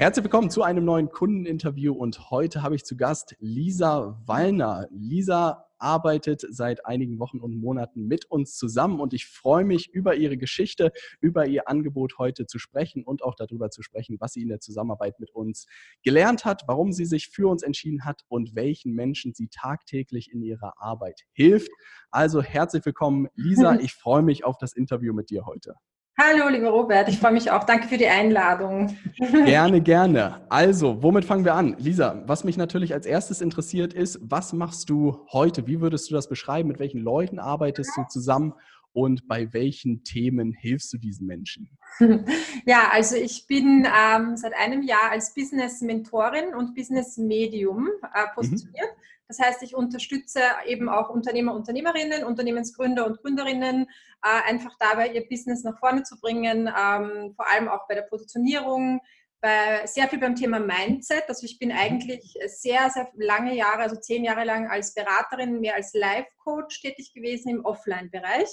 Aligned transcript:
Herzlich 0.00 0.24
willkommen 0.24 0.48
zu 0.48 0.62
einem 0.62 0.86
neuen 0.86 1.10
Kundeninterview 1.10 1.92
und 1.92 2.30
heute 2.30 2.62
habe 2.62 2.74
ich 2.74 2.86
zu 2.86 2.96
Gast 2.96 3.36
Lisa 3.38 4.18
Wallner. 4.24 4.88
Lisa 4.90 5.66
arbeitet 5.76 6.42
seit 6.48 6.86
einigen 6.86 7.18
Wochen 7.18 7.38
und 7.38 7.54
Monaten 7.54 8.08
mit 8.08 8.24
uns 8.24 8.56
zusammen 8.56 8.98
und 8.98 9.12
ich 9.12 9.26
freue 9.26 9.66
mich 9.66 9.92
über 9.92 10.14
ihre 10.14 10.38
Geschichte, 10.38 10.90
über 11.20 11.48
ihr 11.48 11.68
Angebot 11.68 12.16
heute 12.16 12.46
zu 12.46 12.58
sprechen 12.58 13.04
und 13.04 13.22
auch 13.22 13.34
darüber 13.34 13.68
zu 13.68 13.82
sprechen, 13.82 14.16
was 14.20 14.32
sie 14.32 14.40
in 14.40 14.48
der 14.48 14.60
Zusammenarbeit 14.60 15.20
mit 15.20 15.34
uns 15.34 15.66
gelernt 16.02 16.46
hat, 16.46 16.62
warum 16.66 16.92
sie 16.92 17.04
sich 17.04 17.28
für 17.28 17.50
uns 17.50 17.62
entschieden 17.62 18.06
hat 18.06 18.22
und 18.28 18.54
welchen 18.54 18.94
Menschen 18.94 19.34
sie 19.34 19.48
tagtäglich 19.48 20.32
in 20.32 20.40
ihrer 20.40 20.80
Arbeit 20.80 21.26
hilft. 21.32 21.72
Also 22.10 22.40
herzlich 22.40 22.86
willkommen, 22.86 23.28
Lisa. 23.34 23.74
Ich 23.82 23.92
freue 23.92 24.22
mich 24.22 24.44
auf 24.44 24.56
das 24.56 24.72
Interview 24.72 25.12
mit 25.12 25.28
dir 25.28 25.44
heute. 25.44 25.74
Hallo, 26.18 26.48
lieber 26.48 26.68
Robert, 26.68 27.08
ich 27.08 27.18
freue 27.18 27.32
mich 27.32 27.50
auch. 27.50 27.64
Danke 27.64 27.88
für 27.88 27.96
die 27.96 28.06
Einladung. 28.06 28.96
Gerne, 29.18 29.80
gerne. 29.80 30.40
Also, 30.50 31.02
womit 31.02 31.24
fangen 31.24 31.44
wir 31.44 31.54
an? 31.54 31.76
Lisa, 31.78 32.22
was 32.26 32.44
mich 32.44 32.56
natürlich 32.56 32.92
als 32.92 33.06
erstes 33.06 33.40
interessiert 33.40 33.94
ist, 33.94 34.18
was 34.22 34.52
machst 34.52 34.90
du 34.90 35.26
heute? 35.32 35.66
Wie 35.66 35.80
würdest 35.80 36.10
du 36.10 36.14
das 36.14 36.28
beschreiben? 36.28 36.68
Mit 36.68 36.78
welchen 36.78 37.00
Leuten 37.00 37.38
arbeitest 37.38 37.96
du 37.96 38.04
zusammen 38.08 38.52
und 38.92 39.28
bei 39.28 39.52
welchen 39.52 40.02
Themen 40.04 40.52
hilfst 40.52 40.92
du 40.92 40.98
diesen 40.98 41.26
Menschen? 41.26 41.70
Ja, 42.66 42.90
also 42.92 43.16
ich 43.16 43.46
bin 43.46 43.86
ähm, 43.86 44.36
seit 44.36 44.54
einem 44.54 44.82
Jahr 44.82 45.10
als 45.10 45.34
Business-Mentorin 45.34 46.54
und 46.54 46.74
Business-Medium 46.74 47.88
äh, 48.02 48.26
positioniert. 48.34 48.88
Mhm. 48.96 49.19
Das 49.30 49.38
heißt, 49.38 49.62
ich 49.62 49.76
unterstütze 49.76 50.40
eben 50.66 50.88
auch 50.88 51.08
Unternehmer, 51.08 51.54
Unternehmerinnen, 51.54 52.24
Unternehmensgründer 52.24 53.06
und 53.06 53.18
Gründerinnen, 53.22 53.86
äh, 54.24 54.50
einfach 54.50 54.74
dabei, 54.80 55.12
ihr 55.12 55.28
Business 55.28 55.62
nach 55.62 55.78
vorne 55.78 56.02
zu 56.02 56.18
bringen, 56.18 56.66
ähm, 56.66 57.32
vor 57.36 57.48
allem 57.48 57.68
auch 57.68 57.86
bei 57.86 57.94
der 57.94 58.02
Positionierung, 58.02 59.00
bei, 59.40 59.86
sehr 59.86 60.08
viel 60.08 60.18
beim 60.18 60.34
Thema 60.34 60.58
Mindset. 60.58 61.28
Also 61.28 61.46
ich 61.46 61.60
bin 61.60 61.68
mhm. 61.68 61.76
eigentlich 61.78 62.34
sehr, 62.46 62.90
sehr 62.90 63.08
lange 63.14 63.54
Jahre, 63.54 63.82
also 63.82 63.94
zehn 63.94 64.24
Jahre 64.24 64.42
lang 64.42 64.68
als 64.68 64.94
Beraterin, 64.94 65.60
mehr 65.60 65.76
als 65.76 65.94
Life-Coach 65.94 66.82
tätig 66.82 67.12
gewesen 67.14 67.50
im 67.50 67.64
Offline-Bereich 67.64 68.48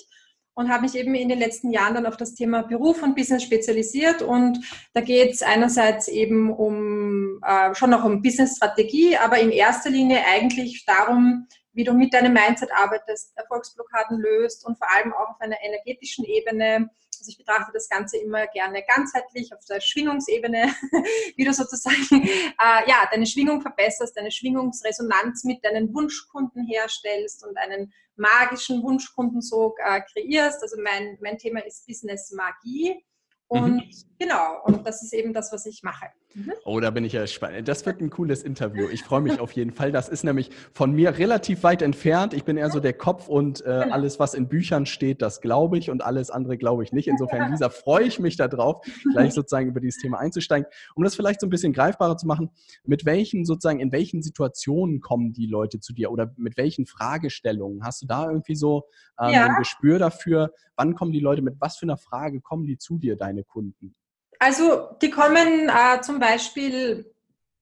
und 0.57 0.69
habe 0.69 0.81
mich 0.81 0.95
eben 0.95 1.13
in 1.13 1.29
den 1.29 1.37
letzten 1.37 1.69
Jahren 1.69 1.93
dann 1.93 2.07
auf 2.07 2.17
das 2.17 2.33
Thema 2.33 2.63
Beruf 2.63 3.03
und 3.03 3.15
Business 3.15 3.43
spezialisiert. 3.43 4.23
Und 4.23 4.59
da 4.95 5.01
geht 5.01 5.31
es 5.31 5.43
einerseits 5.43 6.07
eben 6.07 6.51
um 6.51 7.39
äh, 7.45 7.75
schon 7.75 7.91
noch 7.91 8.03
um 8.03 8.23
Business-Strategie, 8.23 9.17
aber 9.17 9.37
in 9.37 9.51
erster 9.51 9.91
Linie 9.91 10.23
eigentlich 10.25 10.83
darum, 10.83 11.47
wie 11.73 11.83
du 11.83 11.93
mit 11.93 12.11
deinem 12.11 12.33
Mindset 12.33 12.71
arbeitest, 12.73 13.37
Erfolgsblockaden 13.37 14.17
löst 14.17 14.65
und 14.65 14.79
vor 14.79 14.87
allem 14.95 15.13
auch 15.13 15.29
auf 15.29 15.41
einer 15.41 15.57
energetischen 15.61 16.25
Ebene. 16.25 16.89
Also 17.19 17.29
ich 17.29 17.37
betrachte 17.37 17.71
das 17.71 17.87
Ganze 17.87 18.17
immer 18.17 18.47
gerne 18.47 18.81
ganzheitlich 18.81 19.53
auf 19.53 19.63
der 19.69 19.79
Schwingungsebene, 19.79 20.73
wie 21.35 21.45
du 21.45 21.53
sozusagen 21.53 22.23
äh, 22.23 22.89
ja, 22.89 23.07
deine 23.11 23.27
Schwingung 23.27 23.61
verbesserst, 23.61 24.17
deine 24.17 24.31
Schwingungsresonanz 24.31 25.43
mit 25.43 25.63
deinen 25.63 25.93
Wunschkunden 25.93 26.65
herstellst 26.65 27.45
und 27.45 27.55
einen 27.59 27.93
magischen 28.17 28.83
Wunschkundensog 28.83 29.77
äh, 29.79 30.01
kreierst. 30.01 30.61
Also 30.61 30.77
mein, 30.81 31.17
mein 31.21 31.37
Thema 31.37 31.65
ist 31.65 31.85
Business 31.87 32.31
Magie. 32.31 33.03
Und 33.47 33.77
mhm. 33.77 33.91
genau, 34.19 34.61
und 34.65 34.85
das 34.85 35.03
ist 35.03 35.13
eben 35.13 35.33
das, 35.33 35.51
was 35.51 35.65
ich 35.65 35.81
mache. 35.83 36.07
Mhm. 36.37 36.53
Oh, 36.65 36.79
da 36.79 36.91
bin 36.91 37.03
ich 37.03 37.13
ja 37.13 37.25
spannend. 37.25 37.67
Das 37.67 37.83
wird 37.87 37.99
ein 37.99 38.11
cooles 38.11 38.43
Interview. 38.43 38.87
Ich 38.91 39.01
freue 39.01 39.21
mich 39.21 39.39
auf 39.39 39.53
jeden 39.53 39.71
Fall. 39.71 39.91
Das 39.91 40.07
ist 40.07 40.23
nämlich 40.23 40.51
von 40.71 40.91
mir 40.91 41.17
relativ 41.17 41.63
weit 41.63 41.81
entfernt. 41.81 42.35
Ich 42.35 42.43
bin 42.43 42.57
eher 42.57 42.69
so 42.69 42.79
der 42.79 42.93
Kopf 42.93 43.27
und 43.27 43.65
äh, 43.65 43.69
alles, 43.69 44.19
was 44.19 44.35
in 44.35 44.47
Büchern 44.47 44.85
steht, 44.85 45.23
das 45.23 45.41
glaube 45.41 45.79
ich 45.79 45.89
und 45.89 46.03
alles 46.03 46.29
andere 46.29 46.59
glaube 46.59 46.83
ich 46.83 46.91
nicht. 46.91 47.07
Insofern, 47.07 47.49
Lisa, 47.51 47.69
freue 47.69 48.03
ich 48.03 48.19
mich 48.19 48.35
darauf, 48.35 48.85
gleich 49.13 49.33
sozusagen 49.33 49.67
über 49.67 49.79
dieses 49.79 49.99
Thema 49.99 50.19
einzusteigen. 50.19 50.67
Um 50.93 51.03
das 51.03 51.15
vielleicht 51.15 51.41
so 51.41 51.47
ein 51.47 51.49
bisschen 51.49 51.73
greifbarer 51.73 52.17
zu 52.17 52.27
machen, 52.27 52.51
mit 52.83 53.05
welchen 53.05 53.43
sozusagen, 53.43 53.79
in 53.79 53.91
welchen 53.91 54.21
Situationen 54.21 55.01
kommen 55.01 55.33
die 55.33 55.47
Leute 55.47 55.79
zu 55.79 55.91
dir 55.91 56.11
oder 56.11 56.31
mit 56.37 56.55
welchen 56.55 56.85
Fragestellungen? 56.85 57.83
Hast 57.83 58.03
du 58.03 58.05
da 58.05 58.29
irgendwie 58.29 58.55
so 58.55 58.83
ähm, 59.19 59.33
ja. 59.33 59.47
ein 59.47 59.55
Gespür 59.57 59.97
dafür? 59.97 60.51
Wann 60.75 60.93
kommen 60.93 61.11
die 61.11 61.19
Leute 61.19 61.41
mit 61.41 61.55
was 61.59 61.77
für 61.77 61.87
einer 61.87 61.97
Frage 61.97 62.41
kommen 62.41 62.67
die 62.67 62.77
zu 62.77 62.99
dir, 62.99 63.15
deine 63.15 63.43
Kunden? 63.43 63.95
Also 64.39 64.89
die 65.01 65.09
kommen 65.09 65.69
äh, 65.69 66.01
zum 66.01 66.19
Beispiel 66.19 67.11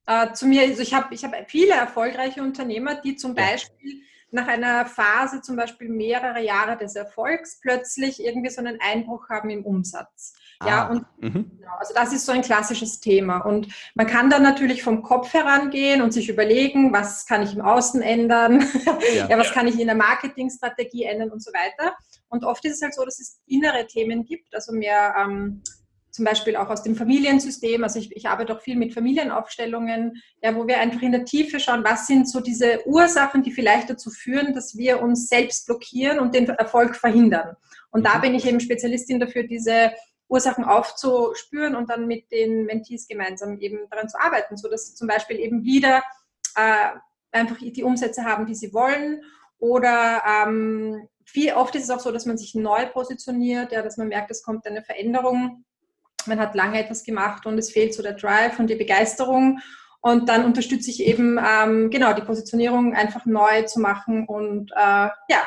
äh, 0.07 0.33
zu 0.33 0.47
mir, 0.47 0.63
also 0.63 0.81
ich 0.81 0.93
habe 0.93 1.13
ich 1.13 1.23
hab 1.23 1.33
viele 1.49 1.73
erfolgreiche 1.73 2.41
Unternehmer, 2.41 2.95
die 2.95 3.15
zum 3.15 3.35
Beispiel 3.35 4.01
nach 4.31 4.47
einer 4.47 4.85
Phase, 4.85 5.41
zum 5.41 5.55
Beispiel 5.55 5.89
mehrere 5.89 6.41
Jahre 6.41 6.77
des 6.77 6.95
Erfolgs, 6.95 7.59
plötzlich 7.61 8.23
irgendwie 8.23 8.49
so 8.49 8.59
einen 8.59 8.79
Einbruch 8.81 9.29
haben 9.29 9.49
im 9.49 9.65
Umsatz. 9.65 10.33
Ah, 10.59 10.67
ja, 10.67 10.87
und 10.89 11.05
mhm. 11.19 11.51
genau, 11.57 11.75
also 11.79 11.93
das 11.93 12.13
ist 12.13 12.25
so 12.25 12.31
ein 12.31 12.41
klassisches 12.41 12.99
Thema. 12.99 13.39
Und 13.39 13.67
man 13.93 14.07
kann 14.07 14.29
dann 14.29 14.43
natürlich 14.43 14.83
vom 14.83 15.01
Kopf 15.01 15.33
herangehen 15.33 16.01
und 16.01 16.11
sich 16.11 16.29
überlegen, 16.29 16.93
was 16.93 17.25
kann 17.25 17.43
ich 17.43 17.53
im 17.53 17.61
Außen 17.61 18.01
ändern, 18.01 18.65
ja. 19.15 19.27
ja 19.29 19.37
was 19.37 19.51
kann 19.51 19.67
ich 19.67 19.79
in 19.79 19.87
der 19.87 19.95
Marketingstrategie 19.95 21.03
ändern 21.03 21.31
und 21.31 21.43
so 21.43 21.51
weiter. 21.51 21.95
Und 22.29 22.43
oft 22.43 22.63
ist 22.65 22.75
es 22.75 22.81
halt 22.81 22.93
so, 22.93 23.05
dass 23.05 23.19
es 23.19 23.39
innere 23.47 23.87
Themen 23.87 24.25
gibt, 24.25 24.53
also 24.53 24.73
mehr 24.73 25.15
ähm, 25.17 25.63
zum 26.15 26.23
Beispiel 26.23 26.55
auch 26.55 26.69
aus 26.69 26.81
dem 26.81 26.95
Familiensystem. 26.95 27.83
Also 27.83 27.99
ich, 27.99 28.15
ich 28.15 28.27
arbeite 28.27 28.55
auch 28.55 28.61
viel 28.61 28.77
mit 28.77 28.93
Familienaufstellungen, 28.93 30.21
ja, 30.41 30.55
wo 30.55 30.65
wir 30.65 30.79
einfach 30.79 31.01
in 31.01 31.11
der 31.11 31.25
Tiefe 31.25 31.59
schauen, 31.59 31.83
was 31.83 32.07
sind 32.07 32.29
so 32.29 32.39
diese 32.39 32.87
Ursachen, 32.87 33.43
die 33.43 33.51
vielleicht 33.51 33.89
dazu 33.89 34.09
führen, 34.09 34.53
dass 34.53 34.77
wir 34.77 35.01
uns 35.01 35.27
selbst 35.27 35.65
blockieren 35.65 36.19
und 36.19 36.33
den 36.33 36.47
Erfolg 36.47 36.95
verhindern. 36.95 37.57
Und 37.91 38.05
da 38.05 38.17
mhm. 38.17 38.21
bin 38.21 38.35
ich 38.35 38.47
eben 38.47 38.61
Spezialistin 38.61 39.19
dafür, 39.19 39.43
diese 39.43 39.91
Ursachen 40.29 40.63
aufzuspüren 40.63 41.75
und 41.75 41.89
dann 41.89 42.07
mit 42.07 42.31
den 42.31 42.65
Mentees 42.65 43.07
gemeinsam 43.07 43.59
eben 43.59 43.79
daran 43.91 44.07
zu 44.07 44.19
arbeiten, 44.19 44.55
sodass 44.55 44.87
sie 44.87 44.95
zum 44.95 45.09
Beispiel 45.09 45.37
eben 45.37 45.65
wieder 45.65 46.01
äh, 46.55 46.91
einfach 47.31 47.57
die 47.59 47.83
Umsätze 47.83 48.23
haben, 48.23 48.45
die 48.45 48.55
sie 48.55 48.73
wollen 48.73 49.21
oder 49.57 50.23
ähm, 50.25 51.09
viel 51.25 51.53
oft 51.53 51.75
ist 51.75 51.83
es 51.83 51.89
auch 51.89 51.99
so, 51.99 52.11
dass 52.11 52.25
man 52.25 52.37
sich 52.37 52.55
neu 52.55 52.85
positioniert, 52.87 53.71
ja, 53.71 53.81
dass 53.81 53.97
man 53.97 54.07
merkt, 54.07 54.31
es 54.31 54.43
kommt 54.43 54.65
eine 54.67 54.83
Veränderung 54.83 55.65
man 56.27 56.39
hat 56.39 56.55
lange 56.55 56.79
etwas 56.79 57.03
gemacht 57.03 57.45
und 57.45 57.57
es 57.57 57.71
fehlt 57.71 57.93
so 57.93 58.03
der 58.03 58.13
Drive 58.13 58.59
und 58.59 58.69
die 58.69 58.75
Begeisterung. 58.75 59.59
Und 60.01 60.29
dann 60.29 60.45
unterstütze 60.45 60.91
ich 60.91 61.03
eben 61.03 61.39
ähm, 61.39 61.89
genau 61.89 62.13
die 62.13 62.21
Positionierung 62.21 62.93
einfach 62.93 63.25
neu 63.25 63.63
zu 63.63 63.79
machen 63.79 64.27
und 64.27 64.71
äh, 64.71 65.09
ja, 65.29 65.41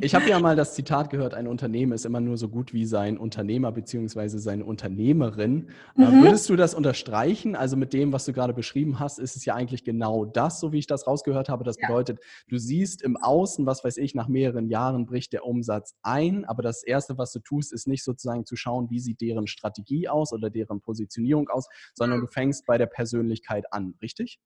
ich 0.00 0.14
habe 0.16 0.28
ja 0.28 0.40
mal 0.40 0.56
das 0.56 0.74
Zitat 0.74 1.10
gehört, 1.10 1.32
ein 1.32 1.46
Unternehmen 1.46 1.92
ist 1.92 2.04
immer 2.04 2.20
nur 2.20 2.36
so 2.36 2.48
gut 2.48 2.72
wie 2.72 2.86
sein 2.86 3.16
Unternehmer 3.16 3.70
bzw. 3.70 4.38
seine 4.38 4.64
Unternehmerin. 4.64 5.68
Äh, 5.96 6.00
mhm. 6.00 6.24
Würdest 6.24 6.48
du 6.48 6.56
das 6.56 6.74
unterstreichen? 6.74 7.54
Also 7.54 7.76
mit 7.76 7.92
dem, 7.92 8.12
was 8.12 8.24
du 8.24 8.32
gerade 8.32 8.52
beschrieben 8.52 8.98
hast, 8.98 9.18
ist 9.20 9.36
es 9.36 9.44
ja 9.44 9.54
eigentlich 9.54 9.84
genau 9.84 10.24
das, 10.24 10.58
so 10.58 10.72
wie 10.72 10.78
ich 10.78 10.88
das 10.88 11.06
rausgehört 11.06 11.48
habe. 11.48 11.62
Das 11.62 11.76
ja. 11.78 11.86
bedeutet, 11.86 12.18
du 12.48 12.58
siehst 12.58 13.00
im 13.02 13.16
Außen, 13.16 13.64
was 13.64 13.84
weiß 13.84 13.96
ich, 13.98 14.14
nach 14.14 14.26
mehreren 14.26 14.68
Jahren 14.68 15.06
bricht 15.06 15.32
der 15.32 15.44
Umsatz 15.44 15.94
ein, 16.02 16.44
aber 16.44 16.62
das 16.62 16.82
Erste, 16.82 17.16
was 17.16 17.32
du 17.32 17.38
tust, 17.38 17.72
ist 17.72 17.86
nicht 17.86 18.02
sozusagen 18.02 18.44
zu 18.44 18.56
schauen, 18.56 18.90
wie 18.90 18.98
sieht 18.98 19.20
deren 19.20 19.46
Strategie 19.46 20.08
aus 20.08 20.32
oder 20.32 20.50
deren 20.50 20.80
Positionierung 20.80 21.48
aus, 21.48 21.68
sondern 21.94 22.18
mhm. 22.18 22.22
du 22.22 22.26
fängst 22.28 22.66
bei 22.66 22.76
der 22.76 22.86
Persönlichkeit 22.86 23.72
an, 23.72 23.94
richtig? 24.02 24.40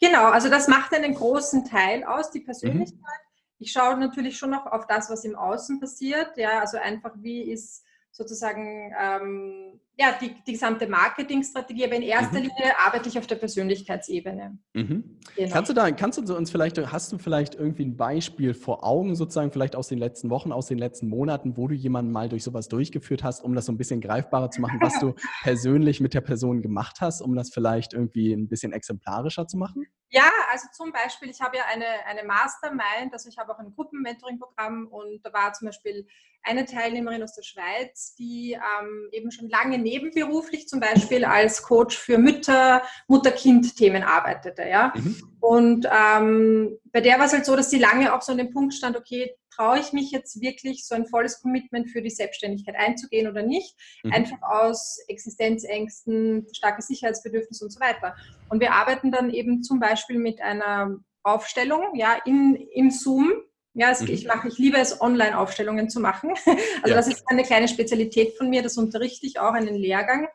Genau, 0.00 0.26
also 0.26 0.48
das 0.48 0.68
macht 0.68 0.92
einen 0.94 1.14
großen 1.14 1.64
Teil 1.64 2.04
aus, 2.04 2.30
die 2.30 2.40
mhm. 2.40 2.44
Persönlichkeit. 2.44 3.00
Mhm. 3.00 3.33
Ich 3.58 3.72
schaue 3.72 3.96
natürlich 3.96 4.36
schon 4.36 4.50
noch 4.50 4.66
auf 4.66 4.86
das, 4.86 5.10
was 5.10 5.24
im 5.24 5.36
Außen 5.36 5.80
passiert. 5.80 6.36
Ja, 6.36 6.60
also 6.60 6.78
einfach, 6.78 7.12
wie 7.16 7.50
ist 7.50 7.84
sozusagen 8.10 8.94
ähm, 8.98 9.80
ja, 9.96 10.12
die, 10.20 10.34
die 10.44 10.52
gesamte 10.52 10.88
Marketingstrategie, 10.88 11.84
aber 11.84 11.94
in 11.94 12.02
erster 12.02 12.40
mhm. 12.40 12.46
Linie 12.46 12.78
arbeite 12.84 13.08
ich 13.08 13.16
auf 13.16 13.28
der 13.28 13.36
Persönlichkeitsebene. 13.36 14.58
Mhm. 14.72 15.20
Genau. 15.36 15.52
Kannst 15.52 15.70
du 15.70 15.74
da, 15.74 15.90
kannst 15.92 16.18
du 16.18 16.36
uns 16.36 16.50
vielleicht, 16.50 16.78
hast 16.90 17.12
du 17.12 17.18
vielleicht 17.18 17.54
irgendwie 17.54 17.84
ein 17.84 17.96
Beispiel 17.96 18.54
vor 18.54 18.84
Augen, 18.84 19.14
sozusagen, 19.14 19.52
vielleicht 19.52 19.76
aus 19.76 19.86
den 19.88 19.98
letzten 19.98 20.30
Wochen, 20.30 20.50
aus 20.50 20.66
den 20.66 20.78
letzten 20.78 21.08
Monaten, 21.08 21.56
wo 21.56 21.68
du 21.68 21.74
jemanden 21.74 22.10
mal 22.10 22.28
durch 22.28 22.42
sowas 22.42 22.68
durchgeführt 22.68 23.22
hast, 23.22 23.44
um 23.44 23.54
das 23.54 23.66
so 23.66 23.72
ein 23.72 23.78
bisschen 23.78 24.00
greifbarer 24.00 24.50
zu 24.50 24.60
machen, 24.60 24.80
was 24.80 24.98
du 24.98 25.14
persönlich 25.42 26.00
mit 26.00 26.12
der 26.12 26.22
Person 26.22 26.60
gemacht 26.60 27.00
hast, 27.00 27.20
um 27.20 27.36
das 27.36 27.50
vielleicht 27.52 27.92
irgendwie 27.92 28.32
ein 28.32 28.48
bisschen 28.48 28.72
exemplarischer 28.72 29.46
zu 29.46 29.56
machen? 29.56 29.86
Ja, 30.10 30.30
also 30.50 30.66
zum 30.72 30.92
Beispiel, 30.92 31.30
ich 31.30 31.40
habe 31.40 31.56
ja 31.56 31.64
eine, 31.72 31.86
eine 32.06 32.24
Mastermind, 32.24 33.12
also 33.12 33.28
ich 33.28 33.38
habe 33.38 33.52
auch 33.52 33.58
ein 33.58 33.72
Gruppenmentoring-Programm 33.74 34.88
und 34.88 35.20
da 35.24 35.32
war 35.32 35.52
zum 35.52 35.66
Beispiel 35.66 36.06
eine 36.44 36.66
Teilnehmerin 36.66 37.22
aus 37.22 37.34
der 37.34 37.42
Schweiz, 37.42 38.14
die 38.16 38.52
ähm, 38.52 39.08
eben 39.12 39.30
schon 39.30 39.48
lange 39.48 39.78
nebenberuflich 39.84 40.66
zum 40.66 40.80
Beispiel 40.80 41.24
als 41.24 41.62
Coach 41.62 41.96
für 41.96 42.18
Mütter, 42.18 42.82
Mutter-Kind-Themen 43.06 44.02
arbeitete. 44.02 44.62
Ja? 44.62 44.92
Mhm. 44.96 45.16
Und 45.40 45.86
ähm, 45.86 46.78
bei 46.92 47.00
der 47.00 47.18
war 47.18 47.26
es 47.26 47.32
halt 47.32 47.44
so, 47.44 47.54
dass 47.54 47.70
sie 47.70 47.78
lange 47.78 48.12
auch 48.12 48.22
so 48.22 48.32
an 48.32 48.38
dem 48.38 48.50
Punkt 48.50 48.74
stand, 48.74 48.96
okay, 48.96 49.30
traue 49.54 49.78
ich 49.78 49.92
mich 49.92 50.10
jetzt 50.10 50.40
wirklich 50.40 50.86
so 50.86 50.94
ein 50.94 51.06
volles 51.06 51.40
Commitment 51.40 51.88
für 51.88 52.02
die 52.02 52.10
Selbstständigkeit 52.10 52.74
einzugehen 52.76 53.28
oder 53.28 53.42
nicht? 53.42 53.76
Mhm. 54.02 54.12
Einfach 54.12 54.42
aus 54.42 54.98
Existenzängsten, 55.06 56.46
starkes 56.52 56.88
Sicherheitsbedürfnis 56.88 57.62
und 57.62 57.70
so 57.70 57.78
weiter. 57.78 58.16
Und 58.48 58.60
wir 58.60 58.72
arbeiten 58.72 59.12
dann 59.12 59.30
eben 59.30 59.62
zum 59.62 59.78
Beispiel 59.78 60.18
mit 60.18 60.40
einer 60.40 60.98
Aufstellung, 61.22 61.94
ja, 61.94 62.18
in, 62.24 62.56
im 62.74 62.90
Zoom, 62.90 63.32
ja, 63.74 63.88
also 63.88 64.04
mhm. 64.04 64.10
ich 64.10 64.26
mache, 64.26 64.48
ich 64.48 64.58
liebe 64.58 64.78
es, 64.78 65.00
Online-Aufstellungen 65.00 65.90
zu 65.90 66.00
machen. 66.00 66.34
Also 66.82 66.90
ja. 66.90 66.96
das 66.96 67.08
ist 67.08 67.24
eine 67.28 67.44
kleine 67.44 67.66
Spezialität 67.66 68.36
von 68.36 68.50
mir, 68.50 68.62
das 68.62 68.76
unterrichte 68.76 69.26
ich 69.26 69.38
auch 69.38 69.52
einen 69.52 69.74
Lehrgang. 69.74 70.28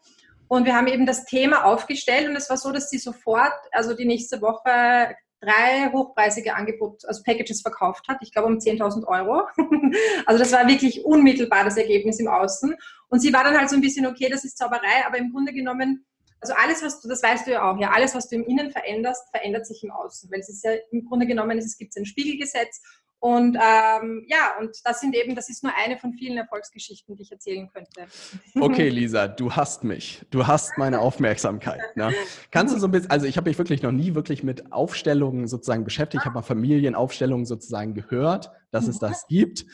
Und 0.47 0.65
wir 0.65 0.75
haben 0.75 0.87
eben 0.87 1.05
das 1.05 1.25
Thema 1.25 1.63
aufgestellt 1.63 2.27
und 2.27 2.35
es 2.35 2.49
war 2.49 2.57
so, 2.57 2.71
dass 2.71 2.89
sie 2.89 2.97
sofort, 2.97 3.53
also 3.71 3.93
die 3.93 4.05
nächste 4.05 4.41
Woche 4.41 5.15
drei 5.41 5.91
hochpreisige 5.91 6.55
Angebote, 6.55 7.07
also 7.07 7.21
Packages 7.23 7.61
verkauft 7.61 8.07
hat, 8.07 8.17
ich 8.21 8.33
glaube 8.33 8.47
um 8.47 8.57
10.000 8.57 9.05
Euro. 9.05 9.43
also 10.25 10.39
das 10.39 10.51
war 10.51 10.67
wirklich 10.67 11.05
unmittelbar 11.05 11.63
das 11.63 11.77
Ergebnis 11.77 12.19
im 12.19 12.27
Außen. 12.27 12.75
Und 13.09 13.19
sie 13.19 13.31
war 13.31 13.43
dann 13.43 13.57
halt 13.57 13.69
so 13.69 13.75
ein 13.75 13.81
bisschen, 13.81 14.07
okay, 14.07 14.27
das 14.29 14.43
ist 14.43 14.57
Zauberei, 14.57 15.05
aber 15.05 15.17
im 15.17 15.31
Grunde 15.31 15.53
genommen, 15.53 16.05
also 16.41 16.53
alles, 16.61 16.83
was 16.83 17.01
du, 17.01 17.07
das 17.07 17.21
weißt 17.21 17.47
du 17.47 17.51
ja 17.51 17.69
auch, 17.69 17.79
ja, 17.79 17.91
alles, 17.91 18.15
was 18.15 18.27
du 18.27 18.35
im 18.35 18.45
Innen 18.45 18.71
veränderst, 18.71 19.29
verändert 19.29 19.67
sich 19.67 19.83
im 19.83 19.91
Außen. 19.91 20.31
Weil 20.31 20.39
es 20.39 20.49
ist 20.49 20.63
ja 20.63 20.71
im 20.91 21.05
Grunde 21.05 21.27
genommen, 21.27 21.57
es 21.57 21.77
gibt 21.77 21.95
ein 21.95 22.05
Spiegelgesetz 22.05 22.81
und 23.19 23.55
ähm, 23.55 24.25
ja, 24.29 24.53
und 24.59 24.77
das 24.85 25.01
sind 25.01 25.13
eben, 25.13 25.35
das 25.35 25.49
ist 25.49 25.61
nur 25.61 25.73
eine 25.75 25.97
von 25.97 26.13
vielen 26.13 26.37
Erfolgsgeschichten, 26.37 27.17
die 27.17 27.23
ich 27.23 27.31
erzählen 27.31 27.69
könnte. 27.69 28.07
Okay, 28.59 28.87
Lisa, 28.89 29.27
du 29.27 29.51
hast 29.51 29.83
mich. 29.83 30.25
Du 30.31 30.47
hast 30.47 30.77
meine 30.77 30.99
Aufmerksamkeit. 30.99 31.81
Ne? 31.95 32.13
Kannst 32.51 32.73
du 32.73 32.79
so 32.79 32.87
ein 32.87 32.91
bisschen, 32.91 33.11
also 33.11 33.25
ich 33.25 33.35
habe 33.35 33.49
mich 33.49 33.57
wirklich 33.57 33.81
noch 33.81 33.91
nie 33.91 34.15
wirklich 34.15 34.43
mit 34.43 34.71
Aufstellungen 34.71 35.47
sozusagen 35.47 35.83
beschäftigt. 35.83 36.23
Ich 36.23 36.25
habe 36.25 36.35
mal 36.35 36.43
Familienaufstellungen 36.43 37.45
sozusagen 37.45 37.93
gehört, 37.93 38.51
dass 38.71 38.87
es 38.87 38.99
das 38.99 39.25
gibt. 39.27 39.65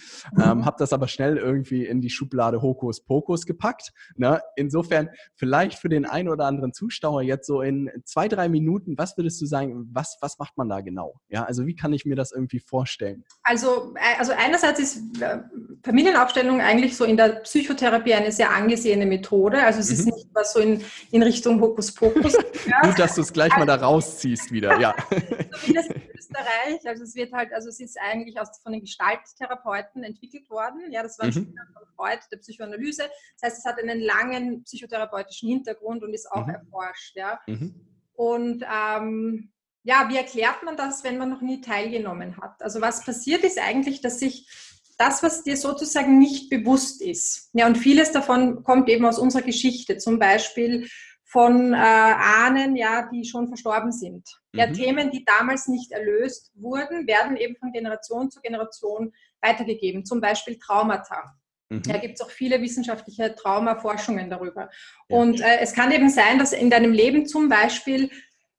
Ähm, 0.42 0.66
habe 0.66 0.78
das 0.80 0.94
aber 0.94 1.08
schnell 1.08 1.38
irgendwie 1.38 1.86
in 1.86 2.02
die 2.02 2.10
Schublade 2.10 2.62
Hokuspokus 2.62 3.46
gepackt. 3.46 3.92
Ne? 4.16 4.42
Insofern 4.56 5.10
vielleicht 5.36 5.80
für 5.80 5.90
den 5.90 6.06
einen 6.06 6.30
oder 6.30 6.46
anderen 6.46 6.74
Zuschauer 6.74 7.22
jetzt 7.22 7.48
so 7.48 7.62
in 7.62 7.90
zwei, 8.06 8.28
drei 8.28 8.50
Minuten, 8.50 8.98
was 8.98 9.18
würdest 9.18 9.42
du 9.42 9.46
sagen, 9.46 9.90
was, 9.92 10.18
was 10.22 10.38
macht 10.40 10.58
man 10.58 10.70
da 10.70 10.82
genau? 10.82 11.20
Ja, 11.30 11.44
also 11.44 11.66
wie 11.66 11.76
kann 11.76 11.94
ich 11.94 12.06
mir 12.06 12.16
das 12.16 12.32
irgendwie 12.32 12.60
vorstellen? 12.60 13.24
Also, 13.44 13.94
äh, 13.96 14.20
also 14.20 14.34
einerseits 14.36 14.80
ist 14.80 15.22
äh, 15.22 15.40
Familienaufstellung 15.84 16.62
eigentlich 16.62 16.96
so 16.96 17.06
in 17.06 17.18
der 17.18 17.42
Psychotherapie 17.42 18.14
eine 18.14 18.32
sehr 18.32 18.52
angesehene 18.52 19.06
Methode. 19.06 19.64
Also 19.64 19.80
es 19.80 19.90
mhm. 19.90 19.96
ist 19.96 20.06
nicht 20.06 20.28
was 20.34 20.54
so 20.54 20.60
in, 20.60 20.82
in 21.12 21.24
Richtung 21.24 21.62
Hokuspokus. 21.62 22.34
ja. 22.68 22.82
Gut, 22.84 23.00
dass 23.00 23.16
du 23.16 23.22
es 23.22 23.34
gleich 23.34 23.56
mal 23.58 23.66
da 23.66 23.76
rausziehst 23.76 24.52
wieder, 24.52 24.80
ja. 24.80 24.94
in 25.68 25.76
Österreich, 26.26 26.88
also 26.88 27.04
es 27.04 27.16
wird 27.16 27.34
halt, 27.34 27.54
also 27.54 27.70
es 27.70 27.80
ist 27.80 27.98
eigentlich 28.00 28.40
aus, 28.40 28.60
von 28.62 28.72
den 28.72 28.82
Gestalttherapeuten 28.82 30.04
entwickelt 30.04 30.50
worden. 30.50 30.92
Ja, 30.92 31.04
das 31.04 31.20
war 31.20 31.26
ein 31.26 31.30
mhm. 31.30 31.46
Schüler 31.46 31.68
von 31.74 31.84
Freud, 31.96 32.20
der 32.32 32.38
Psychoanalyse. 32.38 33.04
Das 33.40 33.52
heißt, 33.52 33.60
es 33.60 33.66
hat 33.66 33.80
einen 33.80 34.00
langen 34.00 34.64
psychotherapeutischen 34.64 35.50
Hintergrund 35.50 36.04
und 36.04 36.14
ist 36.14 36.32
auch 36.32 36.46
mhm. 36.48 36.56
erforscht. 36.56 37.16
Ja. 37.16 37.40
Mhm. 37.48 37.76
Und 38.14 38.64
ähm, 38.64 39.52
ja, 39.84 40.08
wie 40.10 40.18
erklärt 40.18 40.64
man 40.64 40.78
das, 40.78 41.04
wenn 41.04 41.18
man 41.18 41.30
noch 41.30 41.42
nie 41.42 41.62
teilgenommen 41.62 42.38
hat? 42.38 42.62
Also 42.62 42.82
was 42.82 43.04
passiert 43.04 43.44
ist 43.44 43.60
eigentlich, 43.60 44.02
dass 44.02 44.20
sich 44.20 44.48
das, 44.98 45.22
was 45.22 45.44
dir 45.44 45.58
sozusagen 45.58 46.18
nicht 46.18 46.50
bewusst 46.50 47.02
ist, 47.02 47.50
ja, 47.54 47.68
und 47.68 47.78
vieles 47.78 48.12
davon 48.12 48.64
kommt 48.64 48.88
eben 48.90 49.06
aus 49.06 49.20
unserer 49.20 49.42
Geschichte, 49.42 49.98
zum 49.98 50.20
Beispiel 50.20 50.88
von 51.26 51.74
äh, 51.74 51.76
Ahnen, 51.76 52.76
ja, 52.76 53.10
die 53.12 53.26
schon 53.26 53.48
verstorben 53.48 53.92
sind. 53.92 54.30
Mhm. 54.54 54.60
Ja, 54.60 54.68
Themen, 54.68 55.12
die 55.12 55.26
damals 55.26 55.68
nicht 55.68 55.92
erlöst 55.92 56.52
wurden, 56.56 57.08
werden 57.08 57.36
eben 57.36 57.56
von 57.58 57.72
Generation 57.72 58.30
zu 58.30 58.40
Generation 58.42 59.12
weitergegeben, 59.42 60.06
zum 60.06 60.22
Beispiel 60.22 60.58
Traumata. 60.60 61.36
Mhm. 61.70 61.82
Da 61.82 61.98
gibt 61.98 62.16
es 62.16 62.22
auch 62.22 62.30
viele 62.30 62.62
wissenschaftliche 62.62 63.34
Traumaforschungen 63.36 64.30
darüber. 64.30 64.70
Ja. 65.10 65.18
Und 65.18 65.42
äh, 65.42 65.60
es 65.60 65.74
kann 65.74 65.92
eben 65.92 66.10
sein, 66.10 66.38
dass 66.38 66.54
in 66.54 66.70
deinem 66.70 66.94
Leben 66.94 67.26
zum 67.26 67.50
Beispiel 67.50 68.12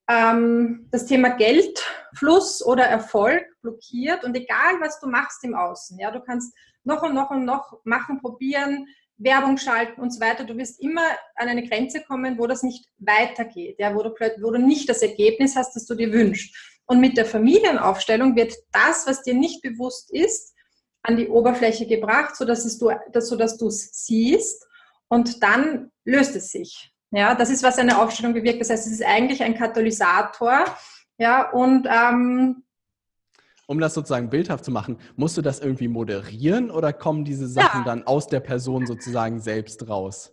ähm, 0.08 0.88
das 0.90 1.06
Thema 1.06 1.30
Geldfluss 1.30 2.64
oder 2.64 2.84
Erfolg 2.84 3.44
blockiert 3.62 4.24
und 4.24 4.36
egal 4.36 4.80
was 4.80 5.00
du 5.00 5.08
machst 5.08 5.42
im 5.44 5.54
Außen, 5.54 5.98
ja, 5.98 6.10
du 6.10 6.20
kannst 6.20 6.52
noch 6.84 7.02
und 7.02 7.14
noch 7.14 7.30
und 7.30 7.44
noch 7.44 7.80
machen, 7.84 8.20
probieren, 8.20 8.86
Werbung 9.18 9.56
schalten 9.56 10.00
und 10.00 10.12
so 10.12 10.20
weiter, 10.20 10.44
du 10.44 10.56
wirst 10.56 10.80
immer 10.80 11.06
an 11.36 11.48
eine 11.48 11.66
Grenze 11.66 12.02
kommen, 12.02 12.38
wo 12.38 12.46
das 12.46 12.62
nicht 12.62 12.86
weitergeht, 12.98 13.76
ja, 13.78 13.94
wo 13.94 14.02
du, 14.02 14.10
wo 14.10 14.50
du 14.50 14.58
nicht 14.58 14.88
das 14.88 15.02
Ergebnis 15.02 15.56
hast, 15.56 15.74
das 15.74 15.86
du 15.86 15.94
dir 15.94 16.12
wünschst. 16.12 16.54
Und 16.86 17.00
mit 17.00 17.16
der 17.16 17.26
Familienaufstellung 17.26 18.36
wird 18.36 18.54
das, 18.72 19.06
was 19.06 19.22
dir 19.22 19.34
nicht 19.34 19.62
bewusst 19.62 20.10
ist, 20.12 20.54
an 21.02 21.16
die 21.16 21.28
Oberfläche 21.28 21.86
gebracht, 21.86 22.36
sodass, 22.36 22.78
du, 22.78 22.90
du 23.12 23.68
es 23.68 23.90
siehst 23.92 24.66
und 25.08 25.42
dann 25.42 25.90
löst 26.04 26.36
es 26.36 26.50
sich. 26.50 26.92
Ja, 27.10 27.34
das 27.34 27.50
ist, 27.50 27.62
was 27.62 27.78
eine 27.78 28.00
Aufstellung 28.00 28.34
bewirkt. 28.34 28.60
Das 28.60 28.70
heißt, 28.70 28.86
es 28.86 28.92
ist 28.92 29.04
eigentlich 29.04 29.42
ein 29.42 29.56
Katalysator. 29.56 30.64
Ja, 31.18 31.50
und 31.50 31.88
ähm, 31.90 32.64
um 33.66 33.80
das 33.80 33.94
sozusagen 33.94 34.30
bildhaft 34.30 34.64
zu 34.64 34.70
machen, 34.70 34.98
musst 35.16 35.36
du 35.36 35.42
das 35.42 35.60
irgendwie 35.60 35.88
moderieren 35.88 36.70
oder 36.70 36.92
kommen 36.92 37.24
diese 37.24 37.46
Sachen 37.46 37.80
ja. 37.80 37.84
dann 37.84 38.06
aus 38.06 38.28
der 38.28 38.40
Person 38.40 38.86
sozusagen 38.86 39.40
selbst 39.40 39.88
raus? 39.88 40.32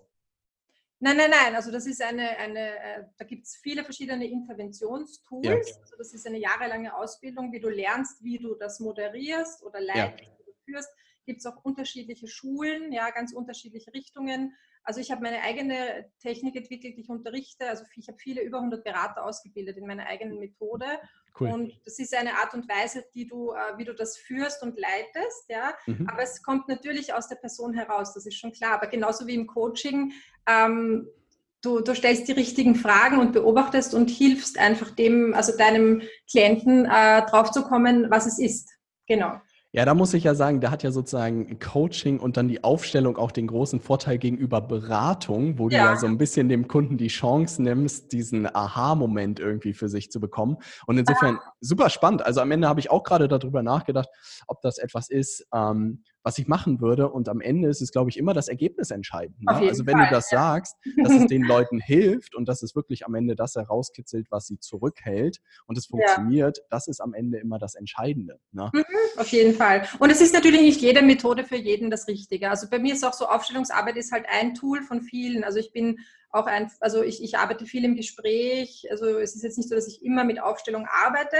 Nein, 0.99 1.17
nein, 1.17 1.31
nein. 1.31 1.55
Also 1.55 1.69
das 1.69 1.85
ist 1.85 2.01
eine, 2.01 2.37
eine 2.37 2.59
äh, 2.59 3.03
da 3.17 3.25
gibt 3.25 3.45
es 3.45 3.57
viele 3.57 3.83
verschiedene 3.83 4.25
Interventionstools. 4.25 5.69
Ja. 5.69 5.81
Also 5.81 5.97
das 5.97 6.13
ist 6.13 6.25
eine 6.25 6.37
jahrelange 6.37 6.95
Ausbildung, 6.95 7.51
wie 7.51 7.59
du 7.59 7.67
lernst, 7.67 8.23
wie 8.23 8.37
du 8.37 8.55
das 8.55 8.79
moderierst 8.79 9.63
oder 9.63 9.81
leitest 9.81 10.29
ja. 10.29 10.37
oder 10.39 10.53
führst. 10.63 10.89
Gibt 11.25 11.39
es 11.39 11.45
auch 11.45 11.57
unterschiedliche 11.65 12.27
Schulen, 12.27 12.93
ja, 12.93 13.09
ganz 13.09 13.33
unterschiedliche 13.33 13.93
Richtungen. 13.93 14.53
Also 14.83 14.99
ich 14.99 15.11
habe 15.11 15.21
meine 15.21 15.41
eigene 15.41 16.11
Technik 16.19 16.55
entwickelt, 16.55 16.95
ich 16.97 17.09
unterrichte, 17.09 17.67
also 17.67 17.83
ich 17.95 18.07
habe 18.07 18.17
viele 18.17 18.41
über 18.41 18.57
100 18.57 18.83
Berater 18.83 19.23
ausgebildet 19.23 19.77
in 19.77 19.87
meiner 19.87 20.05
eigenen 20.07 20.39
Methode. 20.39 20.85
Cool. 21.39 21.49
Und 21.49 21.73
das 21.85 21.99
ist 21.99 22.15
eine 22.15 22.37
Art 22.37 22.53
und 22.53 22.69
Weise, 22.69 23.05
die 23.13 23.25
du, 23.25 23.51
äh, 23.51 23.77
wie 23.77 23.85
du 23.85 23.93
das 23.93 24.17
führst 24.17 24.61
und 24.61 24.77
leitest, 24.77 25.49
ja. 25.49 25.73
Mhm. 25.87 26.07
Aber 26.07 26.21
es 26.21 26.43
kommt 26.43 26.67
natürlich 26.67 27.13
aus 27.13 27.27
der 27.27 27.37
Person 27.37 27.73
heraus, 27.73 28.13
das 28.13 28.25
ist 28.25 28.37
schon 28.37 28.51
klar. 28.51 28.73
Aber 28.73 28.87
genauso 28.87 29.25
wie 29.25 29.35
im 29.35 29.47
Coaching, 29.47 30.13
ähm, 30.47 31.07
du, 31.61 31.79
du 31.79 31.95
stellst 31.95 32.27
die 32.27 32.33
richtigen 32.33 32.75
Fragen 32.75 33.19
und 33.19 33.31
beobachtest 33.31 33.93
und 33.93 34.09
hilfst 34.09 34.59
einfach 34.59 34.91
dem, 34.91 35.33
also 35.33 35.57
deinem 35.57 36.01
Klienten 36.29 36.85
äh, 36.85 37.25
drauf 37.25 37.51
zu 37.51 37.63
kommen, 37.63 38.11
was 38.11 38.25
es 38.27 38.37
ist. 38.37 38.69
Genau. 39.07 39.39
Ja, 39.75 39.85
da 39.85 39.95
muss 39.95 40.13
ich 40.13 40.23
ja 40.23 40.35
sagen, 40.35 40.61
da 40.61 40.69
hat 40.69 40.83
ja 40.83 40.91
sozusagen 40.91 41.57
Coaching 41.57 42.19
und 42.19 42.37
dann 42.37 42.47
die 42.47 42.63
Aufstellung 42.63 43.17
auch 43.17 43.31
den 43.31 43.47
großen 43.47 43.79
Vorteil 43.79 44.19
gegenüber 44.19 44.61
Beratung, 44.61 45.57
wo 45.57 45.67
ja. 45.67 45.69
du 45.69 45.89
ja 45.89 45.95
so 45.97 46.05
ein 46.05 46.19
bisschen 46.19 46.47
dem 46.47 46.67
Kunden 46.67 46.95
die 46.95 47.07
Chance 47.07 47.59
nimmst, 47.59 48.11
diesen 48.11 48.45
Aha-Moment 48.45 49.39
irgendwie 49.39 49.73
für 49.73 49.89
sich 49.89 50.11
zu 50.11 50.19
bekommen. 50.19 50.57
Und 50.85 50.99
insofern 50.99 51.37
ah. 51.37 51.53
super 51.59 51.89
spannend. 51.89 52.23
Also 52.23 52.39
am 52.41 52.51
Ende 52.51 52.67
habe 52.67 52.81
ich 52.81 52.91
auch 52.91 53.03
gerade 53.03 53.27
darüber 53.27 53.63
nachgedacht, 53.63 54.09
ob 54.45 54.61
das 54.61 54.77
etwas 54.77 55.09
ist, 55.09 55.47
ähm, 55.51 56.03
was 56.23 56.37
ich 56.37 56.47
machen 56.47 56.81
würde. 56.81 57.09
Und 57.09 57.29
am 57.29 57.41
Ende 57.41 57.67
ist 57.67 57.81
es, 57.81 57.91
glaube 57.91 58.09
ich, 58.09 58.17
immer 58.17 58.33
das 58.33 58.47
Ergebnis 58.47 58.91
entscheidend. 58.91 59.43
Ne? 59.43 59.51
Also 59.51 59.85
wenn 59.85 59.97
Fall, 59.97 60.07
du 60.07 60.15
das 60.15 60.31
ja. 60.31 60.39
sagst, 60.39 60.77
dass 61.03 61.13
es 61.13 61.27
den 61.27 61.43
Leuten 61.43 61.79
hilft 61.79 62.35
und 62.35 62.47
dass 62.47 62.63
es 62.63 62.75
wirklich 62.75 63.05
am 63.05 63.13
Ende 63.15 63.35
das 63.35 63.55
herauskitzelt, 63.55 64.27
was 64.31 64.47
sie 64.47 64.59
zurückhält 64.59 65.39
und 65.67 65.77
es 65.77 65.85
funktioniert, 65.85 66.57
ja. 66.57 66.63
das 66.69 66.87
ist 66.87 67.01
am 67.01 67.13
Ende 67.13 67.37
immer 67.39 67.59
das 67.59 67.75
Entscheidende. 67.75 68.39
Ne? 68.51 68.71
Mhm, 68.73 68.83
auf 69.17 69.27
jeden 69.27 69.53
Fall. 69.53 69.87
Und 69.99 70.09
es 70.09 70.21
ist 70.21 70.33
natürlich 70.33 70.61
nicht 70.61 70.81
jede 70.81 71.01
Methode 71.01 71.43
für 71.43 71.57
jeden 71.57 71.91
das 71.91 72.07
Richtige. 72.07 72.49
Also 72.49 72.69
bei 72.69 72.79
mir 72.79 72.93
ist 72.93 73.03
auch 73.03 73.13
so, 73.13 73.27
Aufstellungsarbeit 73.27 73.97
ist 73.97 74.11
halt 74.11 74.25
ein 74.29 74.53
Tool 74.55 74.81
von 74.81 75.01
vielen. 75.01 75.43
Also 75.43 75.59
ich 75.59 75.71
bin 75.71 75.99
auch 76.29 76.47
ein, 76.47 76.71
also 76.79 77.03
ich, 77.03 77.23
ich 77.23 77.37
arbeite 77.37 77.65
viel 77.65 77.83
im 77.85 77.95
Gespräch. 77.95 78.87
Also 78.89 79.19
es 79.19 79.35
ist 79.35 79.43
jetzt 79.43 79.57
nicht 79.57 79.69
so, 79.69 79.75
dass 79.75 79.87
ich 79.87 80.03
immer 80.03 80.23
mit 80.23 80.41
Aufstellung 80.41 80.87
arbeite, 80.89 81.37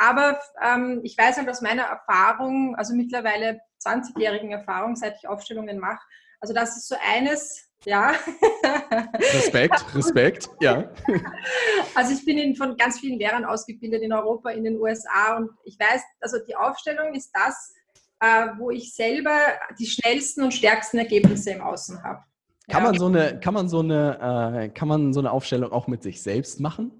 aber 0.00 0.40
ähm, 0.64 1.00
ich 1.04 1.16
weiß 1.16 1.36
halt 1.36 1.48
aus 1.50 1.60
meiner 1.60 1.82
Erfahrung, 1.82 2.74
also 2.74 2.94
mittlerweile 2.94 3.60
20-jährigen 3.84 4.50
Erfahrung, 4.50 4.96
seit 4.96 5.18
ich 5.18 5.28
Aufstellungen 5.28 5.78
mache, 5.78 6.00
also 6.40 6.54
das 6.54 6.74
ist 6.78 6.88
so 6.88 6.96
eines, 7.06 7.68
ja. 7.84 8.12
Respekt, 9.14 9.84
Respekt, 9.94 10.48
ja. 10.60 10.90
Also 11.94 12.14
ich 12.14 12.24
bin 12.24 12.38
in, 12.38 12.56
von 12.56 12.78
ganz 12.78 12.98
vielen 12.98 13.18
Lehrern 13.18 13.44
ausgebildet 13.44 14.00
in 14.00 14.14
Europa, 14.14 14.50
in 14.50 14.64
den 14.64 14.80
USA 14.80 15.36
und 15.36 15.50
ich 15.64 15.78
weiß, 15.78 16.02
also 16.20 16.38
die 16.48 16.56
Aufstellung 16.56 17.14
ist 17.14 17.30
das, 17.34 17.74
äh, 18.20 18.48
wo 18.56 18.70
ich 18.70 18.94
selber 18.94 19.36
die 19.78 19.86
schnellsten 19.86 20.44
und 20.44 20.54
stärksten 20.54 20.96
Ergebnisse 20.96 21.50
im 21.50 21.60
Außen 21.60 22.02
habe. 22.02 22.24
Kann 22.70 22.84
man 22.84 22.98
so 22.98 23.06
eine, 23.06 23.38
kann 23.38 23.52
man 23.52 23.68
so 23.68 23.80
eine, 23.80 24.62
äh, 24.64 24.68
kann 24.70 24.88
man 24.88 25.12
so 25.12 25.20
eine 25.20 25.30
Aufstellung 25.30 25.72
auch 25.72 25.88
mit 25.88 26.02
sich 26.02 26.22
selbst 26.22 26.58
machen? 26.58 26.90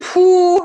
Puh, 0.00 0.64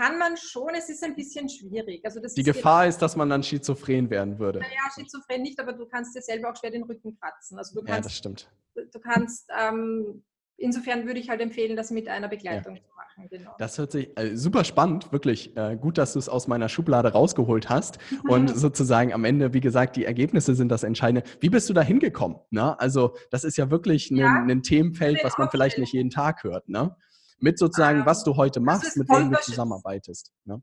kann 0.00 0.18
man 0.18 0.36
schon, 0.36 0.70
es 0.76 0.88
ist 0.88 1.04
ein 1.04 1.14
bisschen 1.14 1.48
schwierig. 1.48 2.04
Also 2.04 2.20
das 2.20 2.34
die 2.34 2.40
ist 2.40 2.46
Gefahr 2.46 2.86
ist, 2.86 2.98
dass 2.98 3.16
man 3.16 3.28
dann 3.28 3.42
schizophren 3.42 4.08
werden 4.08 4.38
würde. 4.38 4.60
Naja, 4.60 4.90
schizophren 4.94 5.42
nicht, 5.42 5.60
aber 5.60 5.74
du 5.74 5.86
kannst 5.86 6.16
dir 6.16 6.22
selber 6.22 6.50
auch 6.50 6.56
schwer 6.56 6.70
den 6.70 6.84
Rücken 6.84 7.18
kratzen. 7.20 7.58
Also 7.58 7.78
du 7.78 7.84
kannst, 7.84 7.98
ja, 7.98 8.02
das 8.02 8.16
stimmt. 8.16 8.50
Du 8.74 8.98
kannst, 8.98 9.50
ähm, 9.58 10.24
insofern 10.56 11.06
würde 11.06 11.20
ich 11.20 11.28
halt 11.28 11.42
empfehlen, 11.42 11.76
das 11.76 11.90
mit 11.90 12.08
einer 12.08 12.28
Begleitung 12.28 12.76
ja. 12.76 12.82
zu 12.82 12.88
machen. 12.96 13.28
Genau. 13.28 13.54
Das 13.58 13.76
hört 13.76 13.92
sich 13.92 14.16
äh, 14.18 14.36
super 14.36 14.64
spannend, 14.64 15.12
wirklich 15.12 15.54
äh, 15.56 15.76
gut, 15.76 15.98
dass 15.98 16.14
du 16.14 16.18
es 16.18 16.30
aus 16.30 16.48
meiner 16.48 16.70
Schublade 16.70 17.12
rausgeholt 17.12 17.68
hast. 17.68 17.98
Und 18.26 18.48
sozusagen 18.56 19.12
am 19.12 19.24
Ende, 19.26 19.52
wie 19.52 19.60
gesagt, 19.60 19.96
die 19.96 20.06
Ergebnisse 20.06 20.54
sind 20.54 20.70
das 20.70 20.82
Entscheidende. 20.82 21.28
Wie 21.40 21.50
bist 21.50 21.68
du 21.68 21.74
da 21.74 21.82
hingekommen? 21.82 22.38
Ne? 22.48 22.78
Also 22.80 23.16
das 23.30 23.44
ist 23.44 23.58
ja 23.58 23.70
wirklich 23.70 24.10
ein, 24.10 24.16
ja, 24.16 24.42
ein 24.42 24.62
Themenfeld, 24.62 25.18
was 25.22 25.36
man 25.36 25.50
vielleicht 25.50 25.76
nicht 25.76 25.92
jeden 25.92 26.10
Tag 26.10 26.42
hört. 26.42 26.70
Ne? 26.70 26.96
Mit 27.40 27.58
sozusagen, 27.58 28.06
was 28.06 28.24
du 28.24 28.36
heute 28.36 28.60
machst, 28.60 28.96
mit 28.96 29.08
wem 29.08 29.30
du 29.30 29.40
zusammenarbeitest. 29.40 30.32
Ne? 30.44 30.62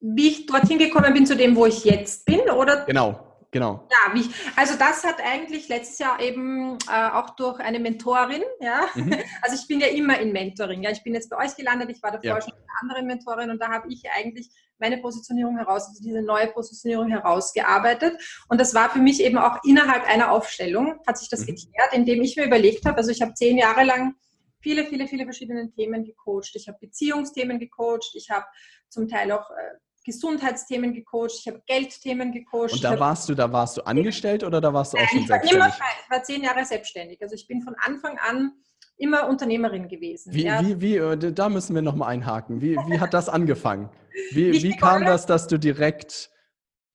Wie 0.00 0.28
ich 0.28 0.46
dorthin 0.46 0.78
gekommen 0.78 1.12
bin 1.12 1.26
zu 1.26 1.36
dem, 1.36 1.56
wo 1.56 1.66
ich 1.66 1.84
jetzt 1.84 2.24
bin, 2.24 2.40
oder? 2.50 2.84
Genau, 2.86 3.28
Genau. 3.50 3.88
Ja, 3.90 4.14
ich, 4.14 4.28
also 4.56 4.74
das 4.78 5.04
hat 5.04 5.22
eigentlich 5.24 5.68
letztes 5.68 5.98
Jahr 5.98 6.20
eben 6.20 6.76
äh, 6.90 7.10
auch 7.12 7.30
durch 7.30 7.58
eine 7.60 7.78
Mentorin, 7.78 8.42
ja. 8.60 8.82
Mhm. 8.94 9.14
Also 9.42 9.56
ich 9.56 9.66
bin 9.66 9.80
ja 9.80 9.86
immer 9.86 10.18
in 10.20 10.32
Mentoring. 10.32 10.82
Ja, 10.82 10.90
ich 10.90 11.02
bin 11.02 11.14
jetzt 11.14 11.30
bei 11.30 11.38
euch 11.38 11.56
gelandet, 11.56 11.88
ich 11.90 12.02
war 12.02 12.10
davor 12.10 12.24
ja. 12.24 12.40
schon 12.42 12.52
eine 12.52 12.62
andere 12.82 13.02
Mentorin 13.02 13.50
und 13.50 13.58
da 13.58 13.70
habe 13.70 13.90
ich 13.90 14.02
eigentlich 14.10 14.50
meine 14.78 14.98
Positionierung 14.98 15.56
heraus, 15.56 15.88
also 15.88 16.02
diese 16.02 16.20
neue 16.20 16.48
Positionierung 16.48 17.08
herausgearbeitet. 17.08 18.20
Und 18.48 18.60
das 18.60 18.74
war 18.74 18.90
für 18.90 19.00
mich 19.00 19.22
eben 19.22 19.38
auch 19.38 19.58
innerhalb 19.64 20.06
einer 20.06 20.30
Aufstellung, 20.30 21.00
hat 21.06 21.16
sich 21.16 21.30
das 21.30 21.40
mhm. 21.40 21.46
geklärt, 21.46 21.92
indem 21.92 22.22
ich 22.22 22.36
mir 22.36 22.44
überlegt 22.44 22.84
habe, 22.84 22.98
also 22.98 23.10
ich 23.10 23.22
habe 23.22 23.32
zehn 23.32 23.56
Jahre 23.56 23.84
lang 23.84 24.14
viele, 24.60 24.84
viele, 24.84 25.06
viele 25.06 25.24
verschiedene 25.24 25.70
Themen 25.70 26.04
gecoacht. 26.04 26.54
Ich 26.54 26.68
habe 26.68 26.78
Beziehungsthemen 26.80 27.58
gecoacht, 27.58 28.12
ich 28.14 28.30
habe 28.30 28.46
zum 28.88 29.08
Teil 29.08 29.32
auch 29.32 29.50
äh, 29.50 29.78
Gesundheitsthemen 30.04 30.94
gecoacht, 30.94 31.34
ich 31.40 31.48
habe 31.48 31.62
Geldthemen 31.66 32.32
gecoacht. 32.32 32.72
Und 32.72 32.84
da 32.84 32.98
warst 32.98 33.28
du, 33.28 33.34
da 33.34 33.52
warst 33.52 33.76
du 33.76 33.82
angestellt 33.82 34.42
oder 34.42 34.60
da 34.60 34.72
warst 34.72 34.92
du 34.92 34.96
auch 34.96 35.02
Nein, 35.02 35.08
schon 35.10 35.20
ich 35.20 35.28
war 35.28 35.38
selbstständig? 35.38 35.74
Immer, 35.76 35.86
ich 36.04 36.10
war 36.10 36.22
zehn 36.22 36.42
Jahre 36.42 36.64
selbstständig. 36.64 37.22
Also 37.22 37.34
ich 37.34 37.46
bin 37.46 37.62
von 37.62 37.74
Anfang 37.78 38.18
an 38.18 38.52
immer 38.96 39.28
Unternehmerin 39.28 39.88
gewesen. 39.88 40.32
Wie, 40.32 40.44
ja. 40.44 40.60
wie, 40.60 40.80
wie 40.80 40.96
äh, 40.96 41.32
da 41.32 41.48
müssen 41.48 41.74
wir 41.74 41.82
nochmal 41.82 42.10
einhaken. 42.10 42.60
Wie, 42.60 42.76
wie 42.76 43.00
hat 43.00 43.14
das 43.14 43.28
angefangen? 43.28 43.90
Wie, 44.32 44.52
wie 44.62 44.76
kam 44.76 45.04
das, 45.04 45.26
dass 45.26 45.46
du 45.46 45.58
direkt 45.58 46.30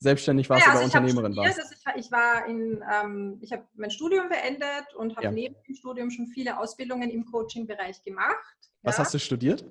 selbstständig 0.04 0.50
warst 0.50 0.66
ja, 0.66 0.74
also 0.74 0.86
oder 0.86 0.86
Unternehmerin 0.86 1.36
warst? 1.36 1.60
Also 1.60 1.74
ich 1.74 2.06
ich 2.06 2.12
war 2.12 2.46
in, 2.48 2.84
ähm, 2.94 3.40
ich 3.42 3.52
habe 3.52 3.64
mein 3.76 3.92
Studium 3.92 4.30
beendet 4.30 4.94
und 4.98 5.16
habe 5.16 5.26
ja. 5.26 5.32
neben 5.32 5.56
dem 5.68 5.76
Studium 5.76 6.12
schon 6.12 6.28
viele 6.28 6.60
Ausbildungen 6.60 7.10
im 7.10 7.26
Coaching-Bereich 7.26 8.04
gemacht. 8.04 8.58
Was 8.84 8.98
ja. 8.98 9.04
hast 9.04 9.14
du 9.14 9.20
studiert? 9.20 9.66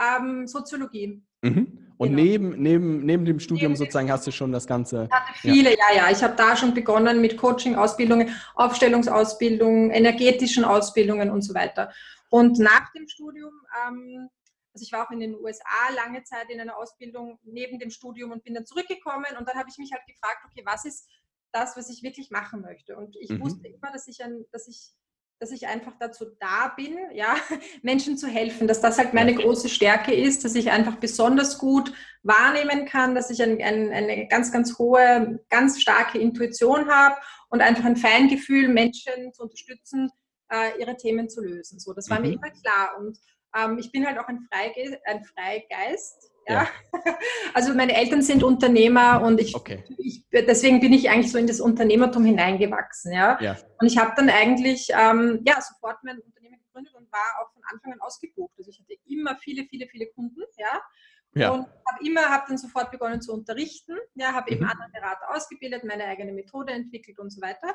Ähm, 0.00 0.46
Soziologie. 0.46 1.22
Mhm. 1.42 1.78
Und 1.96 2.10
genau. 2.10 2.22
neben, 2.22 2.50
neben, 2.60 3.04
neben 3.04 3.24
dem 3.24 3.38
Studium 3.38 3.72
neben 3.72 3.76
sozusagen 3.76 4.10
hast 4.10 4.26
du 4.26 4.32
schon 4.32 4.50
das 4.50 4.66
Ganze. 4.66 5.08
Ich 5.08 5.16
hatte 5.16 5.38
viele, 5.38 5.70
ja, 5.70 5.76
ja. 5.90 5.96
ja. 5.96 6.10
Ich 6.10 6.22
habe 6.22 6.34
da 6.36 6.56
schon 6.56 6.74
begonnen 6.74 7.20
mit 7.20 7.36
Coaching-Ausbildungen, 7.36 8.34
Aufstellungsausbildungen, 8.56 9.90
energetischen 9.90 10.64
Ausbildungen 10.64 11.30
und 11.30 11.42
so 11.42 11.54
weiter. 11.54 11.92
Und 12.30 12.58
nach 12.58 12.90
dem 12.92 13.06
Studium 13.06 13.52
ähm, 13.86 14.28
also 14.74 14.82
ich 14.82 14.92
war 14.92 15.06
auch 15.06 15.10
in 15.12 15.20
den 15.20 15.36
USA 15.36 15.88
lange 15.94 16.24
Zeit 16.24 16.50
in 16.50 16.60
einer 16.60 16.76
Ausbildung 16.76 17.38
neben 17.44 17.78
dem 17.78 17.90
Studium 17.90 18.32
und 18.32 18.42
bin 18.42 18.54
dann 18.54 18.66
zurückgekommen 18.66 19.36
und 19.38 19.48
dann 19.48 19.56
habe 19.56 19.68
ich 19.70 19.78
mich 19.78 19.92
halt 19.92 20.04
gefragt, 20.06 20.44
okay, 20.44 20.62
was 20.66 20.84
ist 20.84 21.08
das, 21.52 21.76
was 21.76 21.88
ich 21.88 22.02
wirklich 22.02 22.30
machen 22.30 22.60
möchte? 22.60 22.96
Und 22.96 23.16
ich 23.16 23.30
mhm. 23.30 23.40
wusste 23.40 23.68
immer, 23.68 23.92
dass 23.92 24.08
ich, 24.08 24.22
ein, 24.22 24.44
dass 24.50 24.66
ich 24.66 24.90
dass 25.40 25.50
ich 25.50 25.66
einfach 25.66 25.92
dazu 25.98 26.26
da 26.40 26.72
bin, 26.76 26.96
ja, 27.12 27.36
Menschen 27.82 28.16
zu 28.16 28.26
helfen, 28.26 28.66
dass 28.66 28.80
das 28.80 28.98
halt 28.98 29.14
meine 29.14 29.34
große 29.34 29.68
Stärke 29.68 30.14
ist, 30.14 30.44
dass 30.44 30.54
ich 30.54 30.70
einfach 30.70 30.96
besonders 30.96 31.58
gut 31.58 31.92
wahrnehmen 32.22 32.86
kann, 32.86 33.14
dass 33.14 33.30
ich 33.30 33.42
ein, 33.42 33.60
ein, 33.60 33.92
eine 33.92 34.26
ganz, 34.28 34.52
ganz 34.52 34.78
hohe, 34.78 35.44
ganz 35.50 35.80
starke 35.80 36.18
Intuition 36.18 36.88
habe 36.88 37.16
und 37.50 37.60
einfach 37.60 37.84
ein 37.84 37.96
Feingefühl, 37.96 38.68
Menschen 38.68 39.32
zu 39.32 39.42
unterstützen, 39.42 40.10
äh, 40.50 40.80
ihre 40.80 40.96
Themen 40.96 41.28
zu 41.28 41.42
lösen. 41.42 41.78
So, 41.78 41.92
das 41.92 42.08
war 42.08 42.20
mhm. 42.20 42.26
mir 42.26 42.32
immer 42.34 42.50
klar. 42.50 42.96
Und 42.98 43.18
ähm, 43.56 43.78
ich 43.78 43.92
bin 43.92 44.06
halt 44.06 44.18
auch 44.18 44.28
ein, 44.28 44.46
Freige 44.50 45.00
ein 45.04 45.24
Freigeist. 45.24 46.32
Ja. 46.46 46.62
ja. 46.62 46.68
Also 47.54 47.72
meine 47.74 47.94
Eltern 47.94 48.22
sind 48.22 48.42
Unternehmer 48.42 49.22
und 49.22 49.40
ich, 49.40 49.54
okay. 49.54 49.84
ich, 49.98 50.24
deswegen 50.32 50.80
bin 50.80 50.92
ich 50.92 51.08
eigentlich 51.08 51.30
so 51.30 51.38
in 51.38 51.46
das 51.46 51.60
Unternehmertum 51.60 52.24
hineingewachsen. 52.24 53.12
Ja. 53.12 53.38
ja. 53.40 53.56
Und 53.78 53.86
ich 53.86 53.96
habe 53.96 54.12
dann 54.16 54.28
eigentlich 54.28 54.88
ähm, 54.90 55.40
ja, 55.46 55.60
sofort 55.60 55.98
mein 56.02 56.18
Unternehmen 56.18 56.58
gegründet 56.66 56.94
und 56.94 57.10
war 57.12 57.42
auch 57.42 57.52
von 57.52 57.62
Anfang 57.72 57.92
an 57.92 58.00
ausgebucht. 58.00 58.52
Also 58.58 58.70
ich 58.70 58.80
hatte 58.80 58.94
immer 59.06 59.36
viele, 59.36 59.64
viele, 59.66 59.86
viele 59.86 60.06
Kunden. 60.08 60.42
Ja. 60.58 60.82
Ja. 61.36 61.50
Und 61.50 61.66
habe 61.66 62.06
immer, 62.06 62.22
habe 62.22 62.44
dann 62.48 62.58
sofort 62.58 62.92
begonnen 62.92 63.20
zu 63.20 63.32
unterrichten, 63.32 63.96
ja, 64.14 64.32
habe 64.32 64.52
mhm. 64.52 64.58
eben 64.58 64.66
andere 64.66 64.88
Berater 64.92 65.34
ausgebildet, 65.34 65.82
meine 65.82 66.04
eigene 66.04 66.32
Methode 66.32 66.72
entwickelt 66.72 67.18
und 67.18 67.30
so 67.30 67.40
weiter 67.40 67.74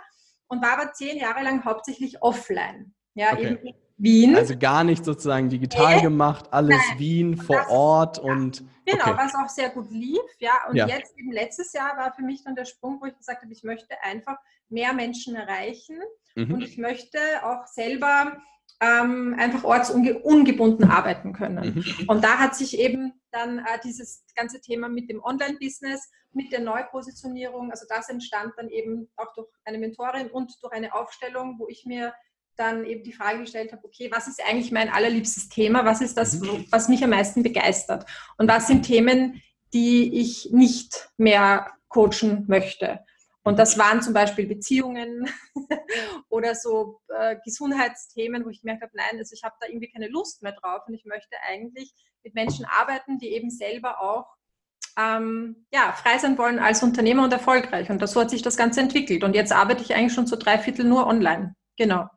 und 0.49 0.61
war 0.61 0.79
aber 0.79 0.91
zehn 0.93 1.17
Jahre 1.17 1.43
lang 1.43 1.63
hauptsächlich 1.63 2.21
offline. 2.21 2.93
Ja, 3.13 3.33
okay. 3.33 3.53
eben 3.53 3.73
Wien. 3.99 4.35
Also 4.35 4.57
gar 4.57 4.83
nicht 4.83 5.03
sozusagen 5.03 5.49
digital 5.49 5.99
äh, 5.99 6.01
gemacht, 6.01 6.45
alles 6.51 6.81
nein. 6.89 6.99
Wien 6.99 7.37
vor 7.37 7.57
das, 7.57 7.69
Ort 7.69 8.17
ja, 8.17 8.23
und. 8.23 8.63
Genau, 8.85 9.03
okay. 9.03 9.17
was 9.17 9.35
auch 9.35 9.49
sehr 9.49 9.69
gut 9.69 9.91
lief, 9.91 10.21
ja. 10.39 10.53
Und 10.67 10.75
ja. 10.75 10.87
jetzt 10.87 11.15
eben 11.17 11.31
letztes 11.31 11.73
Jahr 11.73 11.95
war 11.97 12.13
für 12.13 12.23
mich 12.23 12.43
dann 12.43 12.55
der 12.55 12.65
Sprung, 12.65 12.99
wo 13.01 13.05
ich 13.05 13.15
gesagt 13.17 13.43
habe, 13.43 13.51
ich 13.53 13.63
möchte 13.63 13.95
einfach 14.01 14.37
mehr 14.69 14.93
Menschen 14.93 15.35
erreichen 15.35 15.99
mhm. 16.35 16.55
und 16.55 16.61
ich 16.63 16.77
möchte 16.77 17.19
auch 17.43 17.67
selber 17.67 18.37
ähm, 18.81 19.35
einfach 19.37 19.63
ortsungebunden 19.63 20.89
arbeiten 20.89 21.33
können. 21.33 21.75
Mhm. 21.75 22.05
Und 22.07 22.23
da 22.23 22.39
hat 22.39 22.55
sich 22.55 22.79
eben 22.79 23.13
dann 23.31 23.59
äh, 23.59 23.79
dieses 23.83 24.23
ganze 24.35 24.61
Thema 24.61 24.87
mit 24.87 25.09
dem 25.09 25.21
Online-Business, 25.21 26.09
mit 26.31 26.51
der 26.51 26.61
Neupositionierung, 26.61 27.71
also 27.71 27.85
das 27.89 28.09
entstand 28.09 28.53
dann 28.57 28.69
eben 28.69 29.09
auch 29.17 29.33
durch 29.33 29.47
eine 29.65 29.79
Mentorin 29.79 30.29
und 30.29 30.53
durch 30.61 30.73
eine 30.73 30.93
Aufstellung, 30.93 31.55
wo 31.57 31.67
ich 31.67 31.85
mir 31.85 32.13
dann 32.59 32.85
eben 32.85 33.03
die 33.03 33.13
Frage 33.13 33.39
gestellt 33.39 33.71
habe, 33.71 33.85
okay, 33.85 34.11
was 34.11 34.27
ist 34.27 34.41
eigentlich 34.45 34.71
mein 34.71 34.89
allerliebstes 34.89 35.49
Thema? 35.49 35.85
Was 35.85 36.01
ist 36.01 36.17
das, 36.17 36.39
mhm. 36.39 36.65
was 36.69 36.89
mich 36.89 37.03
am 37.03 37.11
meisten 37.11 37.41
begeistert? 37.41 38.05
Und 38.37 38.49
was 38.49 38.67
sind 38.67 38.85
Themen, 38.85 39.41
die 39.73 40.19
ich 40.19 40.49
nicht 40.51 41.09
mehr 41.17 41.71
coachen 41.87 42.45
möchte? 42.47 42.99
Und 43.43 43.57
das 43.57 43.77
waren 43.77 44.01
zum 44.01 44.13
Beispiel 44.13 44.45
Beziehungen 44.45 45.27
oder 46.29 46.53
so 46.53 47.01
äh, 47.07 47.37
Gesundheitsthemen, 47.45 48.43
wo 48.45 48.49
ich 48.49 48.61
gemerkt 48.61 48.83
habe, 48.83 48.91
nein, 48.93 49.17
also 49.17 49.33
ich 49.33 49.43
habe 49.43 49.55
da 49.59 49.67
irgendwie 49.67 49.89
keine 49.89 50.09
Lust 50.09 50.43
mehr 50.43 50.51
drauf 50.51 50.81
und 50.87 50.93
ich 50.93 51.05
möchte 51.05 51.37
eigentlich 51.47 51.93
mit 52.23 52.35
Menschen 52.35 52.65
arbeiten, 52.65 53.17
die 53.17 53.29
eben 53.29 53.49
selber 53.49 54.01
auch 54.01 54.27
ähm, 54.97 55.65
ja, 55.73 55.93
frei 55.93 56.17
sein 56.17 56.37
wollen 56.37 56.59
als 56.59 56.83
Unternehmer 56.83 57.23
und 57.23 57.31
erfolgreich. 57.31 57.89
Und 57.89 58.05
so 58.05 58.19
hat 58.19 58.29
sich 58.29 58.41
das 58.41 58.57
Ganze 58.57 58.81
entwickelt. 58.81 59.23
Und 59.23 59.33
jetzt 59.33 59.53
arbeite 59.53 59.81
ich 59.81 59.95
eigentlich 59.95 60.13
schon 60.13 60.27
zu 60.27 60.35
drei 60.35 60.59
Viertel 60.59 60.85
nur 60.85 61.07
online. 61.07 61.55
Genau. 61.77 62.09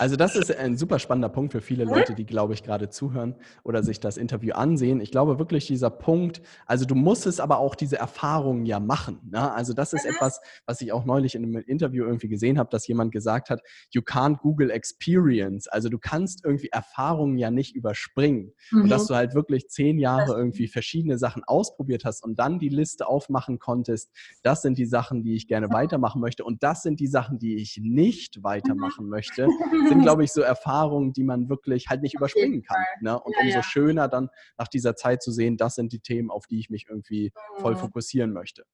Also 0.00 0.16
das 0.16 0.34
ist 0.34 0.56
ein 0.56 0.78
super 0.78 0.98
spannender 0.98 1.28
Punkt 1.28 1.52
für 1.52 1.60
viele 1.60 1.84
Leute, 1.84 2.14
die, 2.14 2.24
glaube 2.24 2.54
ich, 2.54 2.62
gerade 2.62 2.88
zuhören 2.88 3.34
oder 3.64 3.82
sich 3.82 4.00
das 4.00 4.16
Interview 4.16 4.54
ansehen. 4.54 4.98
Ich 4.98 5.10
glaube 5.10 5.38
wirklich, 5.38 5.66
dieser 5.66 5.90
Punkt, 5.90 6.40
also 6.64 6.86
du 6.86 6.94
musst 6.94 7.26
es 7.26 7.38
aber 7.38 7.58
auch 7.58 7.74
diese 7.74 7.98
Erfahrungen 7.98 8.64
ja 8.64 8.80
machen. 8.80 9.20
Ne? 9.30 9.52
Also 9.52 9.74
das 9.74 9.92
ist 9.92 10.06
mhm. 10.06 10.12
etwas, 10.12 10.40
was 10.64 10.80
ich 10.80 10.94
auch 10.94 11.04
neulich 11.04 11.34
in 11.34 11.44
einem 11.44 11.56
Interview 11.66 12.06
irgendwie 12.06 12.28
gesehen 12.28 12.58
habe, 12.58 12.70
dass 12.70 12.86
jemand 12.86 13.12
gesagt 13.12 13.50
hat, 13.50 13.60
you 13.90 14.00
can't 14.00 14.38
Google 14.38 14.70
Experience. 14.70 15.68
Also 15.68 15.90
du 15.90 15.98
kannst 15.98 16.46
irgendwie 16.46 16.70
Erfahrungen 16.70 17.36
ja 17.36 17.50
nicht 17.50 17.76
überspringen. 17.76 18.54
Mhm. 18.70 18.84
Und 18.84 18.88
dass 18.88 19.02
mhm. 19.02 19.08
du 19.08 19.14
halt 19.16 19.34
wirklich 19.34 19.68
zehn 19.68 19.98
Jahre 19.98 20.32
irgendwie 20.32 20.68
verschiedene 20.68 21.18
Sachen 21.18 21.44
ausprobiert 21.44 22.06
hast 22.06 22.24
und 22.24 22.38
dann 22.38 22.58
die 22.58 22.70
Liste 22.70 23.06
aufmachen 23.06 23.58
konntest, 23.58 24.10
das 24.42 24.62
sind 24.62 24.78
die 24.78 24.86
Sachen, 24.86 25.22
die 25.22 25.34
ich 25.34 25.46
gerne 25.46 25.68
weitermachen 25.68 26.22
möchte 26.22 26.42
und 26.42 26.62
das 26.62 26.82
sind 26.82 27.00
die 27.00 27.06
Sachen, 27.06 27.38
die 27.38 27.56
ich 27.56 27.78
nicht 27.82 28.42
weitermachen 28.42 29.04
mhm. 29.04 29.10
möchte 29.10 29.46
sind, 29.90 30.02
glaube 30.02 30.24
ich, 30.24 30.32
so 30.32 30.40
Erfahrungen, 30.40 31.12
die 31.12 31.22
man 31.22 31.48
wirklich 31.48 31.88
halt 31.88 32.02
nicht 32.02 32.14
überspringen 32.14 32.62
kann. 32.62 32.82
Ne? 33.00 33.20
Und 33.20 33.34
ja, 33.34 33.42
umso 33.42 33.56
ja. 33.56 33.62
schöner 33.62 34.08
dann 34.08 34.30
nach 34.56 34.68
dieser 34.68 34.96
Zeit 34.96 35.22
zu 35.22 35.30
sehen, 35.32 35.56
das 35.56 35.74
sind 35.74 35.92
die 35.92 36.00
Themen, 36.00 36.30
auf 36.30 36.46
die 36.46 36.58
ich 36.58 36.70
mich 36.70 36.86
irgendwie 36.88 37.32
voll 37.58 37.74
mhm. 37.74 37.78
fokussieren 37.78 38.32
möchte. 38.32 38.64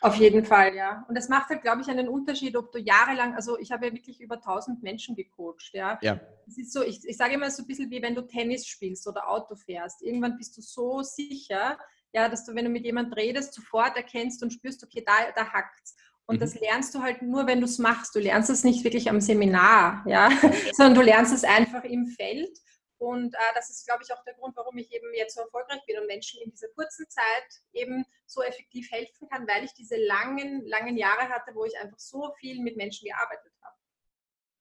Auf 0.00 0.14
jeden 0.16 0.44
Fall, 0.44 0.74
ja. 0.74 1.04
Und 1.08 1.16
das 1.16 1.28
macht 1.28 1.50
halt, 1.50 1.62
glaube 1.62 1.82
ich, 1.82 1.88
einen 1.88 2.08
Unterschied, 2.08 2.56
ob 2.56 2.72
du 2.72 2.78
jahrelang, 2.78 3.34
also 3.34 3.58
ich 3.58 3.72
habe 3.72 3.86
ja 3.86 3.92
wirklich 3.92 4.20
über 4.20 4.36
1000 4.36 4.82
Menschen 4.82 5.16
gecoacht, 5.16 5.70
ja. 5.72 5.98
ja. 6.02 6.20
Es 6.46 6.58
ist 6.58 6.72
so, 6.72 6.82
ich, 6.82 7.00
ich 7.04 7.16
sage 7.16 7.34
immer 7.34 7.50
so 7.50 7.62
ein 7.62 7.66
bisschen 7.66 7.90
wie 7.90 8.02
wenn 8.02 8.14
du 8.14 8.22
Tennis 8.22 8.66
spielst 8.66 9.06
oder 9.06 9.28
Auto 9.28 9.56
fährst. 9.56 10.02
Irgendwann 10.02 10.36
bist 10.36 10.56
du 10.56 10.62
so 10.62 11.02
sicher, 11.02 11.78
ja, 12.12 12.28
dass 12.28 12.44
du, 12.46 12.54
wenn 12.54 12.64
du 12.64 12.70
mit 12.70 12.84
jemandem 12.84 13.12
redest, 13.12 13.54
sofort 13.54 13.96
erkennst 13.96 14.42
und 14.42 14.52
spürst, 14.52 14.82
okay, 14.82 15.04
da, 15.04 15.12
da 15.34 15.46
es. 15.82 15.94
Und 16.26 16.36
mhm. 16.36 16.40
das 16.40 16.58
lernst 16.58 16.94
du 16.94 17.02
halt 17.02 17.22
nur, 17.22 17.46
wenn 17.46 17.60
du 17.60 17.66
es 17.66 17.78
machst. 17.78 18.14
Du 18.14 18.18
lernst 18.18 18.50
es 18.50 18.64
nicht 18.64 18.84
wirklich 18.84 19.08
am 19.08 19.20
Seminar, 19.20 20.04
ja, 20.06 20.30
sondern 20.72 20.94
du 20.94 21.02
lernst 21.02 21.32
es 21.32 21.44
einfach 21.44 21.84
im 21.84 22.06
Feld. 22.06 22.58
Und 22.98 23.34
äh, 23.34 23.54
das 23.54 23.70
ist, 23.70 23.86
glaube 23.86 24.02
ich, 24.02 24.12
auch 24.12 24.24
der 24.24 24.34
Grund, 24.34 24.56
warum 24.56 24.76
ich 24.78 24.90
eben 24.92 25.12
jetzt 25.14 25.34
so 25.34 25.42
erfolgreich 25.42 25.80
bin 25.86 25.98
und 25.98 26.06
Menschen 26.06 26.40
in 26.42 26.50
dieser 26.50 26.68
kurzen 26.68 27.06
Zeit 27.08 27.62
eben 27.72 28.04
so 28.24 28.42
effektiv 28.42 28.90
helfen 28.90 29.28
kann, 29.28 29.46
weil 29.46 29.64
ich 29.64 29.74
diese 29.74 29.96
langen, 29.96 30.64
langen 30.66 30.96
Jahre 30.96 31.28
hatte, 31.28 31.54
wo 31.54 31.64
ich 31.64 31.78
einfach 31.78 31.98
so 31.98 32.32
viel 32.40 32.62
mit 32.62 32.76
Menschen 32.76 33.06
gearbeitet 33.06 33.52
habe. 33.62 33.76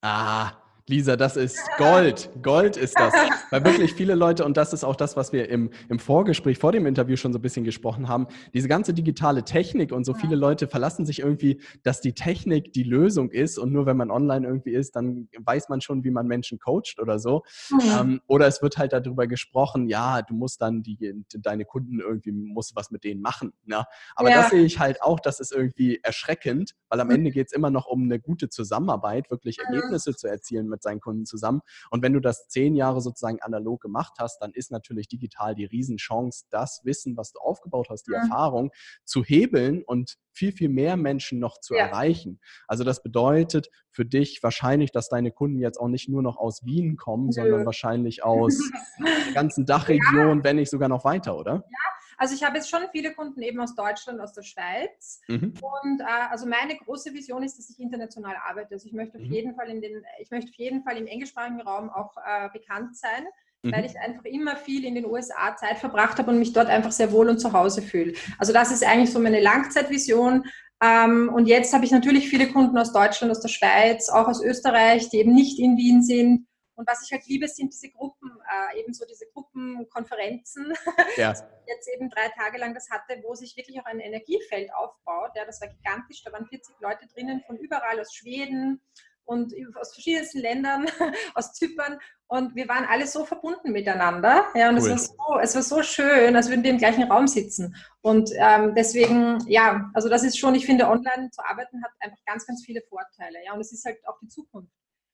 Ah, 0.02 0.75
Lisa, 0.88 1.16
das 1.16 1.36
ist 1.36 1.58
Gold. 1.78 2.30
Gold 2.44 2.78
ist 2.78 3.00
das. 3.00 3.12
Weil 3.50 3.66
wirklich 3.66 3.94
viele 3.94 4.14
Leute, 4.14 4.46
und 4.46 4.56
das 4.56 4.72
ist 4.72 4.84
auch 4.84 4.96
das, 4.96 5.18
was 5.18 5.34
wir 5.34 5.50
im, 5.50 5.72
im 5.90 5.98
Vorgespräch 5.98 6.60
vor 6.60 6.72
dem 6.72 6.86
Interview 6.86 7.16
schon 7.16 7.34
so 7.34 7.40
ein 7.40 7.42
bisschen 7.42 7.64
gesprochen 7.64 8.08
haben, 8.08 8.28
diese 8.54 8.68
ganze 8.68 8.94
digitale 8.94 9.44
Technik 9.44 9.92
und 9.92 10.06
so 10.06 10.14
viele 10.14 10.36
Leute 10.36 10.68
verlassen 10.68 11.08
sich 11.08 11.20
irgendwie, 11.20 11.60
dass 11.82 12.02
die 12.02 12.14
Technik 12.14 12.72
die 12.74 12.84
Lösung 12.84 13.32
ist 13.32 13.58
und 13.58 13.74
nur 13.74 13.88
wenn 13.88 13.98
man 13.98 14.12
online 14.12 14.46
irgendwie 14.46 14.74
ist, 14.74 14.96
dann 14.96 15.28
weiß 15.40 15.70
man 15.70 15.82
schon, 15.82 16.04
wie 16.04 16.12
man 16.12 16.28
Menschen 16.28 16.60
coacht 16.60 17.00
oder 17.00 17.18
so. 17.18 17.44
Mhm. 17.72 17.80
Ähm, 18.00 18.22
oder 18.28 18.46
es 18.46 18.62
wird 18.62 18.78
halt 18.78 18.94
darüber 18.94 19.26
gesprochen, 19.26 19.88
ja, 19.88 20.22
du 20.22 20.36
musst 20.36 20.62
dann 20.62 20.84
die, 20.84 21.26
deine 21.40 21.66
Kunden 21.66 22.00
irgendwie, 22.00 22.32
musst 22.32 22.76
was 22.76 22.92
mit 22.92 23.04
denen 23.04 23.22
machen. 23.22 23.54
Ne? 23.66 23.86
Aber 24.16 24.30
ja. 24.30 24.42
das 24.42 24.52
sehe 24.52 24.64
ich 24.64 24.80
halt 24.80 25.02
auch, 25.02 25.20
das 25.20 25.40
ist 25.40 25.52
irgendwie 25.52 26.00
erschreckend, 26.04 26.76
weil 26.90 27.00
am 27.00 27.08
mhm. 27.08 27.16
Ende 27.16 27.32
geht 27.32 27.48
es 27.48 27.54
immer 27.54 27.72
noch 27.72 27.88
um 27.88 28.04
eine 28.04 28.20
gute 28.20 28.50
Zusammenarbeit, 28.50 29.32
wirklich. 29.32 29.58
Ergebnisse 29.58 30.16
zu 30.16 30.28
erzielen 30.28 30.68
mit 30.76 30.84
seinen 30.84 31.00
Kunden 31.00 31.26
zusammen. 31.26 31.62
Und 31.90 32.04
wenn 32.04 32.14
du 32.14 32.20
das 32.20 32.48
zehn 32.48 32.76
Jahre 32.76 33.02
sozusagen 33.02 33.42
analog 33.42 33.82
gemacht 33.82 34.14
hast, 34.20 34.40
dann 34.42 34.52
ist 34.52 34.72
natürlich 34.72 35.08
digital 35.08 35.56
die 35.56 35.66
Riesenchance, 35.66 36.46
das 36.50 36.82
Wissen, 36.84 37.16
was 37.16 37.32
du 37.32 37.40
aufgebaut 37.40 37.88
hast, 37.90 38.08
die 38.08 38.12
mhm. 38.12 38.18
Erfahrung 38.18 38.72
zu 39.06 39.24
hebeln 39.24 39.84
und 39.84 40.18
viel, 40.32 40.52
viel 40.52 40.70
mehr 40.70 40.98
Menschen 40.98 41.40
noch 41.40 41.60
zu 41.60 41.76
ja. 41.76 41.86
erreichen. 41.86 42.40
Also 42.68 42.84
das 42.84 43.02
bedeutet 43.02 43.70
für 43.90 44.06
dich 44.06 44.44
wahrscheinlich, 44.44 44.92
dass 44.92 45.08
deine 45.08 45.32
Kunden 45.32 45.60
jetzt 45.60 45.80
auch 45.80 45.88
nicht 45.88 46.10
nur 46.10 46.22
noch 46.22 46.38
aus 46.38 46.66
Wien 46.66 46.98
kommen, 46.98 47.28
Nö. 47.28 47.32
sondern 47.32 47.66
wahrscheinlich 47.66 48.24
aus 48.24 48.60
der 49.00 49.34
ganzen 49.34 49.66
Dachregion, 49.66 50.40
ja. 50.40 50.44
wenn 50.44 50.58
nicht 50.58 50.70
sogar 50.70 50.90
noch 50.90 51.06
weiter, 51.06 51.38
oder? 51.38 51.64
Ja, 51.70 51.95
also 52.18 52.36
ich 52.36 52.44
habe 52.44 52.58
jetzt 52.58 52.70
schon 52.70 52.82
viele 52.92 53.14
Kunden 53.14 53.42
eben 53.42 53.60
aus 53.60 53.76
Deutschland, 53.76 54.20
aus 54.20 54.34
der 54.34 54.44
Schweiz. 54.44 55.22
Mhm. 55.28 55.54
Und 55.62 56.02
äh, 56.02 56.30
also 56.30 56.46
meine 56.46 56.76
große 56.78 57.14
Vision 57.14 57.44
ist, 57.44 57.58
dass 57.58 57.70
ich 57.70 57.80
international 57.80 58.36
arbeite. 58.48 58.74
Also 58.74 58.88
ich 58.88 58.94
möchte 58.94 59.18
auf 59.18 59.24
mhm. 59.24 59.32
jeden 59.32 59.56
Fall 59.56 59.70
in 59.70 59.82
den, 59.82 60.04
ich 60.20 60.32
möchte 60.32 60.50
auf 60.50 60.56
jeden 60.56 60.84
Fall 60.84 60.98
im 60.98 61.08
englischsprachigen 61.08 61.62
Raum 61.62 61.90
auch 61.90 62.16
äh, 62.18 62.50
bekannt 62.52 62.96
sein 62.98 63.26
mhm. 63.66 63.72
weil 63.74 63.86
ich 63.86 64.00
einfach 64.00 64.24
immer 64.26 64.56
viel 64.56 64.86
in 64.86 64.96
den 64.96 65.06
USA 65.06 65.56
Zeit 65.58 65.78
verbracht 65.78 66.18
habe 66.18 66.32
und 66.32 66.40
mich 66.40 66.54
dort 66.54 66.68
einfach 66.68 66.92
sehr 66.92 67.12
wohl 67.12 67.30
und 67.30 67.40
zu 67.40 67.52
Hause 67.52 67.82
fühle. 67.82 68.14
Also 68.38 68.54
das 68.54 68.72
ist 68.72 68.86
eigentlich 68.86 69.12
so 69.12 69.20
meine 69.20 69.42
Langzeitvision. 69.42 70.46
Ähm, 70.84 71.32
und 71.34 71.48
jetzt 71.48 71.74
habe 71.74 71.86
ich 71.86 71.92
natürlich 71.92 72.30
viele 72.30 72.48
Kunden 72.52 72.78
aus 72.78 72.94
Deutschland, 72.94 73.32
aus 73.32 73.42
der 73.42 73.50
Schweiz, 73.50 74.10
auch 74.10 74.28
aus 74.28 74.44
Österreich, 74.44 75.10
die 75.10 75.18
eben 75.18 75.34
nicht 75.34 75.60
in 75.60 75.78
Wien 75.78 76.04
sind. 76.04 76.48
Und 76.76 76.88
was 76.88 77.04
ich 77.04 77.12
halt 77.12 77.26
liebe, 77.26 77.48
sind 77.48 77.74
diese 77.74 77.90
Gruppen, 77.90 78.30
äh, 78.30 78.80
eben 78.80 78.94
so 78.94 79.06
diese 79.06 79.26
Gruppenkonferenzen. 79.28 80.74
Ja. 81.18 81.34
jetzt 81.68 81.88
eben 81.94 82.10
drei 82.10 82.28
Tage 82.30 82.58
lang 82.58 82.74
das 82.74 82.90
hatte, 82.90 83.22
wo 83.24 83.34
sich 83.36 83.56
wirklich 83.56 83.80
auch 83.80 83.86
ein 83.86 84.00
Energiefeld 84.00 84.74
aufbaut. 84.74 85.32
Ja, 85.36 85.46
das 85.46 85.62
war 85.62 85.70
gigantisch. 85.70 86.24
Da 86.24 86.32
waren 86.34 86.46
40 86.46 86.76
Leute 86.80 87.08
drinnen 87.08 87.42
von 87.48 87.58
überall 87.58 88.00
aus 88.00 88.14
Schweden 88.14 88.82
und 89.24 89.54
aus 89.80 89.94
verschiedensten 89.94 90.40
Ländern, 90.40 90.86
aus 91.36 91.54
Zypern. 91.54 92.00
Und 92.28 92.56
wir 92.56 92.68
waren 92.68 92.86
alle 92.86 93.08
so 93.08 93.26
verbunden 93.26 93.72
miteinander. 93.72 94.46
Ja, 94.56 94.70
und 94.70 94.80
cool. 94.80 94.92
es, 94.92 95.10
war 95.10 95.28
so, 95.28 95.40
es 95.40 95.56
war 95.56 95.62
so 95.62 95.84
schön, 95.84 96.36
als 96.36 96.50
würden 96.50 96.64
wir 96.64 96.72
im 96.72 96.78
gleichen 96.78 97.04
Raum 97.04 97.28
sitzen. 97.28 97.76
Und 98.02 98.32
ähm, 98.36 98.74
deswegen, 98.76 99.40
ja, 99.48 99.90
also 99.94 100.10
das 100.10 100.24
ist 100.24 100.38
schon, 100.38 100.56
ich 100.56 100.66
finde, 100.66 100.88
online 100.88 101.30
zu 101.32 101.44
arbeiten 101.44 101.84
hat 101.84 101.92
einfach 102.00 102.18
ganz, 102.26 102.46
ganz 102.46 102.64
viele 102.66 102.82
Vorteile. 102.82 103.44
Ja, 103.46 103.54
und 103.54 103.62
es 103.62 103.72
ist 103.72 103.86
halt 103.86 103.98
auch 104.08 104.20
die 104.20 104.28
Zukunft. 104.28 104.72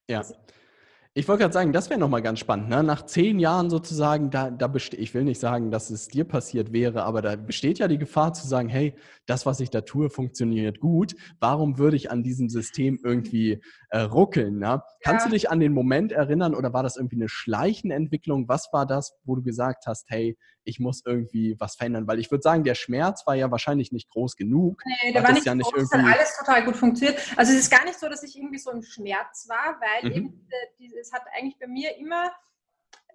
Ja. 0.09 0.23
Ich 1.13 1.27
wollte 1.27 1.41
gerade 1.41 1.53
sagen, 1.53 1.73
das 1.73 1.89
wäre 1.89 1.99
nochmal 1.99 2.21
ganz 2.21 2.39
spannend. 2.39 2.69
Ne? 2.69 2.83
Nach 2.83 3.05
zehn 3.05 3.37
Jahren 3.37 3.69
sozusagen, 3.69 4.29
da, 4.29 4.49
da 4.49 4.67
besteht, 4.67 4.97
ich 4.97 5.13
will 5.13 5.25
nicht 5.25 5.41
sagen, 5.41 5.69
dass 5.69 5.89
es 5.89 6.07
dir 6.07 6.23
passiert 6.23 6.71
wäre, 6.71 7.03
aber 7.03 7.21
da 7.21 7.35
besteht 7.35 7.79
ja 7.79 7.89
die 7.89 7.97
Gefahr 7.97 8.31
zu 8.31 8.47
sagen, 8.47 8.69
hey, 8.69 8.95
das, 9.25 9.45
was 9.45 9.59
ich 9.59 9.69
da 9.69 9.81
tue, 9.81 10.09
funktioniert 10.09 10.79
gut. 10.79 11.15
Warum 11.41 11.77
würde 11.77 11.97
ich 11.97 12.11
an 12.11 12.23
diesem 12.23 12.47
System 12.47 12.97
irgendwie 13.03 13.61
äh, 13.89 13.99
ruckeln? 13.99 14.59
Ne? 14.59 14.65
Ja. 14.65 14.83
Kannst 15.01 15.25
du 15.25 15.31
dich 15.31 15.51
an 15.51 15.59
den 15.59 15.73
Moment 15.73 16.13
erinnern 16.13 16.55
oder 16.55 16.71
war 16.71 16.81
das 16.81 16.95
irgendwie 16.95 17.17
eine 17.17 17.27
schleichende 17.27 17.93
Entwicklung? 17.93 18.47
Was 18.47 18.69
war 18.71 18.85
das, 18.85 19.13
wo 19.25 19.35
du 19.35 19.43
gesagt 19.43 19.87
hast, 19.87 20.05
hey, 20.09 20.37
ich 20.63 20.79
muss 20.79 21.01
irgendwie 21.05 21.55
was 21.59 21.75
verändern? 21.75 22.07
Weil 22.07 22.19
ich 22.19 22.31
würde 22.31 22.41
sagen, 22.43 22.63
der 22.63 22.75
Schmerz 22.75 23.23
war 23.25 23.35
ja 23.35 23.51
wahrscheinlich 23.51 23.91
nicht 23.91 24.09
groß 24.11 24.37
genug. 24.37 24.81
Nee, 24.85 25.11
der 25.11 25.23
war 25.23 25.33
nicht 25.33 25.45
ja 25.45 25.55
nicht 25.55 25.71
groß, 25.73 25.91
irgendwie... 25.91 26.09
hat 26.09 26.19
alles 26.19 26.37
total 26.37 26.63
gut 26.63 26.75
funktioniert. 26.75 27.19
Also 27.35 27.51
es 27.51 27.59
ist 27.59 27.69
gar 27.69 27.83
nicht 27.83 27.99
so, 27.99 28.07
dass 28.07 28.23
ich 28.23 28.37
irgendwie 28.37 28.59
so 28.59 28.71
im 28.71 28.81
Schmerz 28.81 29.47
war, 29.49 29.79
weil 29.81 30.09
mhm. 30.09 30.15
eben 30.15 30.47
diese, 30.79 31.00
es 31.01 31.11
hat 31.11 31.23
eigentlich 31.33 31.57
bei 31.59 31.67
mir 31.67 31.97
immer 31.97 32.31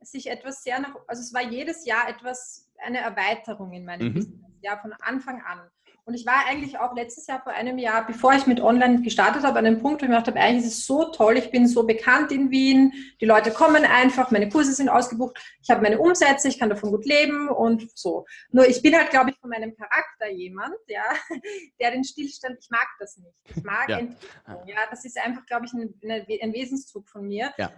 sich 0.03 0.29
etwas 0.29 0.63
sehr 0.63 0.79
nach, 0.81 0.95
also 1.07 1.23
es 1.23 1.33
war 1.33 1.43
jedes 1.43 1.87
Jahr 1.87 2.09
etwas, 2.09 2.71
eine 2.79 2.99
Erweiterung 2.99 3.73
in 3.73 3.85
meinem 3.85 4.09
mhm. 4.09 4.15
Business, 4.15 4.53
ja, 4.61 4.77
von 4.77 4.93
Anfang 4.95 5.43
an. 5.43 5.71
Und 6.07 6.15
ich 6.15 6.25
war 6.25 6.47
eigentlich 6.47 6.79
auch 6.79 6.95
letztes 6.95 7.27
Jahr 7.27 7.43
vor 7.43 7.53
einem 7.53 7.79
Jahr, 7.79 8.07
bevor 8.07 8.33
ich 8.33 8.47
mit 8.47 8.61
Online 8.61 9.03
gestartet 9.03 9.43
habe, 9.43 9.59
an 9.59 9.67
einem 9.67 9.83
Punkt, 9.83 10.01
wo 10.01 10.05
ich 10.05 10.09
mir 10.09 10.15
gedacht 10.15 10.29
habe, 10.29 10.39
eigentlich 10.39 10.65
ist 10.65 10.79
es 10.79 10.87
so 10.87 11.07
toll, 11.07 11.37
ich 11.37 11.51
bin 11.51 11.67
so 11.67 11.85
bekannt 11.85 12.31
in 12.31 12.53
Wien, 12.53 12.93
die 13.21 13.25
Leute 13.25 13.51
kommen 13.51 13.85
einfach, 13.85 14.31
meine 14.31 14.49
Kurse 14.49 14.73
sind 14.73 14.89
ausgebucht, 14.89 15.37
ich 15.61 15.69
habe 15.69 15.83
meine 15.83 15.99
Umsätze, 15.99 16.47
ich 16.47 16.61
kann 16.61 16.71
davon 16.71 16.93
gut 16.93 17.05
leben 17.07 17.49
und 17.49 17.89
so. 17.99 18.25
Nur 18.53 18.69
ich 18.69 18.83
bin 18.83 18.97
halt, 18.97 19.11
glaube 19.11 19.31
ich, 19.31 19.39
von 19.41 19.51
meinem 19.51 19.75
Charakter 19.75 20.31
jemand, 20.31 20.77
ja, 20.87 21.03
der 21.81 21.91
den 21.91 22.05
Stillstand, 22.05 22.57
ich 22.61 22.71
mag 22.71 22.87
das 23.01 23.17
nicht. 23.17 23.35
Ich 23.57 23.65
mag 23.65 23.89
ja. 23.89 23.99
Entwicklung, 23.99 24.69
ja, 24.69 24.77
das 24.89 25.05
ist 25.05 25.19
einfach, 25.19 25.45
glaube 25.47 25.67
ich, 25.67 25.73
ein, 25.73 25.93
ein 26.41 26.53
Wesenszug 26.53 27.09
von 27.09 27.27
mir. 27.27 27.53
Ja 27.59 27.73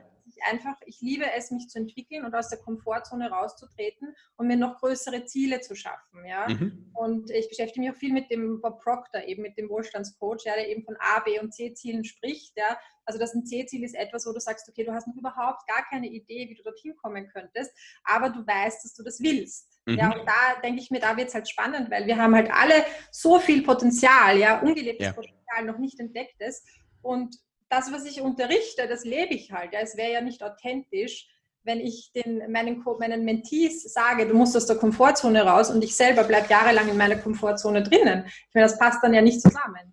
einfach, 0.49 0.77
ich 0.87 1.01
liebe 1.01 1.25
es, 1.33 1.51
mich 1.51 1.69
zu 1.69 1.79
entwickeln 1.79 2.25
und 2.25 2.35
aus 2.35 2.49
der 2.49 2.59
Komfortzone 2.59 3.31
rauszutreten 3.31 4.15
und 4.37 4.47
mir 4.47 4.57
noch 4.57 4.79
größere 4.79 5.25
Ziele 5.25 5.61
zu 5.61 5.75
schaffen. 5.75 6.25
Ja? 6.27 6.49
Mhm. 6.49 6.91
Und 6.95 7.31
ich 7.31 7.49
beschäftige 7.49 7.81
mich 7.81 7.91
auch 7.91 7.99
viel 7.99 8.13
mit 8.13 8.31
dem 8.31 8.61
Bob 8.61 8.83
Proctor, 8.83 9.23
eben 9.25 9.43
mit 9.43 9.57
dem 9.57 9.69
Wohlstandscoach, 9.69 10.45
ja, 10.45 10.55
der 10.55 10.69
eben 10.69 10.85
von 10.85 10.97
A, 10.99 11.21
B 11.21 11.39
und 11.41 11.53
C-Zielen 11.53 12.05
spricht. 12.05 12.57
Ja? 12.57 12.79
Also 13.05 13.19
das 13.19 13.35
ein 13.35 13.47
C-Ziel 13.47 13.85
ist 13.85 13.95
etwas, 13.95 14.27
wo 14.27 14.33
du 14.33 14.41
sagst, 14.41 14.69
okay, 14.69 14.85
du 14.85 14.93
hast 14.93 15.07
noch 15.07 15.17
überhaupt 15.17 15.67
gar 15.67 15.85
keine 15.89 16.09
Idee, 16.09 16.49
wie 16.49 16.55
du 16.55 16.63
dorthin 16.63 16.95
kommen 16.97 17.29
könntest, 17.29 17.73
aber 18.05 18.31
du 18.31 18.47
weißt, 18.47 18.85
dass 18.85 18.95
du 18.95 19.03
das 19.03 19.21
willst. 19.21 19.79
Mhm. 19.87 19.95
Ja, 19.95 20.13
und 20.13 20.27
da 20.27 20.61
denke 20.63 20.83
ich 20.83 20.91
mir, 20.91 21.01
da 21.01 21.17
wird 21.17 21.29
es 21.29 21.35
halt 21.35 21.49
spannend, 21.49 21.91
weil 21.91 22.07
wir 22.07 22.19
haben 22.19 22.35
halt 22.35 22.51
alle 22.51 22.85
so 23.11 23.39
viel 23.39 23.63
Potenzial, 23.63 24.37
ja, 24.37 24.61
ungelebtes 24.61 25.07
ja. 25.07 25.13
Potenzial, 25.13 25.65
noch 25.65 25.79
nicht 25.79 25.99
entdecktes. 25.99 26.65
Und 27.01 27.37
das, 27.69 27.93
was 27.93 28.05
ich 28.05 28.21
unterrichte, 28.21 28.89
das 28.89 29.05
lebe 29.05 29.35
ich 29.35 29.53
halt. 29.53 29.73
Ja. 29.73 29.81
Es 29.81 29.97
wäre 29.97 30.13
ja 30.13 30.21
nicht 30.21 30.43
authentisch, 30.43 31.29
wenn 31.65 31.81
ich 31.81 32.13
den, 32.13 32.51
meinen, 32.51 32.83
meinen 32.99 33.25
Mentees 33.25 33.93
sage, 33.93 34.27
du 34.27 34.35
musst 34.35 34.57
aus 34.57 34.67
der 34.67 34.77
Komfortzone 34.77 35.43
raus 35.43 35.71
und 35.71 35.85
ich 35.85 35.95
selber 35.95 36.25
bleibe 36.25 36.49
jahrelang 36.49 36.89
in 36.89 36.97
meiner 36.97 37.17
Komfortzone 37.17 37.83
drinnen. 37.83 38.25
Ich 38.27 38.55
meine, 38.55 38.67
das 38.67 38.79
passt 38.79 39.03
dann 39.03 39.13
ja 39.13 39.21
nicht 39.21 39.41
zusammen. 39.41 39.93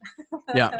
Ja, 0.54 0.72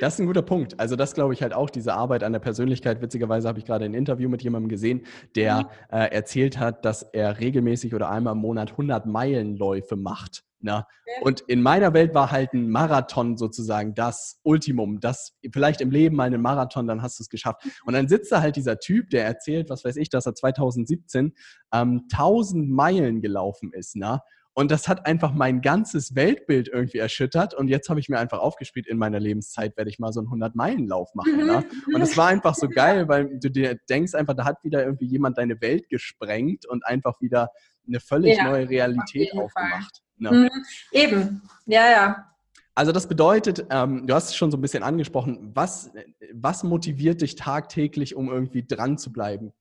das 0.00 0.14
ist 0.14 0.20
ein 0.20 0.26
guter 0.26 0.42
Punkt. 0.42 0.78
Also 0.78 0.96
das 0.96 1.14
glaube 1.14 1.32
ich 1.32 1.42
halt 1.42 1.54
auch, 1.54 1.70
diese 1.70 1.94
Arbeit 1.94 2.24
an 2.24 2.32
der 2.32 2.40
Persönlichkeit. 2.40 3.00
Witzigerweise 3.00 3.48
habe 3.48 3.60
ich 3.60 3.64
gerade 3.64 3.84
ein 3.84 3.94
Interview 3.94 4.28
mit 4.28 4.42
jemandem 4.42 4.68
gesehen, 4.68 5.06
der 5.36 5.62
mhm. 5.62 5.96
äh, 5.96 6.06
erzählt 6.08 6.58
hat, 6.58 6.84
dass 6.84 7.02
er 7.02 7.38
regelmäßig 7.38 7.94
oder 7.94 8.10
einmal 8.10 8.32
im 8.32 8.40
Monat 8.40 8.72
100 8.72 9.06
Meilenläufe 9.06 9.96
macht. 9.96 10.44
Na? 10.62 10.86
Und 11.20 11.40
in 11.42 11.62
meiner 11.62 11.92
Welt 11.92 12.14
war 12.14 12.30
halt 12.30 12.52
ein 12.52 12.70
Marathon 12.70 13.36
sozusagen 13.36 13.94
das 13.94 14.40
Ultimum, 14.42 15.00
das 15.00 15.36
vielleicht 15.52 15.80
im 15.80 15.90
Leben 15.90 16.16
mal 16.16 16.24
einen 16.24 16.40
Marathon, 16.40 16.86
dann 16.86 17.02
hast 17.02 17.18
du 17.18 17.22
es 17.22 17.28
geschafft. 17.28 17.62
Und 17.84 17.94
dann 17.94 18.08
sitzt 18.08 18.32
da 18.32 18.40
halt 18.40 18.56
dieser 18.56 18.78
Typ, 18.78 19.10
der 19.10 19.24
erzählt, 19.24 19.70
was 19.70 19.84
weiß 19.84 19.96
ich, 19.96 20.08
dass 20.08 20.26
er 20.26 20.34
2017 20.34 21.34
ähm, 21.72 22.06
1000 22.12 22.70
Meilen 22.70 23.20
gelaufen 23.20 23.72
ist. 23.72 23.96
Na? 23.96 24.22
Und 24.54 24.70
das 24.70 24.86
hat 24.86 25.06
einfach 25.06 25.32
mein 25.32 25.62
ganzes 25.62 26.14
Weltbild 26.14 26.68
irgendwie 26.68 26.98
erschüttert. 26.98 27.54
Und 27.54 27.68
jetzt 27.68 27.88
habe 27.88 28.00
ich 28.00 28.08
mir 28.08 28.18
einfach 28.18 28.38
aufgespielt, 28.38 28.86
in 28.86 28.98
meiner 28.98 29.18
Lebenszeit 29.18 29.76
werde 29.78 29.88
ich 29.88 29.98
mal 29.98 30.12
so 30.12 30.20
einen 30.20 30.28
100-Meilen-Lauf 30.28 31.14
machen. 31.14 31.46
Ne? 31.46 31.64
Und 31.94 32.02
es 32.02 32.16
war 32.18 32.28
einfach 32.28 32.54
so 32.54 32.68
geil, 32.68 33.08
weil 33.08 33.38
du 33.38 33.50
dir 33.50 33.78
denkst 33.88 34.14
einfach, 34.14 34.34
da 34.34 34.44
hat 34.44 34.62
wieder 34.62 34.84
irgendwie 34.84 35.06
jemand 35.06 35.38
deine 35.38 35.60
Welt 35.62 35.88
gesprengt 35.88 36.66
und 36.66 36.84
einfach 36.84 37.20
wieder 37.20 37.48
eine 37.86 38.00
völlig 38.00 38.36
ja, 38.36 38.44
neue 38.44 38.68
Realität 38.68 39.32
auf 39.32 39.44
aufgemacht. 39.44 40.02
Ne? 40.18 40.50
Eben, 40.92 41.42
ja, 41.66 41.90
ja. 41.90 42.32
Also 42.74 42.92
das 42.92 43.06
bedeutet, 43.06 43.66
ähm, 43.70 44.06
du 44.06 44.14
hast 44.14 44.30
es 44.30 44.36
schon 44.36 44.50
so 44.50 44.56
ein 44.56 44.62
bisschen 44.62 44.82
angesprochen, 44.82 45.50
was, 45.54 45.90
was 46.32 46.62
motiviert 46.62 47.20
dich 47.20 47.36
tagtäglich, 47.36 48.14
um 48.14 48.30
irgendwie 48.30 48.64
dran 48.66 48.96
zu 48.96 49.12
bleiben? 49.12 49.52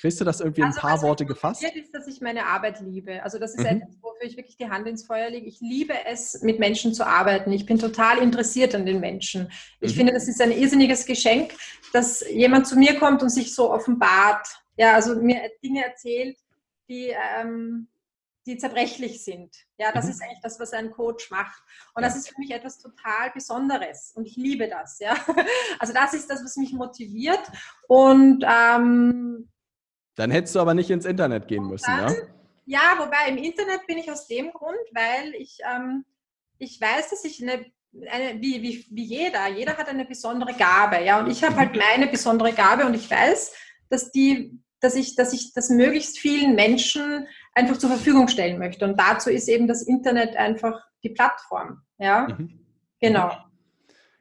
Kriegst 0.00 0.18
du 0.18 0.24
das 0.24 0.40
irgendwie 0.40 0.62
in 0.62 0.68
also, 0.68 0.78
ein 0.78 0.82
paar 0.82 1.02
Worte 1.02 1.26
gefasst? 1.26 1.62
Motiviert 1.62 1.84
ist, 1.84 1.94
dass 1.94 2.06
ich 2.06 2.22
meine 2.22 2.46
Arbeit 2.46 2.80
liebe. 2.80 3.22
Also 3.22 3.38
das 3.38 3.54
ist 3.54 3.60
mhm. 3.60 3.82
etwas, 3.82 3.96
wofür 4.00 4.26
ich 4.26 4.36
wirklich 4.36 4.56
die 4.56 4.70
Hand 4.70 4.86
ins 4.86 5.04
Feuer 5.04 5.28
lege. 5.28 5.46
Ich 5.46 5.60
liebe 5.60 5.92
es, 6.06 6.40
mit 6.42 6.58
Menschen 6.58 6.94
zu 6.94 7.06
arbeiten. 7.06 7.52
Ich 7.52 7.66
bin 7.66 7.78
total 7.78 8.18
interessiert 8.18 8.74
an 8.74 8.86
den 8.86 9.00
Menschen. 9.00 9.50
Ich 9.80 9.92
mhm. 9.92 9.98
finde, 9.98 10.12
das 10.14 10.26
ist 10.26 10.40
ein 10.40 10.52
irrsinniges 10.52 11.04
Geschenk, 11.04 11.52
dass 11.92 12.24
jemand 12.30 12.66
zu 12.66 12.78
mir 12.78 12.98
kommt 12.98 13.22
und 13.22 13.28
sich 13.28 13.54
so 13.54 13.70
offenbart. 13.70 14.46
Ja, 14.78 14.94
also 14.94 15.16
mir 15.16 15.50
Dinge 15.62 15.84
erzählt, 15.84 16.38
die, 16.88 17.12
ähm, 17.38 17.88
die 18.46 18.56
zerbrechlich 18.56 19.22
sind. 19.22 19.54
Ja, 19.78 19.92
das 19.92 20.06
mhm. 20.06 20.10
ist 20.12 20.22
eigentlich 20.22 20.40
das, 20.42 20.58
was 20.58 20.72
ein 20.72 20.90
Coach 20.90 21.30
macht. 21.30 21.62
Und 21.94 22.02
ja. 22.02 22.08
das 22.08 22.16
ist 22.16 22.28
für 22.28 22.38
mich 22.38 22.50
etwas 22.50 22.78
total 22.78 23.30
Besonderes 23.32 24.12
und 24.14 24.26
ich 24.26 24.36
liebe 24.36 24.68
das. 24.68 24.98
Ja, 24.98 25.14
also 25.78 25.92
das 25.92 26.14
ist 26.14 26.28
das, 26.30 26.42
was 26.44 26.56
mich 26.56 26.72
motiviert. 26.72 27.42
Und 27.88 28.44
ähm, 28.46 29.50
dann 30.16 30.30
hättest 30.30 30.54
du 30.54 30.60
aber 30.60 30.74
nicht 30.74 30.90
ins 30.90 31.04
Internet 31.04 31.48
gehen 31.48 31.66
müssen, 31.66 31.86
dann, 31.86 32.12
ja? 32.12 32.20
Ja, 32.66 32.98
wobei 32.98 33.28
im 33.28 33.36
Internet 33.36 33.86
bin 33.86 33.98
ich 33.98 34.10
aus 34.10 34.26
dem 34.26 34.52
Grund, 34.52 34.78
weil 34.92 35.34
ich, 35.34 35.58
ähm, 35.68 36.04
ich 36.58 36.80
weiß, 36.80 37.10
dass 37.10 37.24
ich 37.24 37.42
eine 37.42 37.66
eine, 38.10 38.40
wie, 38.40 38.62
wie, 38.62 38.86
wie 38.90 39.04
jeder. 39.04 39.48
Jeder 39.48 39.76
hat 39.76 39.88
eine 39.88 40.04
besondere 40.04 40.54
Gabe, 40.54 41.02
ja. 41.04 41.20
Und 41.20 41.30
ich 41.30 41.42
habe 41.42 41.56
halt 41.56 41.76
meine 41.94 42.06
besondere 42.06 42.52
Gabe 42.52 42.86
und 42.86 42.94
ich 42.94 43.10
weiß, 43.10 43.52
dass 43.88 44.12
die, 44.12 44.58
dass 44.80 44.94
ich, 44.94 45.16
dass 45.16 45.32
ich 45.32 45.52
das 45.52 45.70
möglichst 45.70 46.18
vielen 46.18 46.54
Menschen 46.54 47.26
einfach 47.54 47.76
zur 47.78 47.90
Verfügung 47.90 48.28
stellen 48.28 48.58
möchte. 48.58 48.84
Und 48.84 48.98
dazu 48.98 49.30
ist 49.30 49.48
eben 49.48 49.66
das 49.66 49.82
Internet 49.82 50.36
einfach 50.36 50.80
die 51.02 51.10
Plattform, 51.10 51.82
ja. 51.98 52.28
Mhm. 52.28 52.60
Genau. 53.00 53.32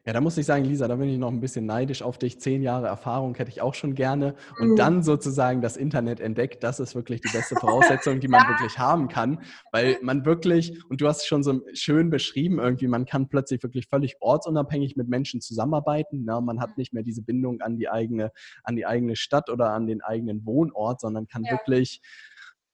Ja, 0.06 0.14
da 0.14 0.22
muss 0.22 0.38
ich 0.38 0.46
sagen, 0.46 0.64
Lisa, 0.64 0.88
da 0.88 0.96
bin 0.96 1.10
ich 1.10 1.20
noch 1.20 1.30
ein 1.30 1.42
bisschen 1.42 1.68
neidisch 1.68 2.02
auf 2.02 2.18
dich. 2.18 2.40
Zehn 2.40 2.64
Jahre 2.64 2.88
Erfahrung 2.88 3.36
hätte 3.36 3.52
ich 3.52 3.62
auch 3.62 3.76
schon 3.76 3.94
gerne. 3.94 4.34
Und 4.58 4.70
mhm. 4.70 4.76
dann 4.76 5.04
sozusagen 5.04 5.62
das 5.62 5.78
Internet 5.78 6.20
entdeckt, 6.20 6.64
das 6.64 6.80
ist 6.80 6.96
wirklich 6.96 7.22
die 7.22 7.32
beste 7.32 7.56
Voraussetzung, 7.56 8.20
die 8.20 8.30
man 8.30 8.42
ja. 8.44 8.50
wirklich 8.50 8.80
haben 8.80 9.10
kann. 9.10 9.44
Weil 9.72 9.98
man 10.02 10.26
wirklich, 10.26 10.82
und 10.90 11.02
du 11.02 11.08
hast 11.08 11.18
es 11.18 11.28
schon 11.28 11.44
so 11.44 11.62
schön 11.74 12.10
beschrieben, 12.10 12.58
irgendwie, 12.60 12.88
man 12.88 13.06
kann 13.06 13.28
plötzlich 13.28 13.62
wirklich 13.62 13.88
völlig 13.88 14.16
ortsunabhängig 14.22 14.96
mit 14.96 15.10
Menschen 15.10 15.42
zusammenarbeiten. 15.42 16.24
Ne? 16.24 16.42
Man 16.42 16.60
hat 16.62 16.78
nicht 16.78 16.92
mehr 16.92 17.04
diese 17.04 17.22
Bindung 17.22 17.62
an 17.62 17.78
die 17.78 17.90
eigene, 17.90 18.32
an 18.64 18.78
die 18.78 18.88
eigene 18.88 19.16
Stadt 19.16 19.50
oder 19.50 19.74
an 19.74 19.86
den 19.86 20.02
eigenen 20.02 20.44
Wohnort, 20.46 21.02
sondern 21.02 21.28
kann 21.28 21.44
ja. 21.44 21.52
wirklich 21.52 22.02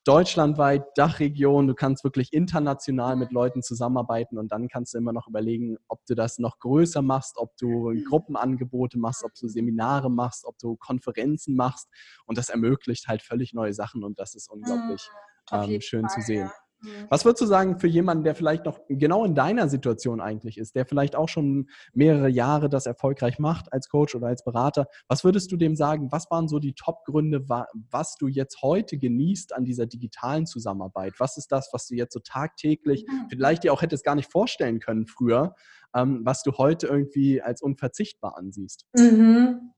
deutschlandweit, 0.05 0.85
Dachregion, 0.95 1.67
du 1.67 1.73
kannst 1.73 2.03
wirklich 2.03 2.31
international 2.31 3.15
mit 3.15 3.31
Leuten 3.31 3.61
zusammenarbeiten 3.61 4.37
und 4.37 4.51
dann 4.51 4.67
kannst 4.67 4.93
du 4.93 4.99
immer 4.99 5.13
noch 5.13 5.27
überlegen, 5.27 5.77
ob 5.87 6.05
du 6.05 6.15
das 6.15 6.37
noch 6.37 6.59
größer 6.59 7.01
machst, 7.01 7.37
ob 7.37 7.57
du 7.57 7.93
Gruppenangebote 8.07 8.99
machst, 8.99 9.23
ob 9.23 9.33
du 9.33 9.47
Seminare 9.47 10.11
machst, 10.11 10.45
ob 10.45 10.57
du 10.59 10.75
Konferenzen 10.75 11.55
machst 11.55 11.89
und 12.25 12.37
das 12.37 12.49
ermöglicht 12.49 13.07
halt 13.07 13.21
völlig 13.21 13.53
neue 13.53 13.73
Sachen 13.73 14.03
und 14.03 14.19
das 14.19 14.35
ist 14.35 14.49
unglaublich 14.49 15.09
ähm, 15.51 15.81
schön 15.81 16.07
Fall, 16.07 16.09
zu 16.09 16.21
sehen. 16.21 16.47
Ja. 16.47 16.64
Mhm. 16.85 17.07
Was 17.09 17.25
würdest 17.25 17.41
du 17.41 17.45
sagen 17.45 17.79
für 17.79 17.87
jemanden, 17.87 18.23
der 18.23 18.35
vielleicht 18.35 18.65
noch 18.65 18.79
genau 18.87 19.25
in 19.25 19.35
deiner 19.35 19.69
Situation 19.69 20.21
eigentlich 20.21 20.57
ist, 20.57 20.75
der 20.75 20.85
vielleicht 20.85 21.15
auch 21.15 21.29
schon 21.29 21.69
mehrere 21.93 22.29
Jahre 22.29 22.69
das 22.69 22.85
erfolgreich 22.85 23.39
macht 23.39 23.71
als 23.73 23.89
Coach 23.89 24.15
oder 24.15 24.27
als 24.27 24.43
Berater? 24.43 24.87
Was 25.07 25.23
würdest 25.23 25.51
du 25.51 25.57
dem 25.57 25.75
sagen? 25.75 26.11
Was 26.11 26.29
waren 26.31 26.47
so 26.47 26.59
die 26.59 26.73
Top-Gründe, 26.73 27.47
was 27.91 28.15
du 28.17 28.27
jetzt 28.27 28.61
heute 28.61 28.97
genießt 28.97 29.53
an 29.53 29.65
dieser 29.65 29.85
digitalen 29.85 30.45
Zusammenarbeit? 30.45 31.13
Was 31.19 31.37
ist 31.37 31.51
das, 31.51 31.69
was 31.73 31.87
du 31.87 31.95
jetzt 31.95 32.13
so 32.13 32.19
tagtäglich 32.19 33.05
mhm. 33.07 33.27
vielleicht 33.29 33.63
dir 33.63 33.73
auch 33.73 33.81
hättest 33.81 34.03
gar 34.03 34.15
nicht 34.15 34.31
vorstellen 34.31 34.79
können 34.79 35.07
früher, 35.07 35.55
ähm, 35.95 36.21
was 36.23 36.43
du 36.43 36.53
heute 36.53 36.87
irgendwie 36.87 37.41
als 37.41 37.61
unverzichtbar 37.61 38.37
ansiehst? 38.37 38.85
Mhm. 38.95 39.71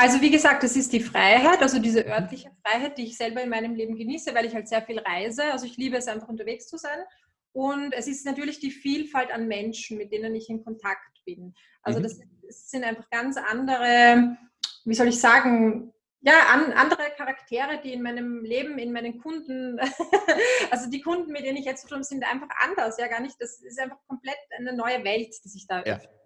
Also 0.00 0.22
wie 0.22 0.30
gesagt, 0.30 0.62
das 0.62 0.76
ist 0.76 0.94
die 0.94 1.00
Freiheit, 1.00 1.60
also 1.60 1.78
diese 1.78 2.06
örtliche 2.06 2.50
Freiheit, 2.64 2.96
die 2.96 3.04
ich 3.04 3.18
selber 3.18 3.42
in 3.42 3.50
meinem 3.50 3.74
Leben 3.74 3.96
genieße, 3.96 4.34
weil 4.34 4.46
ich 4.46 4.54
halt 4.54 4.66
sehr 4.66 4.80
viel 4.80 4.98
reise. 4.98 5.44
Also 5.52 5.66
ich 5.66 5.76
liebe 5.76 5.98
es 5.98 6.08
einfach 6.08 6.28
unterwegs 6.28 6.68
zu 6.68 6.78
sein. 6.78 7.00
Und 7.52 7.92
es 7.92 8.06
ist 8.06 8.24
natürlich 8.24 8.60
die 8.60 8.70
Vielfalt 8.70 9.30
an 9.30 9.46
Menschen, 9.46 9.98
mit 9.98 10.10
denen 10.10 10.34
ich 10.34 10.48
in 10.48 10.64
Kontakt 10.64 11.22
bin. 11.26 11.54
Also 11.82 11.98
mhm. 11.98 12.04
das, 12.04 12.18
das, 12.46 12.70
sind 12.70 12.82
einfach 12.82 13.10
ganz 13.10 13.36
andere, 13.36 14.38
wie 14.86 14.94
soll 14.94 15.08
ich 15.08 15.20
sagen, 15.20 15.92
ja, 16.22 16.46
an, 16.48 16.72
andere 16.72 17.10
Charaktere, 17.14 17.82
die 17.84 17.92
in 17.92 18.00
meinem 18.00 18.42
Leben, 18.42 18.78
in 18.78 18.92
meinen 18.92 19.20
Kunden, 19.20 19.78
also 20.70 20.88
die 20.88 21.02
Kunden, 21.02 21.30
mit 21.30 21.44
denen 21.44 21.58
ich 21.58 21.66
jetzt 21.66 21.82
zu 21.82 21.88
tun 21.88 22.04
sind 22.04 22.24
einfach 22.24 22.48
anders, 22.64 22.96
ja 22.96 23.06
gar 23.06 23.20
nicht. 23.20 23.36
Das 23.38 23.60
ist 23.60 23.78
einfach 23.78 23.98
komplett 24.08 24.38
eine 24.56 24.72
neue 24.72 25.04
Welt, 25.04 25.34
die 25.44 25.48
sich 25.50 25.66
da 25.66 25.82
ja. 25.84 25.96
öffnet. 25.96 26.20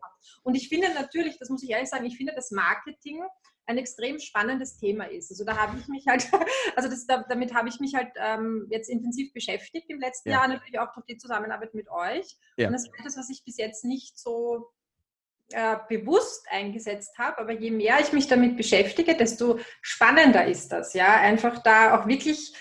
Und 0.45 0.55
ich 0.55 0.69
finde 0.69 0.95
natürlich, 0.95 1.39
das 1.39 1.51
muss 1.51 1.63
ich 1.65 1.71
ehrlich 1.71 1.89
sagen, 1.89 2.05
ich 2.05 2.17
finde 2.17 2.35
das 2.37 2.53
Marketing 2.53 3.21
ein 3.67 3.79
extrem 3.79 4.19
spannendes 4.19 4.79
Thema 4.79 5.05
ist. 5.05 5.31
Also 5.31 5.45
da 5.45 5.57
habe 5.57 5.79
ich 5.79 5.89
mich 5.89 6.07
halt, 6.07 6.29
also 6.77 6.89
das, 6.89 7.07
damit 7.07 7.55
habe 7.55 7.69
ich 7.69 7.81
mich 7.81 7.95
halt 7.95 8.13
ähm, 8.17 8.67
jetzt 8.71 8.89
intensiv 8.89 9.33
beschäftigt 9.33 9.89
im 9.89 10.01
letzten 10.01 10.31
ja. 10.31 10.37
Jahr, 10.37 10.49
natürlich 10.49 10.79
auch 10.79 10.93
durch 10.93 11.07
die 11.07 11.17
Zusammenarbeit 11.17 11.75
mit 11.75 11.91
euch. 11.91 12.37
Ja. 12.57 12.67
Und 12.67 12.75
das 12.75 12.85
ist 12.87 12.95
etwas, 12.99 13.17
was 13.17 13.31
ich 13.31 13.45
bis 13.45 13.57
jetzt 13.57 13.85
nicht 13.85 14.19
so 14.19 14.71
äh, 15.53 15.77
bewusst 15.89 16.47
eingesetzt 16.51 17.19
habe, 17.19 17.39
aber 17.39 17.53
je 17.53 17.71
mehr 17.71 18.01
ich 18.01 18.13
mich 18.13 18.27
damit 18.27 18.57
beschäftige, 18.57 19.15
desto 19.15 19.59
spannender 19.83 20.47
ist 20.47 20.73
das, 20.73 20.95
ja, 20.95 21.21
einfach 21.21 21.63
da 21.63 21.99
auch 21.99 22.07
wirklich 22.07 22.55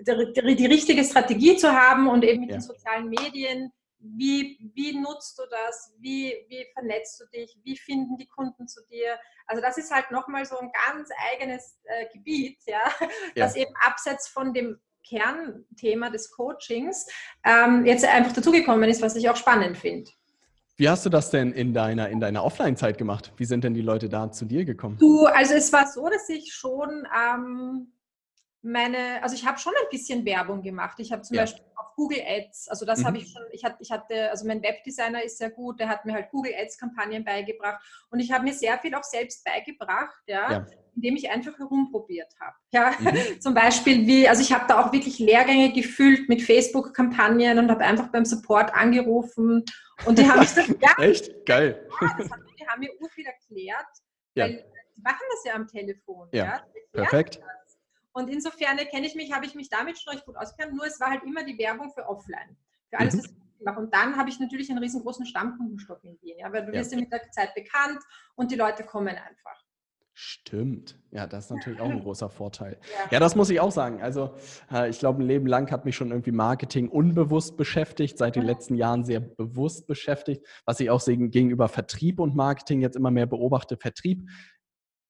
die, 0.00 0.56
die, 0.56 0.66
richtige 0.66 1.02
Strategie 1.04 1.56
zu 1.56 1.72
haben 1.72 2.08
und 2.08 2.24
eben 2.24 2.42
mit 2.42 2.50
ja. 2.50 2.56
den 2.56 2.62
sozialen 2.62 3.08
Medien 3.08 3.72
wie, 4.00 4.58
wie 4.74 4.98
nutzt 4.98 5.38
du 5.38 5.42
das? 5.50 5.94
Wie, 5.98 6.34
wie 6.48 6.66
vernetzt 6.72 7.20
du 7.20 7.26
dich? 7.26 7.58
Wie 7.64 7.76
finden 7.76 8.16
die 8.16 8.26
Kunden 8.26 8.68
zu 8.68 8.80
dir? 8.90 9.18
Also 9.46 9.62
das 9.62 9.78
ist 9.78 9.90
halt 9.90 10.10
nochmal 10.10 10.44
so 10.44 10.58
ein 10.58 10.70
ganz 10.86 11.08
eigenes 11.32 11.78
äh, 11.84 12.06
Gebiet, 12.12 12.58
ja, 12.66 12.80
ja, 13.00 13.44
das 13.44 13.56
eben 13.56 13.72
abseits 13.84 14.28
von 14.28 14.52
dem 14.52 14.78
Kernthema 15.08 16.10
des 16.10 16.30
Coachings 16.30 17.06
ähm, 17.44 17.86
jetzt 17.86 18.04
einfach 18.04 18.32
dazugekommen 18.32 18.88
ist, 18.88 19.02
was 19.02 19.16
ich 19.16 19.28
auch 19.28 19.36
spannend 19.36 19.78
finde. 19.78 20.10
Wie 20.76 20.88
hast 20.88 21.04
du 21.04 21.10
das 21.10 21.30
denn 21.30 21.52
in 21.52 21.74
deiner, 21.74 22.08
in 22.08 22.20
deiner 22.20 22.44
Offline-Zeit 22.44 22.98
gemacht? 22.98 23.32
Wie 23.36 23.46
sind 23.46 23.64
denn 23.64 23.74
die 23.74 23.82
Leute 23.82 24.08
da 24.08 24.30
zu 24.30 24.44
dir 24.44 24.64
gekommen? 24.64 24.96
Du, 24.98 25.26
also 25.26 25.54
es 25.54 25.72
war 25.72 25.88
so, 25.88 26.08
dass 26.08 26.28
ich 26.28 26.52
schon 26.52 27.04
ähm, 27.12 27.92
meine, 28.62 29.22
also 29.22 29.34
ich 29.34 29.46
habe 29.46 29.58
schon 29.58 29.72
ein 29.72 29.88
bisschen 29.90 30.24
Werbung 30.24 30.62
gemacht. 30.62 30.98
Ich 30.98 31.12
habe 31.12 31.22
zum 31.22 31.36
ja. 31.36 31.42
Beispiel 31.42 31.64
Google 31.98 32.22
Ads. 32.24 32.68
Also 32.68 32.86
das 32.86 33.00
mhm. 33.00 33.06
habe 33.06 33.18
ich 33.18 33.32
schon, 33.32 33.42
ich 33.50 33.64
hatte, 33.64 33.76
ich 33.80 33.90
hatte, 33.90 34.30
also 34.30 34.46
mein 34.46 34.62
Webdesigner 34.62 35.24
ist 35.24 35.38
sehr 35.38 35.50
gut, 35.50 35.80
der 35.80 35.88
hat 35.88 36.04
mir 36.04 36.14
halt 36.14 36.30
Google 36.30 36.52
Ads-Kampagnen 36.56 37.24
beigebracht 37.24 37.84
und 38.10 38.20
ich 38.20 38.30
habe 38.30 38.44
mir 38.44 38.54
sehr 38.54 38.78
viel 38.78 38.94
auch 38.94 39.02
selbst 39.02 39.44
beigebracht, 39.44 40.22
ja, 40.28 40.52
ja. 40.52 40.66
indem 40.94 41.16
ich 41.16 41.28
einfach 41.28 41.58
herumprobiert 41.58 42.32
habe. 42.40 42.56
Ja, 42.72 42.94
mhm. 43.00 43.40
zum 43.40 43.52
Beispiel 43.52 44.06
wie, 44.06 44.28
also 44.28 44.42
ich 44.42 44.52
habe 44.52 44.66
da 44.68 44.80
auch 44.80 44.92
wirklich 44.92 45.18
Lehrgänge 45.18 45.72
gefüllt 45.72 46.28
mit 46.28 46.40
Facebook-Kampagnen 46.40 47.58
und 47.58 47.68
habe 47.68 47.84
einfach 47.84 48.12
beim 48.12 48.24
Support 48.24 48.72
angerufen 48.74 49.64
und 50.06 50.18
die 50.20 50.28
haben 50.28 50.38
mich 50.38 50.54
dann, 50.54 50.76
ja, 50.80 51.02
Echt? 51.02 51.44
Geil. 51.46 51.84
Ja, 52.00 52.08
haben, 52.16 52.46
die 52.60 52.68
haben 52.68 52.80
mir 52.80 52.90
ur 53.00 53.10
viel 53.10 53.26
erklärt, 53.26 53.86
ja. 54.34 54.44
weil 54.44 54.64
die 54.96 55.02
machen 55.02 55.26
das 55.30 55.44
ja 55.44 55.54
am 55.54 55.66
Telefon. 55.66 56.28
Ja, 56.30 56.44
ja. 56.44 56.62
perfekt. 56.92 57.40
Das. 57.40 57.57
Und 58.18 58.28
insofern 58.28 58.76
kenne 58.90 59.06
ich 59.06 59.14
mich, 59.14 59.32
habe 59.32 59.46
ich 59.46 59.54
mich 59.54 59.68
damit 59.68 59.96
schon 59.96 60.12
recht 60.12 60.26
gut 60.26 60.36
ausgekannt. 60.36 60.74
Nur 60.74 60.84
es 60.86 60.98
war 60.98 61.10
halt 61.10 61.22
immer 61.22 61.44
die 61.44 61.56
Werbung 61.56 61.92
für 61.92 62.04
offline. 62.08 62.56
Für 62.90 62.98
alles, 62.98 63.14
mhm. 63.14 63.18
was 63.18 63.26
ich 63.26 63.64
mache. 63.64 63.78
Und 63.78 63.94
dann 63.94 64.16
habe 64.16 64.28
ich 64.28 64.40
natürlich 64.40 64.68
einen 64.70 64.80
riesengroßen 64.80 65.24
Stammkundenstock 65.24 66.02
in 66.02 66.18
Wien. 66.20 66.36
Ja, 66.38 66.52
weil 66.52 66.66
du 66.66 66.72
ja. 66.72 66.80
wirst 66.80 66.90
ja 66.90 66.98
mit 66.98 67.12
der 67.12 67.30
Zeit 67.30 67.54
bekannt 67.54 68.00
und 68.34 68.50
die 68.50 68.56
Leute 68.56 68.82
kommen 68.82 69.14
einfach. 69.14 69.62
Stimmt. 70.20 70.98
Ja, 71.12 71.28
das 71.28 71.44
ist 71.44 71.50
natürlich 71.52 71.80
auch 71.80 71.88
ein 71.88 72.00
großer 72.00 72.28
Vorteil. 72.28 72.76
Ja, 72.82 73.12
ja 73.12 73.20
das 73.20 73.36
muss 73.36 73.50
ich 73.50 73.60
auch 73.60 73.70
sagen. 73.70 74.02
Also, 74.02 74.34
äh, 74.68 74.90
ich 74.90 74.98
glaube, 74.98 75.22
ein 75.22 75.26
Leben 75.26 75.46
lang 75.46 75.70
hat 75.70 75.84
mich 75.84 75.94
schon 75.94 76.10
irgendwie 76.10 76.32
Marketing 76.32 76.88
unbewusst 76.88 77.56
beschäftigt, 77.56 78.18
seit 78.18 78.34
den 78.34 78.42
letzten 78.42 78.74
Jahren 78.74 79.04
sehr 79.04 79.20
bewusst 79.20 79.86
beschäftigt. 79.86 80.44
Was 80.64 80.80
ich 80.80 80.90
auch 80.90 81.00
gegenüber 81.06 81.68
Vertrieb 81.68 82.18
und 82.18 82.34
Marketing 82.34 82.80
jetzt 82.80 82.96
immer 82.96 83.12
mehr 83.12 83.26
beobachte. 83.26 83.76
Vertrieb 83.76 84.28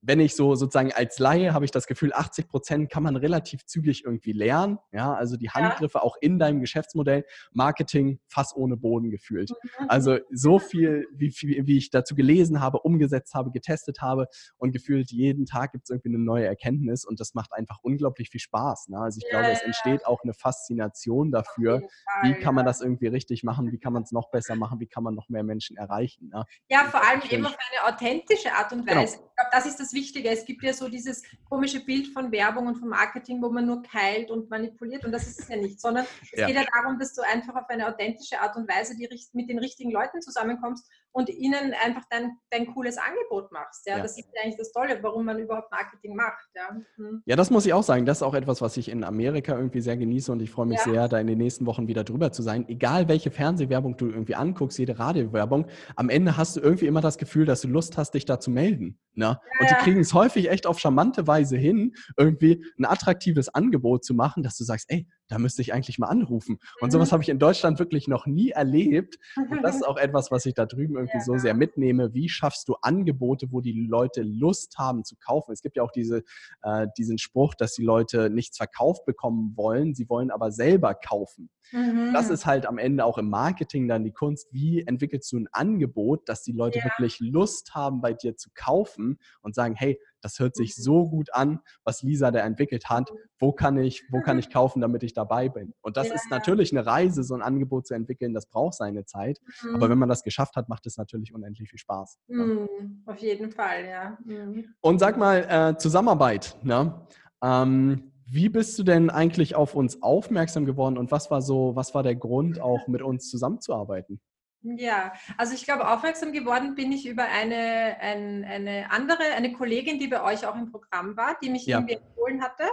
wenn 0.00 0.20
ich 0.20 0.36
so 0.36 0.54
sozusagen 0.54 0.92
als 0.92 1.18
Laie 1.18 1.52
habe 1.52 1.64
ich 1.64 1.70
das 1.70 1.86
Gefühl, 1.86 2.12
80 2.12 2.48
Prozent 2.48 2.90
kann 2.90 3.02
man 3.02 3.16
relativ 3.16 3.66
zügig 3.66 4.04
irgendwie 4.04 4.32
lernen. 4.32 4.78
Ja, 4.92 5.12
also 5.14 5.36
die 5.36 5.50
Handgriffe 5.50 5.98
ja. 5.98 6.02
auch 6.02 6.16
in 6.20 6.38
deinem 6.38 6.60
Geschäftsmodell. 6.60 7.24
Marketing 7.52 8.20
fast 8.28 8.56
ohne 8.56 8.76
Boden 8.76 9.10
gefühlt. 9.10 9.50
Mhm. 9.50 9.86
Also 9.88 10.18
so 10.30 10.58
viel 10.58 11.06
wie, 11.12 11.30
wie 11.30 11.76
ich 11.76 11.90
dazu 11.90 12.14
gelesen 12.14 12.60
habe, 12.60 12.78
umgesetzt 12.80 13.34
habe, 13.34 13.50
getestet 13.50 14.00
habe 14.00 14.28
und 14.56 14.72
gefühlt 14.72 15.10
jeden 15.10 15.46
Tag 15.46 15.72
gibt 15.72 15.84
es 15.84 15.90
irgendwie 15.90 16.10
eine 16.10 16.18
neue 16.18 16.46
Erkenntnis 16.46 17.04
und 17.04 17.18
das 17.20 17.34
macht 17.34 17.52
einfach 17.52 17.78
unglaublich 17.82 18.30
viel 18.30 18.40
Spaß. 18.40 18.88
Ne? 18.88 18.98
Also 18.98 19.18
ich 19.18 19.24
ja, 19.32 19.40
glaube, 19.40 19.52
es 19.52 19.62
entsteht 19.62 20.06
auch 20.06 20.22
eine 20.22 20.32
Faszination 20.32 21.32
dafür, 21.32 21.82
wie 22.22 22.34
kann 22.34 22.54
man 22.54 22.64
das 22.64 22.80
irgendwie 22.80 23.08
richtig 23.08 23.42
machen, 23.42 23.72
wie 23.72 23.78
kann 23.78 23.92
man 23.92 24.04
es 24.04 24.12
noch 24.12 24.30
besser 24.30 24.54
machen, 24.54 24.78
wie 24.80 24.86
kann 24.86 25.02
man 25.02 25.14
noch 25.14 25.28
mehr 25.28 25.42
Menschen 25.42 25.76
erreichen. 25.76 26.28
Ne? 26.28 26.44
Ja, 26.68 26.84
vor 26.84 27.06
allem 27.06 27.20
eben 27.28 27.46
auf 27.46 27.56
eine 27.56 27.94
authentische 27.94 28.52
Art 28.52 28.72
und 28.72 28.86
genau. 28.86 29.00
Weise. 29.00 29.16
Genau. 29.16 29.28
Ich 29.28 29.36
glaube, 29.36 29.50
das 29.52 29.66
ist 29.66 29.80
das 29.80 29.87
das 29.88 29.94
Wichtige. 29.94 30.28
Es 30.28 30.44
gibt 30.44 30.62
ja 30.62 30.72
so 30.72 30.88
dieses 30.88 31.22
komische 31.48 31.80
Bild 31.80 32.08
von 32.08 32.30
Werbung 32.30 32.66
und 32.66 32.76
von 32.76 32.88
Marketing, 32.88 33.42
wo 33.42 33.50
man 33.50 33.66
nur 33.66 33.82
keilt 33.82 34.30
und 34.30 34.50
manipuliert 34.50 35.04
und 35.04 35.12
das 35.12 35.26
ist 35.26 35.40
es 35.40 35.48
ja 35.48 35.56
nicht, 35.56 35.80
sondern 35.80 36.06
es 36.32 36.38
ja. 36.38 36.46
geht 36.46 36.56
ja 36.56 36.64
darum, 36.74 36.98
dass 36.98 37.14
du 37.14 37.22
einfach 37.22 37.54
auf 37.54 37.68
eine 37.68 37.88
authentische 37.88 38.40
Art 38.40 38.56
und 38.56 38.68
Weise 38.68 38.96
die, 38.96 39.08
mit 39.32 39.48
den 39.48 39.58
richtigen 39.58 39.90
Leuten 39.90 40.20
zusammenkommst 40.20 40.88
und 41.12 41.28
ihnen 41.28 41.74
einfach 41.74 42.02
dein, 42.10 42.32
dein 42.50 42.66
cooles 42.66 42.96
Angebot 42.98 43.50
machst. 43.52 43.86
Ja? 43.86 43.96
ja? 43.96 44.02
Das 44.02 44.18
ist 44.18 44.28
ja 44.34 44.42
eigentlich 44.42 44.58
das 44.58 44.72
Tolle, 44.72 44.98
warum 45.02 45.24
man 45.24 45.38
überhaupt 45.38 45.70
Marketing 45.70 46.14
macht. 46.14 46.48
Ja? 46.54 46.76
Mhm. 46.96 47.22
ja, 47.26 47.36
das 47.36 47.50
muss 47.50 47.66
ich 47.66 47.72
auch 47.72 47.82
sagen. 47.82 48.06
Das 48.06 48.18
ist 48.18 48.22
auch 48.22 48.34
etwas, 48.34 48.60
was 48.60 48.76
ich 48.76 48.88
in 48.88 49.04
Amerika 49.04 49.56
irgendwie 49.56 49.80
sehr 49.80 49.96
genieße 49.96 50.30
und 50.30 50.40
ich 50.40 50.50
freue 50.50 50.66
mich 50.66 50.78
ja. 50.78 50.92
sehr, 50.92 51.08
da 51.08 51.18
in 51.18 51.26
den 51.26 51.38
nächsten 51.38 51.66
Wochen 51.66 51.88
wieder 51.88 52.04
drüber 52.04 52.32
zu 52.32 52.42
sein. 52.42 52.68
Egal 52.68 53.08
welche 53.08 53.30
Fernsehwerbung 53.30 53.96
du 53.96 54.06
irgendwie 54.06 54.34
anguckst, 54.34 54.78
jede 54.78 54.98
Radiowerbung, 54.98 55.66
am 55.96 56.08
Ende 56.08 56.36
hast 56.36 56.56
du 56.56 56.60
irgendwie 56.60 56.86
immer 56.86 57.00
das 57.00 57.18
Gefühl, 57.18 57.46
dass 57.46 57.62
du 57.62 57.68
Lust 57.68 57.96
hast, 57.96 58.12
dich 58.12 58.24
da 58.24 58.38
zu 58.38 58.50
melden. 58.50 58.98
Ne? 59.14 59.40
Und 59.60 59.70
die 59.70 59.74
kriegen 59.74 60.00
es 60.00 60.14
häufig 60.14 60.48
echt 60.50 60.66
auf 60.66 60.78
charmante 60.78 61.26
Weise 61.26 61.56
hin, 61.56 61.94
irgendwie 62.16 62.64
ein 62.78 62.84
attraktives 62.84 63.48
Angebot 63.48 64.04
zu 64.04 64.14
machen, 64.14 64.42
dass 64.42 64.56
du 64.56 64.64
sagst, 64.64 64.90
ey, 64.90 65.08
da 65.28 65.38
müsste 65.38 65.62
ich 65.62 65.72
eigentlich 65.72 65.98
mal 65.98 66.08
anrufen. 66.08 66.58
Und 66.80 66.90
sowas 66.90 67.10
mhm. 67.10 67.12
habe 67.12 67.22
ich 67.22 67.28
in 67.28 67.38
Deutschland 67.38 67.78
wirklich 67.78 68.08
noch 68.08 68.26
nie 68.26 68.50
erlebt. 68.50 69.18
Und 69.50 69.62
das 69.62 69.76
ist 69.76 69.86
auch 69.86 69.96
etwas, 69.98 70.30
was 70.30 70.46
ich 70.46 70.54
da 70.54 70.66
drüben 70.66 70.96
irgendwie 70.96 71.18
ja. 71.18 71.24
so 71.24 71.36
sehr 71.36 71.54
mitnehme. 71.54 72.14
Wie 72.14 72.28
schaffst 72.28 72.68
du 72.68 72.76
Angebote, 72.80 73.48
wo 73.50 73.60
die 73.60 73.72
Leute 73.72 74.22
Lust 74.22 74.78
haben 74.78 75.04
zu 75.04 75.16
kaufen? 75.16 75.52
Es 75.52 75.62
gibt 75.62 75.76
ja 75.76 75.82
auch 75.82 75.92
diese, 75.92 76.24
äh, 76.62 76.86
diesen 76.96 77.18
Spruch, 77.18 77.54
dass 77.54 77.74
die 77.74 77.84
Leute 77.84 78.30
nichts 78.30 78.56
verkauft 78.56 79.04
bekommen 79.04 79.52
wollen, 79.56 79.94
sie 79.94 80.08
wollen 80.08 80.30
aber 80.30 80.50
selber 80.50 80.94
kaufen. 80.94 81.50
Mhm. 81.72 82.12
Das 82.14 82.30
ist 82.30 82.46
halt 82.46 82.66
am 82.66 82.78
Ende 82.78 83.04
auch 83.04 83.18
im 83.18 83.28
Marketing 83.28 83.88
dann 83.88 84.04
die 84.04 84.12
Kunst. 84.12 84.48
Wie 84.52 84.82
entwickelst 84.86 85.30
du 85.32 85.38
ein 85.38 85.48
Angebot, 85.52 86.28
dass 86.28 86.42
die 86.42 86.52
Leute 86.52 86.78
ja. 86.78 86.84
wirklich 86.84 87.20
Lust 87.20 87.74
haben, 87.74 88.00
bei 88.00 88.14
dir 88.14 88.36
zu 88.36 88.50
kaufen 88.54 89.18
und 89.42 89.54
sagen, 89.54 89.74
hey, 89.74 90.00
das 90.20 90.38
hört 90.38 90.56
sich 90.56 90.76
mhm. 90.76 90.82
so 90.82 91.08
gut 91.08 91.34
an, 91.34 91.60
was 91.84 92.02
Lisa 92.02 92.30
da 92.30 92.40
entwickelt 92.40 92.88
hat. 92.88 93.10
Wo 93.38 93.52
kann 93.52 93.78
ich, 93.78 94.04
wo 94.10 94.20
kann 94.20 94.38
ich 94.38 94.50
kaufen, 94.50 94.80
damit 94.80 95.02
ich 95.02 95.14
dabei 95.14 95.48
bin? 95.48 95.74
Und 95.80 95.96
das 95.96 96.08
ja. 96.08 96.14
ist 96.14 96.30
natürlich 96.30 96.72
eine 96.72 96.86
Reise, 96.86 97.22
so 97.22 97.34
ein 97.34 97.42
Angebot 97.42 97.86
zu 97.86 97.94
entwickeln. 97.94 98.34
Das 98.34 98.46
braucht 98.46 98.74
seine 98.74 99.04
Zeit. 99.04 99.40
Mhm. 99.62 99.76
Aber 99.76 99.88
wenn 99.90 99.98
man 99.98 100.08
das 100.08 100.22
geschafft 100.22 100.56
hat, 100.56 100.68
macht 100.68 100.86
es 100.86 100.96
natürlich 100.96 101.34
unendlich 101.34 101.68
viel 101.70 101.78
Spaß. 101.78 102.18
Mhm. 102.28 103.02
Auf 103.06 103.18
jeden 103.18 103.50
Fall, 103.50 103.86
ja. 103.86 104.18
Mhm. 104.24 104.74
Und 104.80 104.98
sag 104.98 105.16
mal, 105.16 105.46
äh, 105.48 105.78
Zusammenarbeit. 105.78 106.56
Ne? 106.62 107.06
Ähm, 107.42 108.12
wie 108.30 108.50
bist 108.50 108.78
du 108.78 108.82
denn 108.82 109.08
eigentlich 109.08 109.54
auf 109.54 109.74
uns 109.74 110.02
aufmerksam 110.02 110.66
geworden 110.66 110.98
und 110.98 111.10
was 111.10 111.30
war 111.30 111.40
so, 111.40 111.74
was 111.76 111.94
war 111.94 112.02
der 112.02 112.14
Grund, 112.14 112.60
auch 112.60 112.86
mit 112.86 113.00
uns 113.00 113.30
zusammenzuarbeiten? 113.30 114.20
Ja, 114.62 115.12
also 115.36 115.54
ich 115.54 115.64
glaube, 115.64 115.88
aufmerksam 115.88 116.32
geworden 116.32 116.74
bin 116.74 116.90
ich 116.90 117.06
über 117.06 117.24
eine, 117.24 117.96
ein, 118.00 118.44
eine 118.44 118.90
andere, 118.90 119.22
eine 119.36 119.52
Kollegin, 119.52 119.98
die 119.98 120.08
bei 120.08 120.22
euch 120.22 120.46
auch 120.46 120.56
im 120.56 120.70
Programm 120.70 121.16
war, 121.16 121.38
die 121.42 121.50
mich 121.50 121.66
ja. 121.66 121.78
irgendwie 121.78 121.94
empfohlen 121.94 122.42
hatte. 122.42 122.64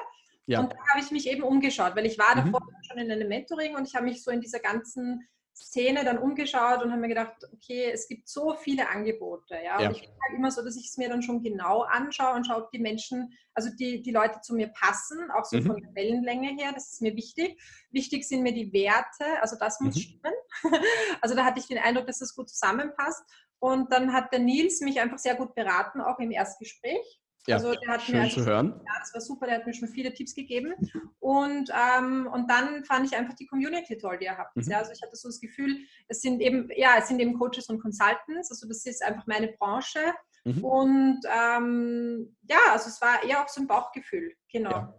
Ja. 0.47 0.59
Und 0.59 0.73
da 0.73 0.77
habe 0.91 1.03
ich 1.03 1.11
mich 1.11 1.29
eben 1.29 1.43
umgeschaut, 1.43 1.95
weil 1.95 2.05
ich 2.05 2.17
war 2.17 2.35
davor 2.35 2.61
mhm. 2.61 2.83
schon 2.87 2.97
in 2.97 3.11
einem 3.11 3.27
Mentoring 3.27 3.75
und 3.75 3.87
ich 3.87 3.95
habe 3.95 4.05
mich 4.05 4.23
so 4.23 4.31
in 4.31 4.41
dieser 4.41 4.59
ganzen 4.59 5.27
Szene 5.55 6.03
dann 6.03 6.17
umgeschaut 6.17 6.83
und 6.83 6.91
habe 6.91 7.01
mir 7.01 7.07
gedacht, 7.07 7.35
okay, 7.53 7.89
es 7.91 8.09
gibt 8.09 8.27
so 8.27 8.55
viele 8.55 8.89
Angebote. 8.89 9.55
Ja? 9.55 9.79
ja. 9.79 9.87
Und 9.87 9.95
ich 9.95 10.01
bin 10.01 10.11
halt 10.11 10.37
immer 10.37 10.51
so, 10.51 10.61
dass 10.61 10.75
ich 10.75 10.87
es 10.87 10.97
mir 10.97 11.07
dann 11.07 11.21
schon 11.21 11.41
genau 11.41 11.83
anschaue 11.83 12.35
und 12.35 12.45
schaue, 12.45 12.63
ob 12.63 12.71
die 12.71 12.79
Menschen, 12.79 13.33
also 13.53 13.69
die, 13.69 14.01
die 14.01 14.11
Leute 14.11 14.41
zu 14.41 14.53
mir 14.53 14.67
passen, 14.67 15.31
auch 15.31 15.45
so 15.45 15.57
mhm. 15.57 15.65
von 15.65 15.81
der 15.81 15.95
Wellenlänge 15.95 16.49
her, 16.61 16.71
das 16.73 16.91
ist 16.91 17.01
mir 17.01 17.15
wichtig. 17.15 17.61
Wichtig 17.91 18.27
sind 18.27 18.43
mir 18.43 18.53
die 18.53 18.73
Werte, 18.73 19.41
also 19.41 19.55
das 19.57 19.79
muss 19.79 19.95
mhm. 19.95 19.99
stimmen. 19.99 20.33
also 21.21 21.35
da 21.35 21.45
hatte 21.45 21.59
ich 21.59 21.67
den 21.67 21.77
Eindruck, 21.77 22.07
dass 22.07 22.19
das 22.19 22.35
gut 22.35 22.49
zusammenpasst. 22.49 23.23
Und 23.59 23.91
dann 23.93 24.11
hat 24.11 24.33
der 24.33 24.39
Nils 24.39 24.81
mich 24.81 24.99
einfach 24.99 25.19
sehr 25.19 25.35
gut 25.35 25.55
beraten, 25.55 26.01
auch 26.01 26.19
im 26.19 26.31
Erstgespräch. 26.31 27.21
Ja, 27.47 27.57
also 27.57 27.73
der 27.73 27.89
hat 27.89 28.01
schön 28.01 28.21
mir 28.21 28.29
zu 28.29 28.45
hören. 28.45 28.81
Ja, 28.85 28.93
das 28.99 29.13
war 29.13 29.21
super, 29.21 29.45
der 29.45 29.57
hat 29.57 29.65
mir 29.65 29.73
schon 29.73 29.87
viele 29.87 30.13
Tipps 30.13 30.33
gegeben. 30.33 30.73
Und, 31.19 31.69
ähm, 31.71 32.27
und 32.31 32.49
dann 32.49 32.83
fand 32.85 33.05
ich 33.05 33.15
einfach 33.15 33.35
die 33.35 33.45
Community 33.45 33.97
toll, 33.97 34.17
die 34.17 34.25
ihr 34.25 34.37
habt. 34.37 34.55
Mhm. 34.55 34.63
Ja, 34.63 34.79
also 34.79 34.91
ich 34.91 35.01
hatte 35.01 35.15
so 35.15 35.29
das 35.29 35.39
Gefühl, 35.39 35.77
es 36.07 36.21
sind 36.21 36.41
eben, 36.41 36.69
ja, 36.75 36.97
es 36.97 37.07
sind 37.07 37.19
eben 37.19 37.37
Coaches 37.37 37.69
und 37.69 37.81
Consultants, 37.81 38.51
also 38.51 38.67
das 38.67 38.85
ist 38.85 39.03
einfach 39.03 39.27
meine 39.27 39.49
Branche. 39.59 39.99
Mhm. 40.43 40.63
Und 40.63 41.19
ähm, 41.25 42.35
ja, 42.43 42.57
also 42.71 42.89
es 42.89 43.01
war 43.01 43.23
eher 43.23 43.43
auch 43.43 43.49
so 43.49 43.61
ein 43.61 43.67
Bauchgefühl, 43.67 44.33
genau. 44.51 44.71
Ja. 44.71 44.93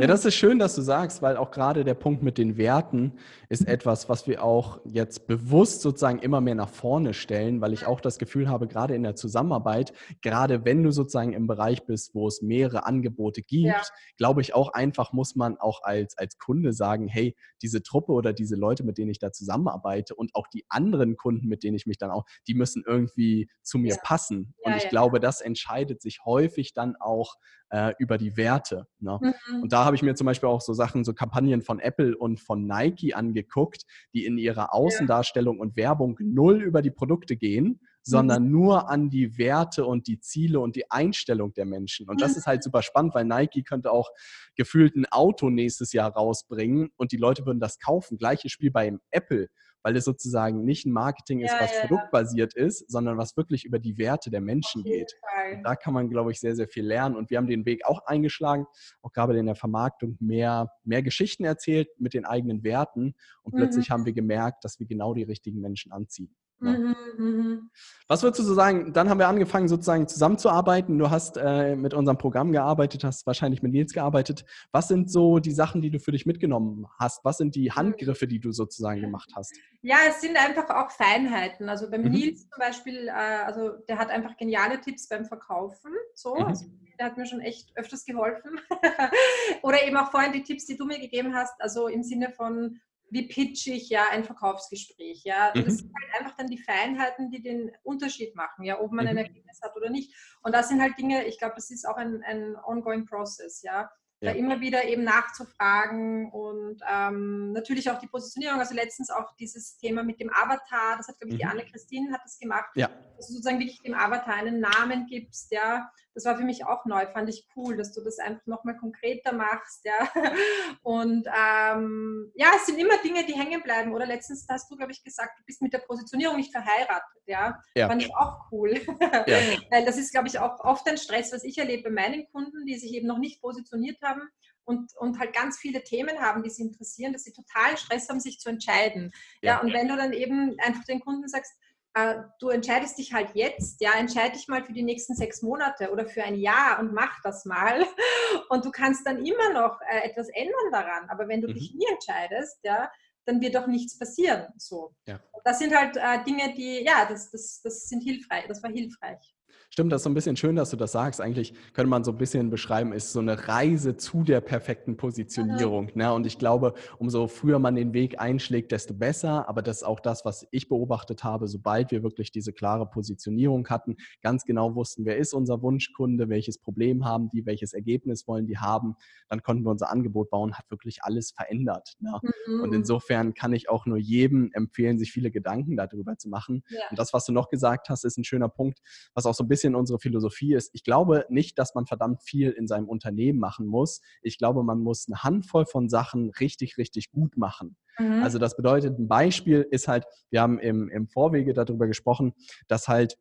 Ja, 0.00 0.06
das 0.06 0.24
ist 0.24 0.34
schön, 0.34 0.58
dass 0.58 0.74
du 0.74 0.80
sagst, 0.80 1.20
weil 1.20 1.36
auch 1.36 1.50
gerade 1.50 1.84
der 1.84 1.94
Punkt 1.94 2.22
mit 2.22 2.38
den 2.38 2.56
Werten 2.56 3.18
ist 3.50 3.68
etwas, 3.68 4.08
was 4.08 4.26
wir 4.26 4.42
auch 4.42 4.80
jetzt 4.84 5.26
bewusst 5.26 5.82
sozusagen 5.82 6.20
immer 6.20 6.40
mehr 6.40 6.54
nach 6.54 6.70
vorne 6.70 7.12
stellen, 7.12 7.60
weil 7.60 7.74
ich 7.74 7.84
auch 7.86 8.00
das 8.00 8.18
Gefühl 8.18 8.48
habe, 8.48 8.66
gerade 8.66 8.94
in 8.94 9.02
der 9.02 9.14
Zusammenarbeit, 9.14 9.92
gerade 10.22 10.64
wenn 10.64 10.82
du 10.82 10.90
sozusagen 10.90 11.34
im 11.34 11.46
Bereich 11.46 11.84
bist, 11.84 12.14
wo 12.14 12.26
es 12.28 12.40
mehrere 12.40 12.86
Angebote 12.86 13.42
gibt, 13.42 13.66
ja. 13.66 13.82
glaube 14.16 14.40
ich 14.40 14.54
auch 14.54 14.72
einfach 14.72 15.12
muss 15.12 15.36
man 15.36 15.58
auch 15.58 15.82
als, 15.82 16.16
als 16.16 16.38
Kunde 16.38 16.72
sagen, 16.72 17.06
hey, 17.06 17.36
diese 17.60 17.82
Truppe 17.82 18.12
oder 18.12 18.32
diese 18.32 18.56
Leute, 18.56 18.84
mit 18.84 18.96
denen 18.96 19.10
ich 19.10 19.18
da 19.18 19.32
zusammenarbeite 19.32 20.14
und 20.14 20.34
auch 20.34 20.46
die 20.46 20.64
anderen 20.70 21.16
Kunden, 21.16 21.46
mit 21.46 21.62
denen 21.62 21.76
ich 21.76 21.86
mich 21.86 21.98
dann 21.98 22.10
auch, 22.10 22.24
die 22.46 22.54
müssen 22.54 22.84
irgendwie 22.86 23.50
zu 23.62 23.76
mir 23.76 23.94
ja. 23.94 24.00
passen. 24.02 24.54
Und 24.62 24.76
ich 24.76 24.88
glaube, 24.88 25.20
das 25.20 25.42
entscheidet 25.42 26.00
sich 26.00 26.24
häufig 26.24 26.72
dann 26.72 26.96
auch 26.96 27.34
äh, 27.70 27.92
über 27.98 28.18
die 28.18 28.36
Werte. 28.36 28.86
Ne? 29.00 29.18
Mhm. 29.20 29.62
Und 29.62 29.72
da 29.72 29.84
habe 29.84 29.96
ich 29.96 30.02
mir 30.02 30.14
zum 30.14 30.26
Beispiel 30.26 30.48
auch 30.48 30.60
so 30.60 30.72
Sachen, 30.72 31.04
so 31.04 31.12
Kampagnen 31.14 31.62
von 31.62 31.78
Apple 31.80 32.16
und 32.16 32.40
von 32.40 32.66
Nike 32.66 33.14
angeguckt, 33.14 33.84
die 34.14 34.24
in 34.24 34.38
ihrer 34.38 34.74
Außendarstellung 34.74 35.58
und 35.58 35.76
Werbung 35.76 36.16
null 36.20 36.62
über 36.62 36.82
die 36.82 36.90
Produkte 36.90 37.36
gehen, 37.36 37.80
sondern 38.02 38.44
mhm. 38.44 38.50
nur 38.50 38.90
an 38.90 39.10
die 39.10 39.38
Werte 39.38 39.84
und 39.84 40.06
die 40.06 40.20
Ziele 40.20 40.60
und 40.60 40.76
die 40.76 40.90
Einstellung 40.90 41.52
der 41.52 41.66
Menschen. 41.66 42.08
Und 42.08 42.20
das 42.20 42.36
ist 42.36 42.46
halt 42.46 42.62
super 42.62 42.82
spannend, 42.82 43.14
weil 43.14 43.24
Nike 43.24 43.62
könnte 43.62 43.90
auch 43.90 44.10
gefühlt 44.56 44.96
ein 44.96 45.06
Auto 45.06 45.50
nächstes 45.50 45.92
Jahr 45.92 46.12
rausbringen 46.12 46.90
und 46.96 47.12
die 47.12 47.16
Leute 47.16 47.44
würden 47.46 47.60
das 47.60 47.78
kaufen. 47.78 48.16
Gleiches 48.18 48.52
Spiel 48.52 48.70
bei 48.70 48.92
Apple 49.10 49.48
weil 49.82 49.96
es 49.96 50.04
sozusagen 50.04 50.64
nicht 50.64 50.86
ein 50.86 50.92
Marketing 50.92 51.40
ist, 51.40 51.52
ja, 51.52 51.60
was 51.60 51.72
ja, 51.72 51.80
produktbasiert 51.86 52.54
ja. 52.56 52.64
ist, 52.64 52.90
sondern 52.90 53.16
was 53.16 53.36
wirklich 53.36 53.64
über 53.64 53.78
die 53.78 53.96
Werte 53.98 54.30
der 54.30 54.40
Menschen 54.40 54.82
geht. 54.82 55.14
Und 55.54 55.62
da 55.62 55.76
kann 55.76 55.94
man, 55.94 56.10
glaube 56.10 56.32
ich, 56.32 56.40
sehr, 56.40 56.54
sehr 56.56 56.68
viel 56.68 56.84
lernen. 56.84 57.16
Und 57.16 57.30
wir 57.30 57.38
haben 57.38 57.46
den 57.46 57.64
Weg 57.64 57.86
auch 57.86 58.04
eingeschlagen, 58.04 58.66
auch 59.02 59.12
gerade 59.12 59.38
in 59.38 59.46
der 59.46 59.54
Vermarktung 59.54 60.16
mehr, 60.20 60.70
mehr 60.84 61.02
Geschichten 61.02 61.44
erzählt 61.44 61.88
mit 61.98 62.12
den 62.12 62.24
eigenen 62.24 62.64
Werten. 62.64 63.14
Und 63.42 63.54
mhm. 63.54 63.58
plötzlich 63.58 63.90
haben 63.90 64.04
wir 64.04 64.12
gemerkt, 64.12 64.64
dass 64.64 64.78
wir 64.78 64.86
genau 64.86 65.14
die 65.14 65.22
richtigen 65.22 65.60
Menschen 65.60 65.92
anziehen. 65.92 66.34
Mhm, 66.60 66.96
mhm. 67.16 67.70
Was 68.08 68.22
würdest 68.22 68.40
du 68.40 68.44
so 68.44 68.54
sagen? 68.54 68.92
Dann 68.92 69.08
haben 69.08 69.18
wir 69.18 69.28
angefangen, 69.28 69.68
sozusagen 69.68 70.08
zusammenzuarbeiten. 70.08 70.98
Du 70.98 71.10
hast 71.10 71.36
äh, 71.36 71.76
mit 71.76 71.94
unserem 71.94 72.18
Programm 72.18 72.52
gearbeitet, 72.52 73.04
hast 73.04 73.26
wahrscheinlich 73.26 73.62
mit 73.62 73.72
Nils 73.72 73.92
gearbeitet. 73.92 74.44
Was 74.72 74.88
sind 74.88 75.10
so 75.10 75.38
die 75.38 75.52
Sachen, 75.52 75.82
die 75.82 75.90
du 75.90 76.00
für 76.00 76.12
dich 76.12 76.26
mitgenommen 76.26 76.86
hast? 76.98 77.24
Was 77.24 77.36
sind 77.36 77.54
die 77.54 77.70
Handgriffe, 77.70 78.26
die 78.26 78.40
du 78.40 78.52
sozusagen 78.52 79.00
gemacht 79.00 79.30
hast? 79.36 79.54
Ja, 79.82 79.96
es 80.08 80.20
sind 80.20 80.36
einfach 80.36 80.68
auch 80.70 80.90
Feinheiten. 80.90 81.68
Also 81.68 81.90
beim 81.90 82.02
mhm. 82.02 82.10
Nils 82.10 82.48
zum 82.48 82.58
Beispiel, 82.58 83.08
äh, 83.08 83.44
also 83.44 83.72
der 83.88 83.98
hat 83.98 84.10
einfach 84.10 84.36
geniale 84.36 84.80
Tipps 84.80 85.08
beim 85.08 85.24
Verkaufen. 85.24 85.92
So, 86.14 86.34
mhm. 86.34 86.46
also 86.46 86.66
der 86.98 87.06
hat 87.06 87.16
mir 87.16 87.26
schon 87.26 87.40
echt 87.40 87.70
öfters 87.76 88.04
geholfen. 88.04 88.60
Oder 89.62 89.86
eben 89.86 89.96
auch 89.96 90.10
vorhin 90.10 90.32
die 90.32 90.42
Tipps, 90.42 90.66
die 90.66 90.76
du 90.76 90.84
mir 90.84 90.98
gegeben 90.98 91.34
hast, 91.34 91.60
also 91.60 91.86
im 91.88 92.02
Sinne 92.02 92.30
von 92.30 92.80
wie 93.10 93.28
pitch 93.28 93.66
ich 93.68 93.88
ja 93.88 94.06
ein 94.10 94.24
Verkaufsgespräch, 94.24 95.22
ja. 95.24 95.52
Mhm. 95.54 95.64
Das 95.64 95.78
sind 95.78 95.92
halt 95.94 96.20
einfach 96.20 96.36
dann 96.36 96.48
die 96.48 96.58
Feinheiten, 96.58 97.30
die 97.30 97.42
den 97.42 97.70
Unterschied 97.82 98.34
machen, 98.34 98.64
ja, 98.64 98.80
ob 98.80 98.92
man 98.92 99.04
mhm. 99.04 99.12
ein 99.12 99.16
Ergebnis 99.18 99.60
hat 99.62 99.76
oder 99.76 99.90
nicht. 99.90 100.14
Und 100.42 100.54
das 100.54 100.68
sind 100.68 100.80
halt 100.80 100.98
Dinge, 100.98 101.24
ich 101.24 101.38
glaube, 101.38 101.54
das 101.56 101.70
ist 101.70 101.86
auch 101.86 101.96
ein, 101.96 102.22
ein 102.22 102.56
ongoing 102.64 103.06
process, 103.06 103.62
ja. 103.62 103.90
Ja. 104.20 104.32
Da 104.32 104.38
immer 104.38 104.60
wieder 104.60 104.84
eben 104.84 105.04
nachzufragen 105.04 106.32
und 106.32 106.82
ähm, 106.90 107.52
natürlich 107.52 107.88
auch 107.88 108.00
die 108.00 108.08
Positionierung. 108.08 108.58
Also 108.58 108.74
letztens 108.74 109.10
auch 109.10 109.36
dieses 109.36 109.78
Thema 109.78 110.02
mit 110.02 110.18
dem 110.18 110.28
Avatar, 110.30 110.96
das 110.96 111.06
hat, 111.06 111.20
glaube 111.20 111.28
ich, 111.28 111.34
mhm. 111.34 111.38
die 111.38 111.44
Anne-Christine 111.44 112.12
hat 112.12 112.22
das 112.24 112.36
gemacht, 112.36 112.68
ja. 112.74 112.88
dass 113.16 113.28
du 113.28 113.34
sozusagen 113.34 113.60
wirklich 113.60 113.80
dem 113.82 113.94
Avatar 113.94 114.34
einen 114.34 114.58
Namen 114.58 115.06
gibst, 115.06 115.52
ja. 115.52 115.88
Das 116.18 116.24
war 116.24 116.36
für 116.36 116.42
mich 116.42 116.66
auch 116.66 116.84
neu, 116.84 117.06
fand 117.12 117.28
ich 117.28 117.46
cool, 117.54 117.76
dass 117.76 117.92
du 117.92 118.02
das 118.02 118.18
einfach 118.18 118.44
nochmal 118.46 118.76
konkreter 118.76 119.32
machst, 119.32 119.84
ja. 119.84 120.10
Und 120.82 121.28
ähm, 121.28 122.32
ja, 122.34 122.48
es 122.56 122.66
sind 122.66 122.76
immer 122.76 122.98
Dinge, 123.04 123.24
die 123.24 123.34
hängen 123.34 123.62
bleiben. 123.62 123.94
Oder 123.94 124.04
letztens 124.04 124.44
hast 124.50 124.68
du, 124.68 124.76
glaube 124.76 124.90
ich, 124.90 125.04
gesagt, 125.04 125.38
du 125.38 125.44
bist 125.44 125.62
mit 125.62 125.72
der 125.72 125.78
Positionierung 125.78 126.36
nicht 126.36 126.50
verheiratet, 126.50 127.22
ja. 127.26 127.62
ja. 127.76 127.86
Fand 127.86 128.02
ich 128.02 128.12
auch 128.16 128.50
cool. 128.50 128.80
Ja. 129.28 129.36
Weil 129.70 129.84
das 129.84 129.96
ist, 129.96 130.10
glaube 130.10 130.26
ich, 130.26 130.40
auch 130.40 130.58
oft 130.64 130.88
ein 130.88 130.98
Stress, 130.98 131.32
was 131.32 131.44
ich 131.44 131.56
erlebe 131.58 131.84
bei 131.84 131.90
meinen 131.90 132.26
Kunden, 132.32 132.66
die 132.66 132.76
sich 132.78 132.92
eben 132.94 133.06
noch 133.06 133.18
nicht 133.18 133.40
positioniert 133.40 134.00
haben 134.02 134.22
und, 134.64 134.90
und 134.96 135.20
halt 135.20 135.32
ganz 135.32 135.58
viele 135.58 135.84
Themen 135.84 136.18
haben, 136.18 136.42
die 136.42 136.50
sie 136.50 136.62
interessieren, 136.62 137.12
dass 137.12 137.22
sie 137.22 137.32
total 137.32 137.76
Stress 137.76 138.08
haben, 138.08 138.20
sich 138.20 138.40
zu 138.40 138.48
entscheiden. 138.48 139.12
Ja, 139.40 139.54
ja 139.54 139.60
und 139.60 139.72
wenn 139.72 139.86
du 139.86 139.96
dann 139.96 140.12
eben 140.12 140.56
einfach 140.58 140.84
den 140.84 141.00
Kunden 141.00 141.28
sagst, 141.28 141.52
äh, 141.98 142.22
du 142.38 142.48
entscheidest 142.50 142.98
dich 142.98 143.12
halt 143.12 143.30
jetzt, 143.34 143.80
ja, 143.80 143.92
entscheide 143.98 144.32
dich 144.32 144.48
mal 144.48 144.64
für 144.64 144.72
die 144.72 144.82
nächsten 144.82 145.14
sechs 145.14 145.42
Monate 145.42 145.90
oder 145.90 146.06
für 146.06 146.22
ein 146.22 146.36
Jahr 146.36 146.78
und 146.78 146.92
mach 146.92 147.20
das 147.22 147.44
mal. 147.44 147.84
Und 148.50 148.64
du 148.64 148.70
kannst 148.70 149.06
dann 149.06 149.24
immer 149.24 149.52
noch 149.54 149.80
äh, 149.90 150.06
etwas 150.08 150.28
ändern 150.28 150.70
daran. 150.70 151.08
Aber 151.08 151.28
wenn 151.28 151.40
du 151.40 151.48
mhm. 151.48 151.54
dich 151.54 151.74
nie 151.74 151.86
entscheidest, 151.90 152.58
ja, 152.62 152.90
dann 153.24 153.40
wird 153.40 153.54
doch 153.54 153.66
nichts 153.66 153.98
passieren. 153.98 154.46
So. 154.58 154.94
Ja. 155.06 155.20
Das 155.44 155.58
sind 155.58 155.74
halt 155.74 155.96
äh, 155.96 156.22
Dinge, 156.24 156.54
die, 156.54 156.84
ja, 156.84 157.06
das, 157.06 157.30
das, 157.30 157.60
das 157.62 157.88
sind 157.88 158.02
hilfreich, 158.02 158.46
das 158.48 158.62
war 158.62 158.70
hilfreich. 158.70 159.34
Stimmt, 159.70 159.92
das 159.92 160.00
ist 160.00 160.04
so 160.04 160.10
ein 160.10 160.14
bisschen 160.14 160.36
schön, 160.36 160.56
dass 160.56 160.70
du 160.70 160.76
das 160.76 160.92
sagst. 160.92 161.20
Eigentlich 161.20 161.52
könnte 161.74 161.90
man 161.90 162.02
so 162.02 162.10
ein 162.10 162.18
bisschen 162.18 162.48
beschreiben, 162.48 162.92
ist 162.92 163.12
so 163.12 163.20
eine 163.20 163.48
Reise 163.48 163.96
zu 163.96 164.24
der 164.24 164.40
perfekten 164.40 164.96
Positionierung. 164.96 165.90
Ne? 165.94 166.12
Und 166.12 166.26
ich 166.26 166.38
glaube, 166.38 166.74
umso 166.98 167.28
früher 167.28 167.58
man 167.58 167.76
den 167.76 167.92
Weg 167.92 168.18
einschlägt, 168.18 168.72
desto 168.72 168.94
besser. 168.94 169.48
Aber 169.48 169.60
das 169.60 169.78
ist 169.78 169.82
auch 169.84 170.00
das, 170.00 170.24
was 170.24 170.48
ich 170.52 170.68
beobachtet 170.68 171.22
habe. 171.22 171.46
Sobald 171.46 171.90
wir 171.90 172.02
wirklich 172.02 172.32
diese 172.32 172.52
klare 172.52 172.88
Positionierung 172.88 173.68
hatten, 173.68 173.96
ganz 174.22 174.44
genau 174.44 174.74
wussten, 174.74 175.04
wer 175.04 175.18
ist 175.18 175.34
unser 175.34 175.60
Wunschkunde, 175.60 176.30
welches 176.30 176.58
Problem 176.58 177.04
haben 177.04 177.28
die, 177.28 177.44
welches 177.44 177.74
Ergebnis 177.74 178.26
wollen 178.26 178.46
die 178.46 178.58
haben, 178.58 178.96
dann 179.28 179.42
konnten 179.42 179.64
wir 179.64 179.70
unser 179.70 179.90
Angebot 179.90 180.30
bauen, 180.30 180.54
hat 180.54 180.70
wirklich 180.70 181.04
alles 181.04 181.30
verändert. 181.30 181.94
Ne? 182.00 182.18
Mhm. 182.46 182.62
Und 182.62 182.74
insofern 182.74 183.34
kann 183.34 183.52
ich 183.52 183.68
auch 183.68 183.84
nur 183.84 183.98
jedem 183.98 184.50
empfehlen, 184.54 184.98
sich 184.98 185.12
viele 185.12 185.30
Gedanken 185.30 185.76
darüber 185.76 186.16
zu 186.16 186.30
machen. 186.30 186.64
Ja. 186.70 186.80
Und 186.90 186.98
das, 186.98 187.12
was 187.12 187.26
du 187.26 187.32
noch 187.32 187.50
gesagt 187.50 187.90
hast, 187.90 188.04
ist 188.04 188.16
ein 188.16 188.24
schöner 188.24 188.48
Punkt, 188.48 188.80
was 189.14 189.26
auch 189.26 189.34
so 189.34 189.44
ein 189.44 189.48
bisschen 189.48 189.57
bisschen 189.58 189.74
unsere 189.74 189.98
Philosophie 189.98 190.54
ist, 190.54 190.70
ich 190.72 190.84
glaube 190.84 191.26
nicht, 191.28 191.58
dass 191.58 191.74
man 191.74 191.84
verdammt 191.86 192.22
viel 192.22 192.50
in 192.50 192.68
seinem 192.68 192.88
Unternehmen 192.88 193.40
machen 193.40 193.66
muss. 193.66 194.00
Ich 194.22 194.38
glaube, 194.38 194.62
man 194.62 194.78
muss 194.78 195.06
eine 195.08 195.24
Handvoll 195.24 195.66
von 195.66 195.88
Sachen 195.88 196.30
richtig, 196.38 196.78
richtig 196.78 197.10
gut 197.10 197.36
machen. 197.36 197.76
Mhm. 197.98 198.22
Also 198.22 198.38
das 198.38 198.56
bedeutet, 198.56 198.96
ein 198.98 199.08
Beispiel 199.08 199.66
ist 199.68 199.88
halt, 199.88 200.04
wir 200.30 200.42
haben 200.42 200.60
im, 200.60 200.88
im 200.90 201.08
Vorwege 201.08 201.54
darüber 201.54 201.88
gesprochen, 201.88 202.34
dass 202.68 202.86
halt 202.86 203.16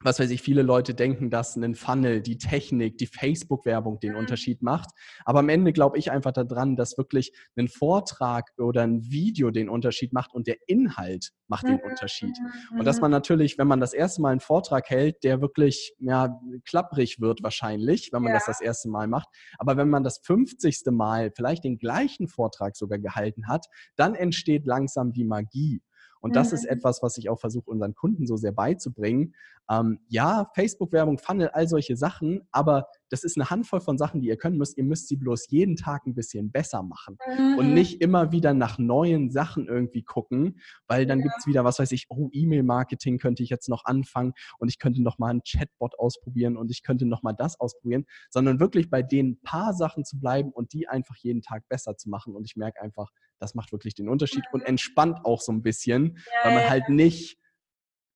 was 0.00 0.20
weiß 0.20 0.30
ich, 0.30 0.42
viele 0.42 0.62
Leute 0.62 0.94
denken, 0.94 1.28
dass 1.30 1.56
ein 1.56 1.74
Funnel, 1.74 2.20
die 2.20 2.38
Technik, 2.38 2.98
die 2.98 3.06
Facebook-Werbung 3.06 3.98
den 3.98 4.12
mhm. 4.12 4.18
Unterschied 4.18 4.62
macht. 4.62 4.90
Aber 5.24 5.40
am 5.40 5.48
Ende 5.48 5.72
glaube 5.72 5.98
ich 5.98 6.10
einfach 6.10 6.32
daran, 6.32 6.76
dass 6.76 6.96
wirklich 6.96 7.32
ein 7.56 7.68
Vortrag 7.68 8.50
oder 8.58 8.82
ein 8.82 9.10
Video 9.10 9.50
den 9.50 9.68
Unterschied 9.68 10.12
macht 10.12 10.34
und 10.34 10.46
der 10.46 10.56
Inhalt 10.66 11.32
macht 11.48 11.66
den 11.66 11.76
mhm. 11.76 11.90
Unterschied. 11.90 12.36
Und 12.78 12.84
dass 12.84 12.96
mhm. 12.96 13.02
man 13.02 13.10
natürlich, 13.10 13.58
wenn 13.58 13.66
man 13.66 13.80
das 13.80 13.92
erste 13.92 14.22
Mal 14.22 14.30
einen 14.30 14.40
Vortrag 14.40 14.88
hält, 14.88 15.24
der 15.24 15.40
wirklich 15.40 15.94
ja, 15.98 16.38
klapprig 16.64 17.20
wird 17.20 17.42
wahrscheinlich, 17.42 18.10
wenn 18.12 18.22
man 18.22 18.32
ja. 18.32 18.38
das 18.38 18.46
das 18.46 18.60
erste 18.60 18.88
Mal 18.88 19.08
macht. 19.08 19.28
Aber 19.58 19.76
wenn 19.76 19.88
man 19.88 20.04
das 20.04 20.18
50. 20.22 20.78
Mal 20.90 21.32
vielleicht 21.34 21.64
den 21.64 21.78
gleichen 21.78 22.28
Vortrag 22.28 22.76
sogar 22.76 22.98
gehalten 22.98 23.48
hat, 23.48 23.66
dann 23.96 24.14
entsteht 24.14 24.66
langsam 24.66 25.12
die 25.12 25.24
Magie. 25.24 25.80
Und 26.20 26.36
das 26.36 26.50
mhm. 26.50 26.54
ist 26.54 26.64
etwas, 26.64 27.02
was 27.02 27.18
ich 27.18 27.28
auch 27.30 27.38
versuche, 27.38 27.70
unseren 27.70 27.94
Kunden 27.94 28.26
so 28.26 28.36
sehr 28.36 28.52
beizubringen. 28.52 29.34
Ähm, 29.70 30.00
ja, 30.08 30.50
Facebook-Werbung, 30.54 31.18
Funnel, 31.18 31.48
all 31.48 31.68
solche 31.68 31.96
Sachen, 31.96 32.40
aber 32.52 32.88
das 33.10 33.24
ist 33.24 33.36
eine 33.36 33.50
Handvoll 33.50 33.80
von 33.80 33.98
Sachen, 33.98 34.20
die 34.20 34.28
ihr 34.28 34.36
können 34.36 34.56
müsst. 34.56 34.78
Ihr 34.78 34.84
müsst 34.84 35.08
sie 35.08 35.16
bloß 35.16 35.50
jeden 35.50 35.76
Tag 35.76 36.06
ein 36.06 36.14
bisschen 36.14 36.50
besser 36.50 36.82
machen 36.82 37.18
mhm. 37.38 37.58
und 37.58 37.74
nicht 37.74 38.00
immer 38.00 38.32
wieder 38.32 38.54
nach 38.54 38.78
neuen 38.78 39.30
Sachen 39.30 39.68
irgendwie 39.68 40.02
gucken, 40.02 40.60
weil 40.86 41.06
dann 41.06 41.18
ja. 41.18 41.24
gibt 41.24 41.34
es 41.38 41.46
wieder, 41.46 41.64
was 41.64 41.78
weiß 41.78 41.92
ich, 41.92 42.06
oh, 42.08 42.30
E-Mail-Marketing 42.32 43.18
könnte 43.18 43.42
ich 43.42 43.50
jetzt 43.50 43.68
noch 43.68 43.84
anfangen 43.84 44.32
und 44.58 44.68
ich 44.68 44.78
könnte 44.78 45.02
noch 45.02 45.18
mal 45.18 45.28
einen 45.28 45.42
Chatbot 45.42 45.98
ausprobieren 45.98 46.56
und 46.56 46.70
ich 46.70 46.82
könnte 46.82 47.04
noch 47.04 47.22
mal 47.22 47.34
das 47.34 47.60
ausprobieren, 47.60 48.06
sondern 48.30 48.60
wirklich 48.60 48.88
bei 48.88 49.02
den 49.02 49.40
paar 49.42 49.74
Sachen 49.74 50.04
zu 50.04 50.18
bleiben 50.18 50.50
und 50.50 50.72
die 50.72 50.88
einfach 50.88 51.16
jeden 51.16 51.42
Tag 51.42 51.68
besser 51.68 51.96
zu 51.96 52.08
machen. 52.08 52.34
Und 52.34 52.44
ich 52.44 52.56
merke 52.56 52.80
einfach, 52.80 53.10
das 53.38 53.54
macht 53.54 53.72
wirklich 53.72 53.94
den 53.94 54.08
Unterschied 54.08 54.44
und 54.52 54.62
entspannt 54.62 55.24
auch 55.24 55.40
so 55.40 55.52
ein 55.52 55.62
bisschen, 55.62 56.18
ja, 56.32 56.48
weil 56.48 56.54
man 56.54 56.70
halt 56.70 56.88
nicht 56.88 57.38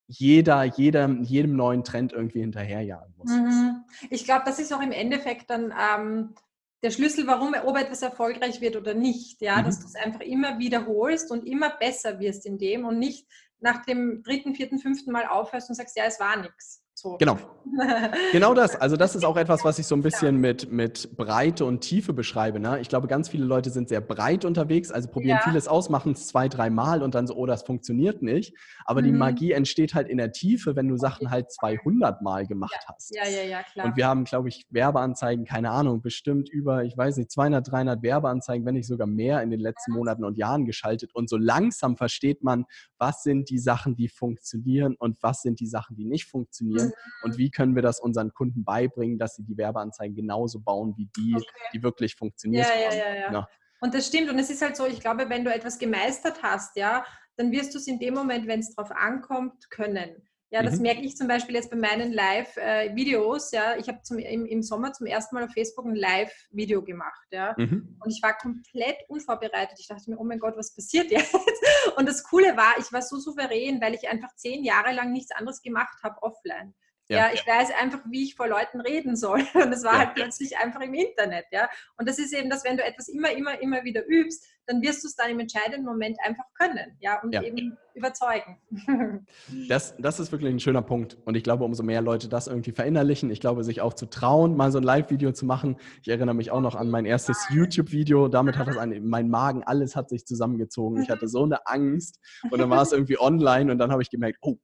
jeder, 0.06 0.64
jeder, 0.64 1.08
jedem 1.08 1.56
neuen 1.56 1.84
Trend 1.84 2.12
irgendwie 2.12 2.40
hinterherjagen 2.40 3.14
muss. 3.16 3.30
Mhm. 3.30 3.84
Ich 4.10 4.24
glaube, 4.24 4.42
das 4.44 4.58
ist 4.58 4.72
auch 4.72 4.82
im 4.82 4.92
Endeffekt 4.92 5.48
dann 5.50 5.72
ähm, 5.72 6.34
der 6.82 6.90
Schlüssel, 6.90 7.26
warum 7.26 7.54
ob 7.64 7.76
etwas 7.76 8.02
erfolgreich 8.02 8.60
wird 8.60 8.76
oder 8.76 8.94
nicht. 8.94 9.40
Ja, 9.40 9.58
mhm. 9.58 9.64
dass 9.64 9.80
du 9.80 9.86
es 9.86 9.94
einfach 9.94 10.20
immer 10.20 10.58
wiederholst 10.58 11.30
und 11.30 11.46
immer 11.46 11.70
besser 11.70 12.18
wirst 12.18 12.44
in 12.46 12.58
dem 12.58 12.84
und 12.84 12.98
nicht 12.98 13.26
nach 13.60 13.84
dem 13.84 14.22
dritten, 14.22 14.54
vierten, 14.54 14.78
fünften 14.78 15.12
Mal 15.12 15.26
aufhörst 15.26 15.68
und 15.68 15.76
sagst, 15.76 15.96
ja, 15.96 16.04
es 16.04 16.18
war 16.18 16.36
nichts. 16.36 16.81
So. 17.02 17.16
Genau. 17.16 17.36
genau 18.32 18.54
das. 18.54 18.76
Also 18.76 18.96
das 18.96 19.16
ist 19.16 19.24
auch 19.24 19.36
etwas, 19.36 19.64
was 19.64 19.76
ich 19.80 19.88
so 19.88 19.96
ein 19.96 20.02
bisschen 20.02 20.36
mit, 20.36 20.70
mit 20.70 21.16
Breite 21.16 21.64
und 21.64 21.80
Tiefe 21.80 22.12
beschreibe. 22.12 22.60
Ne? 22.60 22.78
Ich 22.80 22.88
glaube, 22.88 23.08
ganz 23.08 23.28
viele 23.28 23.44
Leute 23.44 23.70
sind 23.70 23.88
sehr 23.88 24.00
breit 24.00 24.44
unterwegs, 24.44 24.92
also 24.92 25.08
probieren 25.08 25.40
ja. 25.42 25.50
vieles 25.50 25.66
aus, 25.66 25.90
machen 25.90 26.12
es 26.12 26.28
zwei, 26.28 26.46
drei 26.46 26.70
Mal 26.70 27.02
und 27.02 27.16
dann 27.16 27.26
so, 27.26 27.34
oh, 27.34 27.44
das 27.44 27.64
funktioniert 27.64 28.22
nicht. 28.22 28.54
Aber 28.84 29.00
mhm. 29.00 29.06
die 29.06 29.12
Magie 29.14 29.50
entsteht 29.50 29.94
halt 29.94 30.08
in 30.08 30.18
der 30.18 30.30
Tiefe, 30.30 30.76
wenn 30.76 30.86
du 30.86 30.96
Sachen 30.96 31.32
halt 31.32 31.50
200 31.50 32.22
Mal 32.22 32.46
gemacht 32.46 32.78
ja. 32.86 32.94
hast. 32.94 33.16
Ja, 33.16 33.28
ja, 33.28 33.42
ja, 33.42 33.62
klar. 33.64 33.86
Und 33.86 33.96
wir 33.96 34.06
haben, 34.06 34.22
glaube 34.22 34.48
ich, 34.48 34.64
Werbeanzeigen, 34.70 35.44
keine 35.44 35.72
Ahnung, 35.72 36.02
bestimmt 36.02 36.48
über, 36.50 36.84
ich 36.84 36.96
weiß 36.96 37.16
nicht, 37.16 37.32
200, 37.32 37.68
300 37.68 38.02
Werbeanzeigen, 38.04 38.64
wenn 38.64 38.74
nicht 38.74 38.86
sogar 38.86 39.08
mehr 39.08 39.42
in 39.42 39.50
den 39.50 39.60
letzten 39.60 39.90
Monaten 39.92 40.24
und 40.24 40.38
Jahren 40.38 40.66
geschaltet. 40.66 41.12
Und 41.16 41.28
so 41.28 41.36
langsam 41.36 41.96
versteht 41.96 42.44
man, 42.44 42.64
was 42.96 43.24
sind 43.24 43.50
die 43.50 43.58
Sachen, 43.58 43.96
die 43.96 44.08
funktionieren 44.08 44.94
und 44.96 45.20
was 45.20 45.42
sind 45.42 45.58
die 45.58 45.66
Sachen, 45.66 45.96
die 45.96 46.04
nicht 46.04 46.26
funktionieren. 46.26 46.86
Mhm 46.86 46.91
und 47.22 47.38
wie 47.38 47.50
können 47.50 47.74
wir 47.74 47.82
das 47.82 48.00
unseren 48.00 48.32
Kunden 48.32 48.64
beibringen, 48.64 49.18
dass 49.18 49.36
sie 49.36 49.44
die 49.44 49.56
Werbeanzeigen 49.56 50.14
genauso 50.14 50.60
bauen 50.60 50.94
wie 50.96 51.08
die, 51.16 51.34
okay. 51.34 51.46
die 51.74 51.82
wirklich 51.82 52.14
funktionieren. 52.14 52.66
Ja, 52.66 52.94
ja, 52.94 53.14
ja, 53.14 53.32
ja. 53.32 53.48
Und 53.80 53.94
das 53.94 54.06
stimmt. 54.06 54.30
Und 54.30 54.38
es 54.38 54.48
ist 54.48 54.62
halt 54.62 54.76
so, 54.76 54.86
ich 54.86 55.00
glaube, 55.00 55.28
wenn 55.28 55.44
du 55.44 55.52
etwas 55.52 55.78
gemeistert 55.78 56.42
hast, 56.42 56.76
ja, 56.76 57.04
dann 57.36 57.50
wirst 57.50 57.74
du 57.74 57.78
es 57.78 57.86
in 57.86 57.98
dem 57.98 58.14
Moment, 58.14 58.46
wenn 58.46 58.60
es 58.60 58.74
darauf 58.74 58.92
ankommt, 58.92 59.70
können. 59.70 60.22
Ja, 60.52 60.62
das 60.62 60.76
mhm. 60.76 60.82
merke 60.82 61.00
ich 61.00 61.16
zum 61.16 61.28
Beispiel 61.28 61.54
jetzt 61.54 61.70
bei 61.70 61.78
meinen 61.78 62.12
Live-Videos. 62.12 63.52
Ja, 63.52 63.74
ich 63.78 63.88
habe 63.88 64.00
im, 64.10 64.44
im 64.44 64.62
Sommer 64.62 64.92
zum 64.92 65.06
ersten 65.06 65.34
Mal 65.34 65.44
auf 65.44 65.52
Facebook 65.52 65.86
ein 65.86 65.96
Live-Video 65.96 66.82
gemacht. 66.84 67.26
Ja, 67.30 67.54
mhm. 67.56 67.96
und 67.98 68.10
ich 68.10 68.22
war 68.22 68.36
komplett 68.36 68.98
unvorbereitet. 69.08 69.78
Ich 69.80 69.88
dachte 69.88 70.10
mir, 70.10 70.18
oh 70.18 70.24
mein 70.24 70.38
Gott, 70.38 70.54
was 70.58 70.74
passiert 70.74 71.10
jetzt? 71.10 71.34
Und 71.96 72.06
das 72.06 72.22
Coole 72.22 72.56
war, 72.56 72.74
ich 72.78 72.92
war 72.92 73.02
so 73.02 73.18
souverän, 73.18 73.80
weil 73.80 73.94
ich 73.94 74.08
einfach 74.08 74.34
zehn 74.36 74.62
Jahre 74.62 74.92
lang 74.92 75.12
nichts 75.12 75.32
anderes 75.32 75.62
gemacht 75.62 75.98
habe 76.02 76.22
offline. 76.22 76.74
Ja, 77.08 77.18
ja, 77.18 77.30
ich 77.34 77.46
weiß 77.46 77.70
einfach, 77.80 78.00
wie 78.08 78.24
ich 78.24 78.34
vor 78.34 78.48
Leuten 78.48 78.80
reden 78.80 79.16
soll. 79.16 79.40
Und 79.54 79.72
es 79.72 79.84
war 79.84 79.94
ja. 79.94 79.98
halt 80.00 80.14
plötzlich 80.14 80.56
einfach 80.58 80.80
im 80.80 80.94
Internet, 80.94 81.46
ja. 81.50 81.68
Und 81.98 82.08
das 82.08 82.18
ist 82.18 82.32
eben 82.32 82.48
das, 82.48 82.64
wenn 82.64 82.76
du 82.76 82.84
etwas 82.84 83.08
immer, 83.08 83.30
immer, 83.32 83.60
immer 83.60 83.84
wieder 83.84 84.02
übst, 84.06 84.44
dann 84.66 84.80
wirst 84.80 85.02
du 85.02 85.08
es 85.08 85.16
dann 85.16 85.30
im 85.30 85.40
entscheidenden 85.40 85.84
Moment 85.84 86.18
einfach 86.24 86.44
können, 86.54 86.96
ja, 87.00 87.20
und 87.20 87.34
ja. 87.34 87.42
eben 87.42 87.76
überzeugen. 87.94 88.58
Das, 89.68 89.94
das 89.98 90.20
ist 90.20 90.32
wirklich 90.32 90.52
ein 90.52 90.60
schöner 90.60 90.82
Punkt. 90.82 91.16
Und 91.24 91.36
ich 91.36 91.42
glaube, 91.42 91.64
umso 91.64 91.82
mehr 91.82 92.00
Leute 92.00 92.28
das 92.28 92.46
irgendwie 92.46 92.72
verinnerlichen, 92.72 93.30
ich 93.30 93.40
glaube, 93.40 93.64
sich 93.64 93.80
auch 93.80 93.94
zu 93.94 94.06
trauen, 94.06 94.56
mal 94.56 94.70
so 94.70 94.78
ein 94.78 94.84
Live-Video 94.84 95.32
zu 95.32 95.46
machen. 95.46 95.76
Ich 96.02 96.08
erinnere 96.08 96.34
mich 96.34 96.50
auch 96.50 96.60
noch 96.60 96.74
an 96.74 96.90
mein 96.90 97.04
erstes 97.04 97.46
YouTube-Video. 97.50 98.28
Damit 98.28 98.56
hat 98.56 98.68
das 98.68 98.76
ein, 98.78 99.06
mein 99.06 99.28
Magen, 99.28 99.62
alles 99.64 99.96
hat 99.96 100.08
sich 100.08 100.26
zusammengezogen. 100.26 101.02
Ich 101.02 101.10
hatte 101.10 101.28
so 101.28 101.44
eine 101.44 101.66
Angst. 101.66 102.18
Und 102.50 102.60
dann 102.60 102.70
war 102.70 102.82
es 102.82 102.92
irgendwie 102.92 103.18
online 103.18 103.70
und 103.70 103.78
dann 103.78 103.90
habe 103.90 104.02
ich 104.02 104.10
gemerkt, 104.10 104.38
oh, 104.42 104.58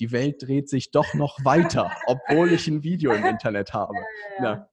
die 0.00 0.10
Welt 0.12 0.42
dreht 0.42 0.68
sich 0.68 0.90
doch 0.90 1.14
noch 1.14 1.38
weiter, 1.44 1.92
obwohl 2.06 2.52
ich 2.52 2.66
ein 2.66 2.82
Video 2.82 3.12
im 3.12 3.24
Internet 3.24 3.72
habe. 3.72 3.94
Ja, 4.38 4.44
ja. 4.44 4.66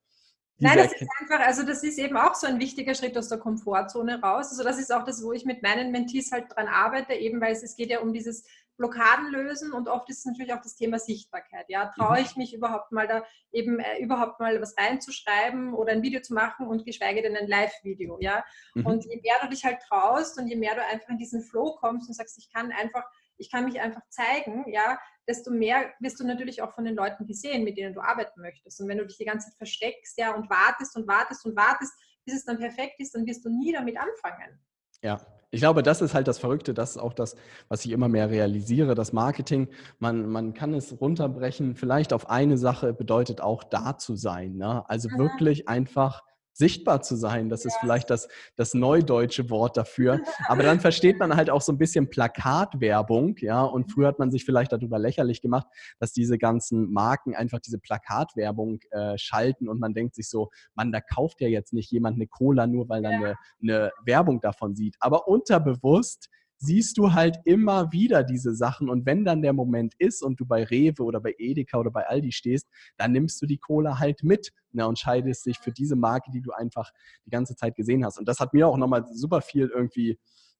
Nein, 0.59 0.77
das 0.77 0.93
ist 0.93 1.07
einfach, 1.19 1.45
also 1.45 1.63
das 1.63 1.83
ist 1.83 1.99
eben 1.99 2.17
auch 2.17 2.33
so 2.33 2.47
ein 2.47 2.59
wichtiger 2.59 2.95
Schritt 2.95 3.15
aus 3.15 3.29
der 3.29 3.37
Komfortzone 3.37 4.19
raus. 4.21 4.47
Also 4.49 4.63
das 4.63 4.79
ist 4.79 4.91
auch 4.91 5.03
das, 5.03 5.23
wo 5.23 5.31
ich 5.31 5.45
mit 5.45 5.61
meinen 5.61 5.91
Mentees 5.91 6.31
halt 6.31 6.45
dran 6.49 6.67
arbeite, 6.67 7.13
eben 7.13 7.39
weil 7.39 7.51
es, 7.51 7.61
es 7.61 7.75
geht 7.75 7.91
ja 7.91 7.99
um 7.99 8.11
dieses 8.11 8.43
Blockaden 8.77 9.29
lösen 9.31 9.71
und 9.71 9.87
oft 9.87 10.09
ist 10.09 10.19
es 10.19 10.25
natürlich 10.25 10.53
auch 10.53 10.61
das 10.61 10.75
Thema 10.75 10.97
Sichtbarkeit. 10.97 11.65
Ja, 11.67 11.91
traue 11.95 12.19
mhm. 12.19 12.25
ich 12.25 12.35
mich 12.37 12.53
überhaupt 12.55 12.91
mal 12.91 13.07
da 13.07 13.23
eben 13.51 13.79
äh, 13.79 13.99
überhaupt 13.99 14.39
mal 14.39 14.59
was 14.59 14.75
reinzuschreiben 14.77 15.75
oder 15.75 15.91
ein 15.91 16.01
Video 16.01 16.21
zu 16.21 16.33
machen 16.33 16.67
und 16.67 16.85
geschweige 16.85 17.21
denn 17.21 17.35
ein 17.35 17.47
Live-Video. 17.47 18.17
Ja, 18.19 18.43
mhm. 18.73 18.85
und 18.87 19.05
je 19.05 19.21
mehr 19.21 19.35
du 19.41 19.49
dich 19.49 19.63
halt 19.63 19.79
traust 19.87 20.39
und 20.39 20.47
je 20.47 20.55
mehr 20.55 20.73
du 20.73 20.83
einfach 20.83 21.09
in 21.09 21.17
diesen 21.19 21.43
Flow 21.43 21.75
kommst 21.79 22.07
und 22.07 22.15
sagst, 22.15 22.37
ich 22.39 22.51
kann 22.51 22.71
einfach 22.71 23.03
ich 23.37 23.51
kann 23.51 23.65
mich 23.65 23.79
einfach 23.79 24.01
zeigen, 24.09 24.65
ja, 24.67 24.99
desto 25.27 25.51
mehr 25.51 25.91
wirst 25.99 26.19
du 26.19 26.25
natürlich 26.25 26.61
auch 26.61 26.73
von 26.73 26.85
den 26.85 26.95
Leuten 26.95 27.25
gesehen, 27.25 27.63
mit 27.63 27.77
denen 27.77 27.93
du 27.93 28.01
arbeiten 28.01 28.41
möchtest. 28.41 28.79
Und 28.81 28.87
wenn 28.87 28.97
du 28.97 29.05
dich 29.05 29.17
die 29.17 29.25
ganze 29.25 29.49
Zeit 29.49 29.57
versteckst, 29.57 30.17
ja, 30.17 30.33
und 30.33 30.49
wartest 30.49 30.95
und 30.95 31.07
wartest 31.07 31.45
und 31.45 31.55
wartest, 31.55 31.93
bis 32.25 32.35
es 32.35 32.45
dann 32.45 32.57
perfekt 32.57 32.95
ist, 32.99 33.15
dann 33.15 33.25
wirst 33.25 33.43
du 33.45 33.49
nie 33.49 33.73
damit 33.73 33.97
anfangen. 33.97 34.59
Ja, 35.03 35.21
ich 35.49 35.61
glaube, 35.61 35.83
das 35.83 36.01
ist 36.01 36.13
halt 36.13 36.27
das 36.27 36.39
Verrückte, 36.39 36.73
das 36.73 36.91
ist 36.91 36.97
auch 36.97 37.13
das, 37.13 37.35
was 37.69 37.85
ich 37.85 37.91
immer 37.91 38.09
mehr 38.09 38.29
realisiere. 38.29 38.95
Das 38.95 39.13
Marketing, 39.13 39.69
man, 39.99 40.27
man 40.27 40.53
kann 40.53 40.73
es 40.73 40.99
runterbrechen, 40.99 41.75
vielleicht 41.75 42.11
auf 42.11 42.29
eine 42.29 42.57
Sache 42.57 42.93
bedeutet 42.93 43.39
auch 43.39 43.63
da 43.63 43.97
zu 43.97 44.15
sein. 44.15 44.57
Ne? 44.57 44.83
Also 44.89 45.09
mhm. 45.09 45.19
wirklich 45.19 45.69
einfach 45.69 46.23
sichtbar 46.57 47.01
zu 47.01 47.15
sein. 47.15 47.49
Das 47.49 47.63
ja. 47.63 47.69
ist 47.69 47.77
vielleicht 47.79 48.09
das, 48.09 48.27
das 48.55 48.73
neudeutsche 48.73 49.49
Wort 49.49 49.77
dafür. 49.77 50.21
Aber 50.47 50.63
dann 50.63 50.79
versteht 50.79 51.19
man 51.19 51.35
halt 51.35 51.49
auch 51.49 51.61
so 51.61 51.71
ein 51.71 51.77
bisschen 51.77 52.09
Plakatwerbung, 52.09 53.35
ja. 53.39 53.63
Und 53.63 53.91
früher 53.91 54.07
hat 54.07 54.19
man 54.19 54.31
sich 54.31 54.43
vielleicht 54.43 54.71
darüber 54.71 54.97
lächerlich 54.99 55.41
gemacht, 55.41 55.67
dass 55.99 56.13
diese 56.13 56.37
ganzen 56.37 56.91
Marken 56.91 57.35
einfach 57.35 57.59
diese 57.59 57.79
Plakatwerbung 57.79 58.79
äh, 58.91 59.17
schalten 59.17 59.69
und 59.69 59.79
man 59.79 59.93
denkt 59.93 60.15
sich 60.15 60.29
so, 60.29 60.49
man, 60.73 60.91
da 60.91 61.01
kauft 61.01 61.41
ja 61.41 61.47
jetzt 61.47 61.73
nicht 61.73 61.91
jemand 61.91 62.15
eine 62.15 62.27
Cola 62.27 62.67
nur, 62.67 62.89
weil 62.89 63.05
er 63.05 63.11
ja. 63.11 63.17
eine, 63.17 63.35
eine 63.61 63.91
Werbung 64.03 64.41
davon 64.41 64.75
sieht. 64.75 64.95
Aber 64.99 65.27
unterbewusst 65.27 66.29
siehst 66.57 66.97
du 66.97 67.13
halt 67.13 67.37
immer 67.45 67.91
wieder 67.91 68.23
diese 68.23 68.55
Sachen. 68.55 68.89
Und 68.89 69.05
wenn 69.05 69.25
dann 69.25 69.41
der 69.41 69.53
Moment 69.53 69.93
ist 69.99 70.23
und 70.23 70.39
du 70.39 70.45
bei 70.45 70.63
Rewe 70.63 71.03
oder 71.03 71.19
bei 71.19 71.35
Edeka 71.37 71.77
oder 71.77 71.91
bei 71.91 72.07
Aldi 72.07 72.31
stehst, 72.31 72.67
dann 72.97 73.11
nimmst 73.11 73.41
du 73.41 73.45
die 73.45 73.57
Cola 73.57 73.99
halt 73.99 74.23
mit 74.23 74.51
ne, 74.71 74.87
und 74.87 74.97
scheidest 74.97 75.45
dich 75.45 75.59
für 75.59 75.71
diese 75.71 75.95
Marke, 75.95 76.31
die 76.31 76.41
du 76.41 76.51
einfach 76.51 76.91
die 77.25 77.29
ganze 77.29 77.55
Zeit 77.55 77.75
gesehen 77.75 78.05
hast. 78.05 78.17
Und 78.17 78.27
das 78.27 78.39
hat 78.39 78.53
mir 78.53 78.67
auch 78.67 78.77
nochmal 78.77 79.05
super 79.11 79.41
viel 79.41 79.71
irgendwie 79.73 80.17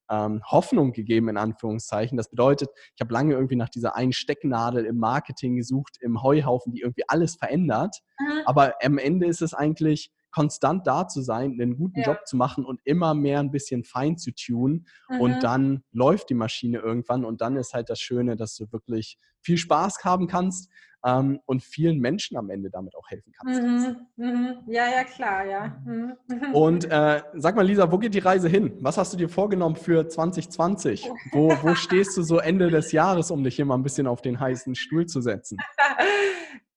ähm, 0.10 0.42
Hoffnung 0.46 0.94
gegeben, 0.94 1.30
in 1.30 1.38
Anführungszeichen. 1.38 2.18
Das 2.18 2.30
bedeutet, 2.30 2.70
ich 2.96 3.02
habe 3.02 3.14
lange 3.14 3.34
irgendwie 3.34 3.56
nach 3.56 3.70
dieser 3.70 3.96
einen 3.96 4.14
Stecknadel 4.14 4.86
im 4.86 4.98
Marketing 4.98 5.58
gesucht, 5.58 5.98
im 6.00 6.22
Heuhaufen, 6.22 6.74
die 6.74 6.82
irgendwie 6.82 7.04
alles 7.08 7.36
verändert. 7.36 7.98
Mhm. 8.20 8.42
Aber 8.46 8.76
am 8.84 8.98
Ende 8.98 9.28
ist 9.28 9.42
es 9.42 9.54
eigentlich 9.54 10.12
konstant 10.38 10.86
da 10.86 11.08
zu 11.08 11.22
sein, 11.22 11.54
einen 11.60 11.78
guten 11.78 12.02
ja. 12.02 12.06
Job 12.06 12.28
zu 12.28 12.38
machen 12.38 12.64
und 12.64 12.80
immer 12.84 13.16
mehr 13.16 13.40
ein 13.40 13.50
bisschen 13.50 13.84
fein 13.84 14.20
zu 14.20 14.32
tun. 14.36 14.86
Mhm. 15.10 15.20
Und 15.20 15.44
dann 15.44 15.84
läuft 15.92 16.30
die 16.30 16.36
Maschine 16.36 16.78
irgendwann 16.78 17.26
und 17.26 17.42
dann 17.42 17.56
ist 17.56 17.74
halt 17.74 17.90
das 17.90 18.00
Schöne, 18.00 18.36
dass 18.36 18.56
du 18.56 18.72
wirklich 18.72 19.18
viel 19.42 19.58
Spaß 19.58 20.04
haben 20.04 20.28
kannst 20.28 20.70
ähm, 21.04 21.40
und 21.48 21.64
vielen 21.64 22.00
Menschen 22.00 22.38
am 22.38 22.52
Ende 22.52 22.70
damit 22.70 22.96
auch 22.96 23.10
helfen 23.10 23.34
kannst. 23.34 23.60
Mhm. 23.60 23.96
Mhm. 24.16 24.58
Ja, 24.68 24.84
ja, 24.88 25.04
klar, 25.06 25.44
ja. 25.44 25.82
Mhm. 25.84 26.14
Und 26.54 26.86
äh, 26.86 27.24
sag 27.34 27.56
mal, 27.56 27.66
Lisa, 27.66 27.92
wo 27.92 27.98
geht 27.98 28.14
die 28.14 28.20
Reise 28.20 28.48
hin? 28.48 28.78
Was 28.82 29.00
hast 29.00 29.14
du 29.14 29.18
dir 29.18 29.30
vorgenommen 29.30 29.76
für 29.76 30.08
2020? 30.08 31.10
Wo, 31.32 31.50
wo 31.64 31.74
stehst 31.74 32.16
du 32.16 32.22
so 32.22 32.38
Ende 32.38 32.70
des 32.70 32.92
Jahres, 32.92 33.32
um 33.32 33.44
dich 33.44 33.56
hier 33.56 33.66
mal 33.66 33.76
ein 33.76 33.84
bisschen 33.84 34.06
auf 34.06 34.22
den 34.22 34.40
heißen 34.40 34.76
Stuhl 34.76 35.08
zu 35.08 35.20
setzen? 35.22 35.58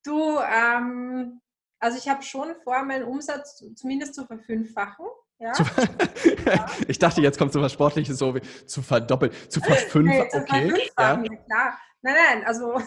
Du, 0.02 0.38
ähm, 0.38 1.42
also 1.80 1.98
ich 1.98 2.08
habe 2.08 2.22
schon 2.22 2.54
vor, 2.62 2.82
meinen 2.84 3.04
Umsatz 3.04 3.64
zumindest 3.74 4.14
zu 4.14 4.26
verfünffachen. 4.26 5.06
Ja. 5.38 5.52
ich 6.88 6.98
dachte, 6.98 7.22
jetzt 7.22 7.38
kommt 7.38 7.52
so 7.52 7.62
was 7.62 7.72
Sportliches, 7.72 8.18
so 8.18 8.34
wie 8.34 8.42
zu 8.66 8.82
verdoppeln, 8.82 9.32
zu 9.48 9.60
verfünffachen. 9.60 10.02
Nee, 10.02 10.70
okay. 10.70 10.92
Ja. 10.98 11.22
ja. 11.22 11.42
klar. 11.44 11.80
Nein, 12.02 12.14
nein, 12.14 12.44
also, 12.46 12.74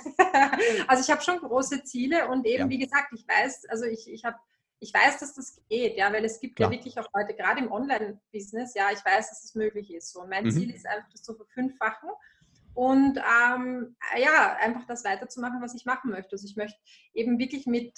also 0.87 1.03
ich 1.03 1.11
habe 1.11 1.21
schon 1.21 1.37
große 1.37 1.83
Ziele 1.83 2.27
und 2.29 2.45
eben, 2.45 2.63
ja. 2.63 2.69
wie 2.69 2.79
gesagt, 2.79 3.09
ich 3.13 3.27
weiß, 3.27 3.65
also 3.69 3.85
ich, 3.85 4.11
ich 4.11 4.23
habe 4.23 4.37
ich 4.79 4.93
weiß, 4.93 5.19
dass 5.19 5.33
das 5.33 5.61
geht, 5.69 5.97
ja, 5.97 6.11
weil 6.11 6.25
es 6.25 6.41
gibt 6.41 6.57
Klar. 6.57 6.69
ja 6.69 6.77
wirklich 6.77 6.99
auch 6.99 7.07
Leute, 7.13 7.33
gerade 7.33 7.61
im 7.61 7.71
Online-Business, 7.71 8.73
ja, 8.75 8.89
ich 8.91 9.03
weiß, 9.03 9.29
dass 9.29 9.43
es 9.45 9.55
möglich 9.55 9.93
ist. 9.93 10.11
So, 10.11 10.21
und 10.21 10.29
mein 10.29 10.43
mhm. 10.43 10.51
Ziel 10.51 10.75
ist 10.75 10.85
einfach, 10.85 11.09
das 11.09 11.23
zu 11.23 11.35
verfünffachen 11.35 12.09
und 12.73 13.17
ähm, 13.17 13.95
ja, 14.17 14.57
einfach 14.59 14.85
das 14.85 15.05
weiterzumachen, 15.05 15.61
was 15.61 15.75
ich 15.75 15.85
machen 15.85 16.11
möchte. 16.11 16.33
Also 16.33 16.45
ich 16.45 16.55
möchte 16.55 16.77
eben 17.13 17.39
wirklich 17.39 17.65
mit, 17.65 17.97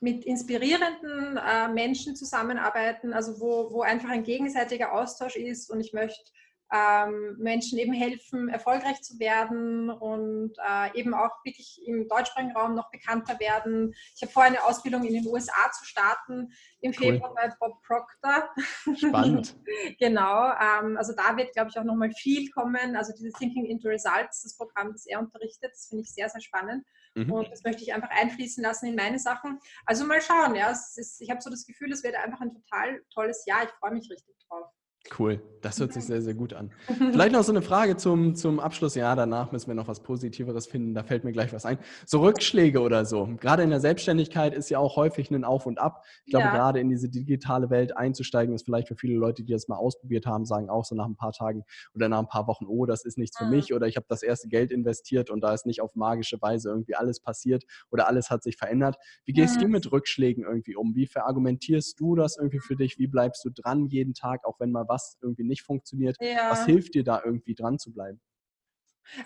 mit 0.00 0.24
inspirierenden 0.24 1.38
äh, 1.38 1.68
Menschen 1.68 2.16
zusammenarbeiten, 2.16 3.12
also 3.12 3.40
wo, 3.40 3.72
wo 3.72 3.82
einfach 3.82 4.10
ein 4.10 4.24
gegenseitiger 4.24 4.92
Austausch 4.92 5.36
ist 5.36 5.70
und 5.70 5.80
ich 5.80 5.92
möchte 5.92 6.30
ähm, 6.72 7.36
Menschen 7.38 7.78
eben 7.78 7.92
helfen, 7.92 8.48
erfolgreich 8.48 9.00
zu 9.02 9.18
werden 9.18 9.88
und 9.90 10.52
äh, 10.58 10.98
eben 10.98 11.14
auch 11.14 11.30
wirklich 11.44 11.80
im 11.86 12.08
deutschsprachigen 12.08 12.56
Raum 12.56 12.74
noch 12.74 12.90
bekannter 12.90 13.38
werden. 13.38 13.94
Ich 14.16 14.22
habe 14.22 14.32
vor, 14.32 14.42
eine 14.42 14.64
Ausbildung 14.64 15.04
in 15.04 15.14
den 15.14 15.26
USA 15.26 15.70
zu 15.70 15.84
starten, 15.84 16.52
im 16.80 16.90
cool. 16.90 17.12
Februar 17.12 17.34
bei 17.34 17.52
Bob 17.60 17.80
Proctor. 17.82 18.48
Spannend. 18.96 19.56
genau, 20.00 20.50
ähm, 20.50 20.96
also 20.96 21.12
da 21.16 21.36
wird, 21.36 21.52
glaube 21.52 21.70
ich, 21.70 21.78
auch 21.78 21.84
nochmal 21.84 22.10
viel 22.12 22.50
kommen. 22.50 22.96
Also 22.96 23.12
dieses 23.16 23.34
Thinking 23.34 23.66
into 23.66 23.88
Results, 23.88 24.42
das 24.42 24.56
Programm, 24.56 24.92
das 24.92 25.06
er 25.06 25.20
unterrichtet, 25.20 25.70
das 25.72 25.86
finde 25.88 26.02
ich 26.02 26.12
sehr, 26.12 26.28
sehr 26.28 26.40
spannend. 26.40 26.84
Mhm. 27.16 27.32
Und 27.32 27.50
das 27.50 27.64
möchte 27.64 27.82
ich 27.82 27.94
einfach 27.94 28.10
einfließen 28.10 28.62
lassen 28.62 28.86
in 28.86 28.94
meine 28.94 29.18
Sachen. 29.18 29.58
Also 29.86 30.04
mal 30.04 30.20
schauen, 30.20 30.54
ja. 30.54 30.70
Ist, 30.70 31.20
ich 31.20 31.30
habe 31.30 31.40
so 31.40 31.50
das 31.50 31.66
Gefühl, 31.66 31.90
es 31.90 32.04
wird 32.04 32.14
einfach 32.14 32.40
ein 32.40 32.52
total 32.52 33.02
tolles 33.12 33.44
Jahr. 33.46 33.64
Ich 33.64 33.70
freue 33.70 33.92
mich 33.92 34.10
richtig 34.10 34.36
drauf. 34.46 34.70
Cool, 35.18 35.40
das 35.62 35.80
hört 35.80 35.92
sich 35.92 36.04
sehr, 36.04 36.20
sehr 36.20 36.34
gut 36.34 36.52
an. 36.52 36.70
Vielleicht 36.86 37.32
noch 37.32 37.42
so 37.42 37.52
eine 37.52 37.62
Frage 37.62 37.96
zum, 37.96 38.34
zum 38.34 38.60
Abschluss. 38.60 38.94
Ja, 38.94 39.14
danach 39.14 39.52
müssen 39.52 39.68
wir 39.68 39.74
noch 39.74 39.88
was 39.88 40.00
Positiveres 40.00 40.66
finden. 40.66 40.94
Da 40.94 41.02
fällt 41.02 41.24
mir 41.24 41.32
gleich 41.32 41.52
was 41.52 41.64
ein. 41.64 41.78
So 42.04 42.20
Rückschläge 42.20 42.80
oder 42.80 43.04
so. 43.04 43.28
Gerade 43.40 43.62
in 43.62 43.70
der 43.70 43.80
Selbstständigkeit 43.80 44.54
ist 44.54 44.68
ja 44.68 44.78
auch 44.78 44.96
häufig 44.96 45.30
ein 45.30 45.44
Auf 45.44 45.66
und 45.66 45.78
Ab. 45.78 46.04
Ich 46.24 46.30
glaube, 46.30 46.46
ja. 46.46 46.52
gerade 46.52 46.80
in 46.80 46.88
diese 46.88 47.08
digitale 47.08 47.70
Welt 47.70 47.96
einzusteigen, 47.96 48.54
ist 48.54 48.64
vielleicht 48.64 48.88
für 48.88 48.96
viele 48.96 49.14
Leute, 49.14 49.44
die 49.44 49.52
das 49.52 49.68
mal 49.68 49.76
ausprobiert 49.76 50.26
haben, 50.26 50.44
sagen 50.44 50.68
auch 50.68 50.84
so 50.84 50.94
nach 50.94 51.06
ein 51.06 51.16
paar 51.16 51.32
Tagen 51.32 51.64
oder 51.94 52.08
nach 52.08 52.18
ein 52.18 52.28
paar 52.28 52.46
Wochen, 52.46 52.66
oh, 52.66 52.86
das 52.86 53.04
ist 53.04 53.18
nichts 53.18 53.38
für 53.38 53.44
mhm. 53.44 53.50
mich 53.50 53.74
oder 53.74 53.86
ich 53.86 53.96
habe 53.96 54.06
das 54.08 54.22
erste 54.22 54.48
Geld 54.48 54.70
investiert 54.72 55.30
und 55.30 55.40
da 55.40 55.54
ist 55.54 55.66
nicht 55.66 55.80
auf 55.80 55.94
magische 55.94 56.40
Weise 56.40 56.68
irgendwie 56.68 56.94
alles 56.94 57.20
passiert 57.20 57.64
oder 57.90 58.08
alles 58.08 58.30
hat 58.30 58.42
sich 58.42 58.56
verändert. 58.56 58.96
Wie 59.24 59.32
gehst 59.32 59.56
mhm. 59.56 59.62
du 59.62 59.68
mit 59.68 59.92
Rückschlägen 59.92 60.44
irgendwie 60.44 60.76
um? 60.76 60.94
Wie 60.94 61.06
verargumentierst 61.06 61.98
du 61.98 62.14
das 62.14 62.36
irgendwie 62.36 62.60
für 62.60 62.76
dich? 62.76 62.98
Wie 62.98 63.06
bleibst 63.06 63.44
du 63.44 63.50
dran 63.50 63.86
jeden 63.86 64.14
Tag, 64.14 64.44
auch 64.44 64.58
wenn 64.60 64.70
mal 64.70 64.84
was 64.88 64.95
was 64.96 65.18
irgendwie 65.20 65.44
nicht 65.44 65.62
funktioniert. 65.62 66.16
Ja. 66.20 66.50
Was 66.50 66.64
hilft 66.64 66.94
dir 66.94 67.04
da 67.04 67.22
irgendwie 67.24 67.54
dran 67.54 67.78
zu 67.78 67.92
bleiben? 67.92 68.20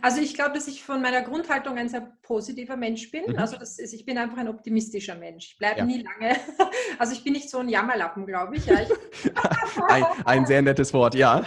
Also 0.02 0.20
ich 0.20 0.34
glaube, 0.34 0.52
dass 0.52 0.68
ich 0.68 0.82
von 0.82 1.00
meiner 1.00 1.22
Grundhaltung 1.22 1.78
ein 1.78 1.88
sehr 1.88 2.12
positiver 2.22 2.76
Mensch 2.76 3.10
bin. 3.10 3.24
Mhm. 3.26 3.38
Also 3.38 3.56
das 3.56 3.78
ist, 3.78 3.94
ich 3.94 4.04
bin 4.04 4.18
einfach 4.18 4.36
ein 4.36 4.48
optimistischer 4.48 5.14
Mensch. 5.14 5.52
Ich 5.52 5.58
bleibe 5.58 5.80
ja. 5.80 5.84
nie 5.84 6.02
lange. 6.02 6.36
Also 6.98 7.14
ich 7.14 7.24
bin 7.24 7.32
nicht 7.32 7.48
so 7.48 7.58
ein 7.58 7.68
Jammerlappen, 7.68 8.26
glaube 8.26 8.56
ich. 8.56 8.66
Ja, 8.66 8.82
ich 8.82 8.90
ein, 9.88 10.04
ein, 10.26 10.46
sehr 10.46 10.60
nettes 10.60 10.92
Wort, 10.92 11.14
ja. 11.14 11.42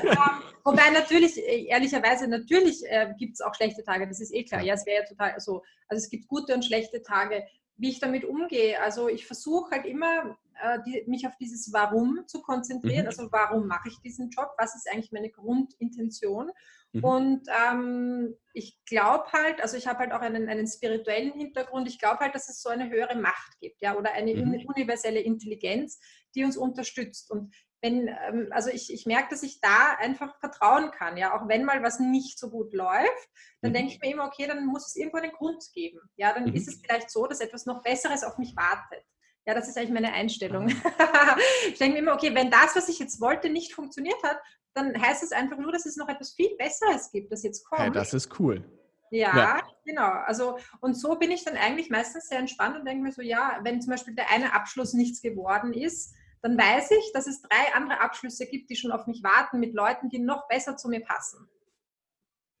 Wobei 0.64 0.88
natürlich, 0.94 1.36
äh, 1.36 1.66
ehrlicherweise, 1.66 2.26
natürlich 2.26 2.82
äh, 2.86 3.12
gibt 3.18 3.34
es 3.34 3.42
auch 3.42 3.54
schlechte 3.54 3.82
Tage, 3.82 4.08
das 4.08 4.20
ist 4.20 4.32
eh 4.32 4.44
klar. 4.44 4.62
Ja, 4.62 4.74
es 4.74 4.86
wäre 4.86 5.02
ja 5.02 5.06
total 5.06 5.38
so. 5.40 5.62
Also 5.88 6.02
es 6.02 6.08
gibt 6.08 6.26
gute 6.26 6.54
und 6.54 6.64
schlechte 6.64 7.02
Tage. 7.02 7.44
Wie 7.76 7.90
ich 7.90 7.98
damit 7.98 8.24
umgehe, 8.24 8.80
also 8.80 9.08
ich 9.08 9.26
versuche 9.26 9.72
halt 9.72 9.84
immer 9.84 10.38
äh, 10.62 10.78
die, 10.86 11.04
mich 11.06 11.26
auf 11.26 11.36
dieses 11.40 11.72
Warum 11.72 12.24
zu 12.26 12.42
konzentrieren. 12.42 13.02
Mhm. 13.02 13.08
Also 13.08 13.28
warum 13.30 13.66
mache 13.66 13.88
ich 13.88 14.00
diesen 14.00 14.30
Job? 14.30 14.50
Was 14.58 14.74
ist 14.74 14.90
eigentlich 14.90 15.12
meine 15.12 15.30
Grundintention? 15.30 16.50
Mhm. 16.92 17.04
Und 17.04 17.48
ähm, 17.68 18.36
ich 18.52 18.78
glaube 18.86 19.24
halt, 19.32 19.60
also 19.60 19.76
ich 19.76 19.86
habe 19.86 19.98
halt 19.98 20.12
auch 20.12 20.20
einen, 20.20 20.48
einen 20.48 20.66
spirituellen 20.66 21.32
Hintergrund. 21.32 21.88
Ich 21.88 21.98
glaube 21.98 22.20
halt, 22.20 22.34
dass 22.34 22.48
es 22.48 22.62
so 22.62 22.68
eine 22.68 22.88
höhere 22.88 23.16
Macht 23.16 23.58
gibt, 23.60 23.82
ja, 23.82 23.96
oder 23.96 24.12
eine 24.12 24.34
mhm. 24.34 24.64
universelle 24.66 25.20
Intelligenz, 25.20 25.98
die 26.34 26.44
uns 26.44 26.56
unterstützt. 26.56 27.30
Und 27.30 27.52
wenn, 27.84 28.08
ähm, 28.08 28.48
also 28.50 28.70
ich, 28.70 28.92
ich 28.92 29.04
merke, 29.04 29.28
dass 29.30 29.42
ich 29.42 29.60
da 29.60 29.96
einfach 29.98 30.38
vertrauen 30.40 30.90
kann, 30.92 31.16
ja, 31.16 31.36
auch 31.36 31.48
wenn 31.48 31.64
mal 31.64 31.82
was 31.82 32.00
nicht 32.00 32.38
so 32.38 32.48
gut 32.48 32.72
läuft, 32.72 33.28
dann 33.60 33.72
mhm. 33.72 33.74
denke 33.74 33.92
ich 33.92 34.00
mir 34.00 34.12
immer, 34.12 34.26
okay, 34.26 34.46
dann 34.46 34.64
muss 34.64 34.86
es 34.86 34.96
irgendwo 34.96 35.18
einen 35.18 35.32
Grund 35.32 35.62
geben. 35.74 36.00
Ja, 36.16 36.32
dann 36.32 36.44
mhm. 36.44 36.54
ist 36.54 36.68
es 36.68 36.80
vielleicht 36.80 37.10
so, 37.10 37.26
dass 37.26 37.40
etwas 37.40 37.66
noch 37.66 37.82
Besseres 37.82 38.24
auf 38.24 38.38
mich 38.38 38.56
wartet. 38.56 39.04
Ja, 39.46 39.54
das 39.54 39.68
ist 39.68 39.76
eigentlich 39.76 39.92
meine 39.92 40.12
Einstellung. 40.12 40.72
Ah. 40.98 41.36
ich 41.68 41.78
denke 41.78 41.94
mir 41.94 41.98
immer, 42.00 42.14
okay, 42.14 42.34
wenn 42.34 42.50
das, 42.50 42.74
was 42.74 42.88
ich 42.88 42.98
jetzt 42.98 43.20
wollte, 43.20 43.50
nicht 43.50 43.74
funktioniert 43.74 44.22
hat, 44.22 44.38
dann 44.74 45.00
heißt 45.00 45.22
es 45.22 45.32
einfach 45.32 45.58
nur, 45.58 45.70
dass 45.70 45.86
es 45.86 45.96
noch 45.96 46.08
etwas 46.08 46.32
viel 46.32 46.56
Besseres 46.56 47.10
gibt, 47.12 47.30
das 47.30 47.42
jetzt 47.42 47.64
kommt. 47.64 47.80
Hey, 47.80 47.92
das 47.92 48.14
ist 48.14 48.38
cool. 48.40 48.64
Ja, 49.10 49.36
ja, 49.36 49.62
genau. 49.84 50.08
Also, 50.08 50.58
und 50.80 50.94
so 50.94 51.16
bin 51.16 51.30
ich 51.30 51.44
dann 51.44 51.56
eigentlich 51.56 51.88
meistens 51.88 52.28
sehr 52.28 52.38
entspannt 52.38 52.76
und 52.76 52.84
denke 52.84 53.04
mir 53.04 53.12
so, 53.12 53.22
ja, 53.22 53.60
wenn 53.62 53.80
zum 53.80 53.92
Beispiel 53.92 54.14
der 54.14 54.30
eine 54.30 54.52
Abschluss 54.54 54.92
nichts 54.92 55.22
geworden 55.22 55.72
ist, 55.72 56.14
dann 56.42 56.58
weiß 56.58 56.90
ich, 56.90 57.12
dass 57.14 57.26
es 57.26 57.40
drei 57.40 57.74
andere 57.74 58.00
Abschlüsse 58.00 58.46
gibt, 58.46 58.70
die 58.70 58.76
schon 58.76 58.92
auf 58.92 59.06
mich 59.06 59.22
warten 59.22 59.60
mit 59.60 59.72
Leuten, 59.72 60.08
die 60.08 60.18
noch 60.18 60.48
besser 60.48 60.76
zu 60.76 60.88
mir 60.88 61.00
passen. 61.00 61.48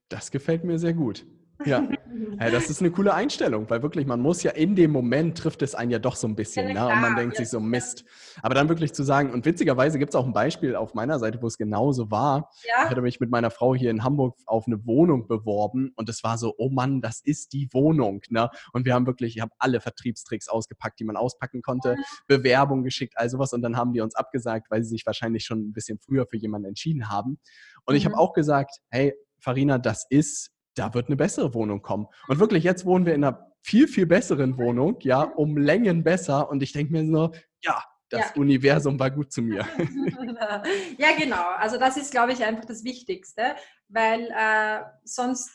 Das 0.08 0.30
gefällt 0.30 0.64
mir 0.64 0.78
sehr 0.78 0.94
gut. 0.94 1.26
Ja. 1.64 1.88
ja, 2.40 2.50
das 2.50 2.70
ist 2.70 2.80
eine 2.80 2.90
coole 2.90 3.14
Einstellung, 3.14 3.68
weil 3.68 3.82
wirklich, 3.82 4.06
man 4.06 4.20
muss 4.20 4.42
ja 4.42 4.52
in 4.52 4.74
dem 4.76 4.90
Moment 4.90 5.38
trifft 5.38 5.62
es 5.62 5.74
einen 5.74 5.90
ja 5.90 5.98
doch 5.98 6.16
so 6.16 6.26
ein 6.26 6.36
bisschen. 6.36 6.68
Ja, 6.68 6.88
ne? 6.88 6.94
Und 6.94 7.00
man 7.00 7.16
denkt 7.16 7.34
ja. 7.34 7.38
sich 7.40 7.48
so, 7.48 7.60
Mist. 7.60 8.04
Aber 8.42 8.54
dann 8.54 8.68
wirklich 8.68 8.92
zu 8.92 9.02
sagen, 9.02 9.32
und 9.32 9.44
witzigerweise 9.44 9.98
gibt 9.98 10.10
es 10.10 10.16
auch 10.16 10.26
ein 10.26 10.32
Beispiel 10.32 10.76
auf 10.76 10.94
meiner 10.94 11.18
Seite, 11.18 11.40
wo 11.42 11.46
es 11.46 11.58
genauso 11.58 12.10
war. 12.10 12.50
Ja. 12.66 12.84
Ich 12.84 12.90
hatte 12.90 13.02
mich 13.02 13.20
mit 13.20 13.30
meiner 13.30 13.50
Frau 13.50 13.74
hier 13.74 13.90
in 13.90 14.04
Hamburg 14.04 14.36
auf 14.46 14.66
eine 14.66 14.84
Wohnung 14.86 15.26
beworben 15.26 15.92
und 15.96 16.08
es 16.08 16.22
war 16.24 16.38
so, 16.38 16.54
oh 16.58 16.70
Mann, 16.70 17.00
das 17.00 17.20
ist 17.20 17.52
die 17.52 17.68
Wohnung. 17.72 18.22
Ne? 18.28 18.50
Und 18.72 18.84
wir 18.84 18.94
haben 18.94 19.06
wirklich, 19.06 19.36
ich 19.36 19.42
habe 19.42 19.52
alle 19.58 19.80
Vertriebstricks 19.80 20.48
ausgepackt, 20.48 21.00
die 21.00 21.04
man 21.04 21.16
auspacken 21.16 21.62
konnte, 21.62 21.96
Bewerbung 22.26 22.82
geschickt, 22.82 23.14
all 23.16 23.28
sowas. 23.28 23.52
Und 23.52 23.62
dann 23.62 23.76
haben 23.76 23.92
die 23.92 24.00
uns 24.00 24.14
abgesagt, 24.14 24.70
weil 24.70 24.82
sie 24.82 24.90
sich 24.90 25.06
wahrscheinlich 25.06 25.44
schon 25.44 25.60
ein 25.60 25.72
bisschen 25.72 25.98
früher 25.98 26.26
für 26.26 26.36
jemanden 26.36 26.68
entschieden 26.68 27.08
haben. 27.08 27.38
Und 27.84 27.94
mhm. 27.94 27.98
ich 27.98 28.06
habe 28.06 28.18
auch 28.18 28.32
gesagt, 28.32 28.80
hey, 28.90 29.14
Farina, 29.38 29.78
das 29.78 30.06
ist 30.08 30.53
da 30.74 30.94
wird 30.94 31.08
eine 31.08 31.16
bessere 31.16 31.54
Wohnung 31.54 31.82
kommen. 31.82 32.06
Und 32.28 32.38
wirklich, 32.38 32.64
jetzt 32.64 32.84
wohnen 32.84 33.06
wir 33.06 33.14
in 33.14 33.24
einer 33.24 33.50
viel, 33.62 33.88
viel 33.88 34.06
besseren 34.06 34.58
Wohnung, 34.58 34.98
ja, 35.00 35.22
um 35.22 35.56
Längen 35.56 36.04
besser. 36.04 36.50
Und 36.50 36.62
ich 36.62 36.72
denke 36.72 36.92
mir 36.92 37.06
so, 37.06 37.32
ja, 37.62 37.82
das 38.10 38.32
ja. 38.34 38.40
Universum 38.40 38.98
war 38.98 39.10
gut 39.10 39.32
zu 39.32 39.42
mir. 39.42 39.66
ja, 40.98 41.08
genau. 41.18 41.48
Also 41.58 41.78
das 41.78 41.96
ist, 41.96 42.10
glaube 42.10 42.32
ich, 42.32 42.44
einfach 42.44 42.64
das 42.64 42.84
Wichtigste, 42.84 43.54
weil 43.88 44.28
äh, 44.30 44.82
sonst 45.04 45.50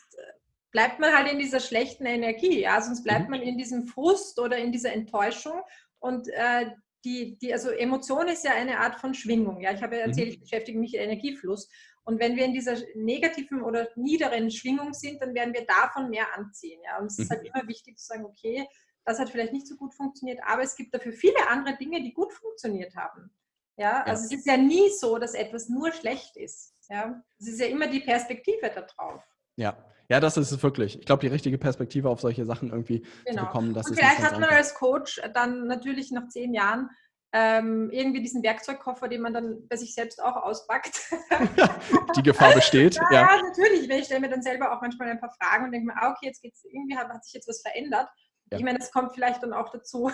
bleibt 0.72 1.00
man 1.00 1.12
halt 1.16 1.32
in 1.32 1.38
dieser 1.38 1.60
schlechten 1.60 2.06
Energie, 2.06 2.60
ja, 2.62 2.80
sonst 2.80 3.02
bleibt 3.02 3.24
mhm. 3.24 3.30
man 3.30 3.42
in 3.42 3.58
diesem 3.58 3.86
Frust 3.86 4.38
oder 4.38 4.56
in 4.56 4.72
dieser 4.72 4.92
Enttäuschung 4.92 5.60
und 5.98 6.28
äh, 6.28 6.70
die, 7.04 7.38
die, 7.38 7.52
also 7.52 7.70
Emotion 7.70 8.28
ist 8.28 8.44
ja 8.44 8.52
eine 8.52 8.78
Art 8.78 8.96
von 9.00 9.14
Schwingung. 9.14 9.60
Ja, 9.60 9.72
ich 9.72 9.82
habe 9.82 9.96
ja 9.96 10.02
erzählt, 10.02 10.28
mhm. 10.28 10.32
ich 10.34 10.40
beschäftige 10.40 10.78
mich 10.78 10.92
mit 10.92 11.00
Energiefluss. 11.00 11.68
Und 12.10 12.18
wenn 12.18 12.34
wir 12.34 12.44
in 12.44 12.52
dieser 12.52 12.74
negativen 12.96 13.62
oder 13.62 13.88
niederen 13.94 14.50
Schwingung 14.50 14.92
sind, 14.94 15.22
dann 15.22 15.32
werden 15.32 15.54
wir 15.54 15.64
davon 15.64 16.10
mehr 16.10 16.26
anziehen. 16.36 16.80
Ja? 16.84 16.98
Und 16.98 17.06
es 17.06 17.20
ist 17.20 17.30
halt 17.30 17.42
mhm. 17.42 17.50
immer 17.54 17.68
wichtig 17.68 17.98
zu 17.98 18.06
sagen, 18.06 18.24
okay, 18.24 18.66
das 19.04 19.20
hat 19.20 19.30
vielleicht 19.30 19.52
nicht 19.52 19.68
so 19.68 19.76
gut 19.76 19.94
funktioniert, 19.94 20.40
aber 20.44 20.62
es 20.62 20.74
gibt 20.74 20.92
dafür 20.92 21.12
viele 21.12 21.48
andere 21.48 21.76
Dinge, 21.76 22.02
die 22.02 22.12
gut 22.12 22.32
funktioniert 22.32 22.96
haben. 22.96 23.30
Ja, 23.76 24.02
also 24.02 24.22
ja. 24.22 24.26
es 24.26 24.32
ist 24.32 24.46
ja 24.46 24.56
nie 24.56 24.90
so, 24.90 25.18
dass 25.18 25.34
etwas 25.34 25.68
nur 25.68 25.92
schlecht 25.92 26.36
ist. 26.36 26.74
Ja, 26.88 27.22
es 27.38 27.46
ist 27.46 27.60
ja 27.60 27.66
immer 27.66 27.86
die 27.86 28.00
Perspektive 28.00 28.72
da 28.74 28.80
drauf. 28.80 29.22
Ja, 29.54 29.84
ja, 30.08 30.18
das 30.18 30.36
ist 30.36 30.50
es 30.50 30.60
wirklich. 30.64 30.98
Ich 30.98 31.06
glaube, 31.06 31.20
die 31.20 31.28
richtige 31.28 31.58
Perspektive 31.58 32.10
auf 32.10 32.20
solche 32.20 32.44
Sachen 32.44 32.70
irgendwie 32.70 33.06
genau. 33.24 33.42
zu 33.42 33.46
bekommen, 33.46 33.72
das 33.72 33.86
Und 33.86 33.92
ist 33.92 34.00
vielleicht 34.00 34.18
hat 34.18 34.40
man 34.40 34.50
als 34.50 34.74
Coach 34.74 35.20
dann 35.32 35.68
natürlich 35.68 36.10
nach 36.10 36.26
zehn 36.26 36.52
Jahren 36.52 36.90
ähm, 37.32 37.90
irgendwie 37.90 38.22
diesen 38.22 38.42
Werkzeugkoffer, 38.42 39.08
den 39.08 39.20
man 39.20 39.32
dann 39.32 39.68
bei 39.68 39.76
sich 39.76 39.94
selbst 39.94 40.22
auch 40.22 40.36
auspackt. 40.36 41.00
Die 42.16 42.22
Gefahr 42.22 42.54
besteht. 42.54 42.96
ja, 43.10 43.12
ja. 43.12 43.42
natürlich. 43.42 43.88
Ich 43.88 44.06
stelle 44.06 44.20
mir 44.20 44.30
dann 44.30 44.42
selber 44.42 44.72
auch 44.72 44.80
manchmal 44.80 45.10
ein 45.10 45.20
paar 45.20 45.34
Fragen 45.40 45.66
und 45.66 45.72
denke 45.72 45.86
mir, 45.86 45.94
ah, 45.96 46.10
okay, 46.10 46.26
jetzt 46.26 46.42
geht's, 46.42 46.64
irgendwie 46.64 46.96
hat, 46.96 47.08
hat 47.08 47.24
sich 47.24 47.34
jetzt 47.34 47.48
was 47.48 47.62
verändert. 47.62 48.08
Ja. 48.50 48.58
Ich 48.58 48.64
meine, 48.64 48.80
es 48.80 48.90
kommt 48.90 49.12
vielleicht 49.14 49.42
dann 49.44 49.52
auch 49.52 49.70
dazu, 49.70 50.10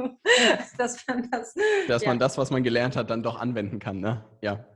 dass 0.78 1.06
man 1.06 1.30
das. 1.30 1.54
Dass 1.88 2.02
ja. 2.02 2.08
man 2.08 2.18
das, 2.18 2.36
was 2.36 2.50
man 2.50 2.62
gelernt 2.62 2.94
hat, 2.94 3.08
dann 3.08 3.22
doch 3.22 3.40
anwenden 3.40 3.78
kann, 3.78 4.00
ne? 4.00 4.24
Ja. 4.42 4.66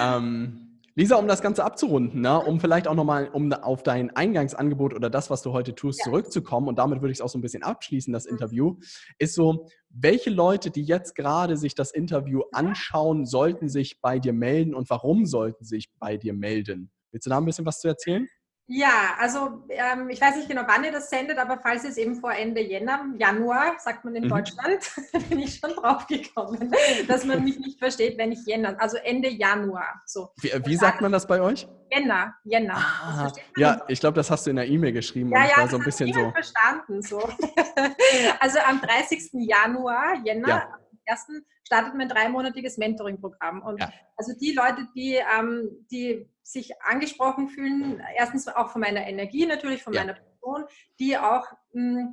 Ähm, 0.00 0.71
Lisa, 0.94 1.16
um 1.16 1.26
das 1.26 1.40
Ganze 1.40 1.64
abzurunden, 1.64 2.20
ne, 2.20 2.38
um 2.38 2.60
vielleicht 2.60 2.86
auch 2.86 2.94
nochmal 2.94 3.30
um 3.32 3.50
auf 3.52 3.82
dein 3.82 4.14
Eingangsangebot 4.14 4.92
oder 4.92 5.08
das, 5.08 5.30
was 5.30 5.40
du 5.40 5.52
heute 5.52 5.74
tust, 5.74 6.00
ja. 6.00 6.04
zurückzukommen, 6.04 6.68
und 6.68 6.78
damit 6.78 7.00
würde 7.00 7.12
ich 7.12 7.18
es 7.18 7.22
auch 7.22 7.30
so 7.30 7.38
ein 7.38 7.42
bisschen 7.42 7.62
abschließen, 7.62 8.12
das 8.12 8.26
mhm. 8.26 8.32
Interview, 8.32 8.76
ist 9.18 9.34
so, 9.34 9.66
welche 9.88 10.28
Leute, 10.28 10.70
die 10.70 10.82
jetzt 10.82 11.14
gerade 11.14 11.56
sich 11.56 11.74
das 11.74 11.92
Interview 11.92 12.42
anschauen, 12.52 13.24
sollten 13.24 13.70
sich 13.70 14.00
bei 14.02 14.18
dir 14.18 14.34
melden 14.34 14.74
und 14.74 14.90
warum 14.90 15.24
sollten 15.24 15.64
sich 15.64 15.90
bei 15.98 16.18
dir 16.18 16.34
melden? 16.34 16.90
Willst 17.10 17.26
du 17.26 17.30
da 17.30 17.38
ein 17.38 17.46
bisschen 17.46 17.66
was 17.66 17.80
zu 17.80 17.88
erzählen? 17.88 18.28
Ja, 18.68 19.16
also 19.18 19.64
ähm, 19.68 20.08
ich 20.08 20.20
weiß 20.20 20.36
nicht 20.36 20.48
genau, 20.48 20.62
wann 20.66 20.84
ihr 20.84 20.92
das 20.92 21.10
sendet, 21.10 21.38
aber 21.38 21.58
falls 21.58 21.84
es 21.84 21.96
eben 21.96 22.16
vor 22.16 22.32
Ende 22.32 22.60
Jänner, 22.60 23.04
Januar, 23.18 23.74
sagt 23.78 24.04
man 24.04 24.14
in 24.14 24.24
mhm. 24.24 24.28
Deutschland, 24.28 24.90
bin 25.28 25.40
ich 25.40 25.58
schon 25.58 25.72
drauf 25.74 26.06
gekommen, 26.06 26.72
dass 27.08 27.24
man 27.24 27.44
mich 27.44 27.58
nicht 27.58 27.78
versteht, 27.78 28.16
wenn 28.18 28.32
ich 28.32 28.46
Jänner, 28.46 28.76
also 28.80 28.96
Ende 28.98 29.28
Januar. 29.28 30.02
So. 30.06 30.30
Wie, 30.40 30.52
wie 30.64 30.76
sagt 30.76 31.00
man 31.00 31.12
das 31.12 31.26
bei 31.26 31.40
euch? 31.40 31.66
Jänner, 31.90 32.34
Jänner. 32.44 32.76
Ah, 32.76 33.32
ja, 33.56 33.82
ich 33.88 34.00
glaube, 34.00 34.14
das 34.14 34.30
hast 34.30 34.46
du 34.46 34.50
in 34.50 34.56
der 34.56 34.66
E-Mail 34.66 34.92
geschrieben. 34.92 35.30
Ja, 35.30 35.44
ja, 35.44 35.56
war 35.58 35.68
so 35.68 35.76
ein 35.76 35.84
bisschen 35.84 36.12
so. 36.12 36.30
verstanden. 36.30 37.02
So. 37.02 37.18
also 38.40 38.58
am 38.60 38.80
30. 38.80 39.30
Januar, 39.32 40.14
Jänner, 40.24 40.48
ja. 40.48 40.78
Ersten 41.04 41.44
startet 41.64 41.94
mein 41.94 42.08
dreimonatiges 42.08 42.78
Mentoring-Programm. 42.78 43.62
Und 43.62 43.80
ja. 43.80 43.92
also 44.16 44.32
die 44.38 44.52
Leute, 44.52 44.86
die, 44.94 45.18
ähm, 45.38 45.86
die 45.90 46.28
sich 46.42 46.80
angesprochen 46.82 47.48
fühlen, 47.48 48.02
erstens 48.16 48.48
auch 48.48 48.70
von 48.70 48.80
meiner 48.80 49.06
Energie 49.06 49.46
natürlich, 49.46 49.82
von 49.82 49.92
ja. 49.92 50.00
meiner 50.00 50.14
Person, 50.14 50.64
die 50.98 51.16
auch, 51.16 51.46
mh, 51.72 52.00
hm, 52.00 52.10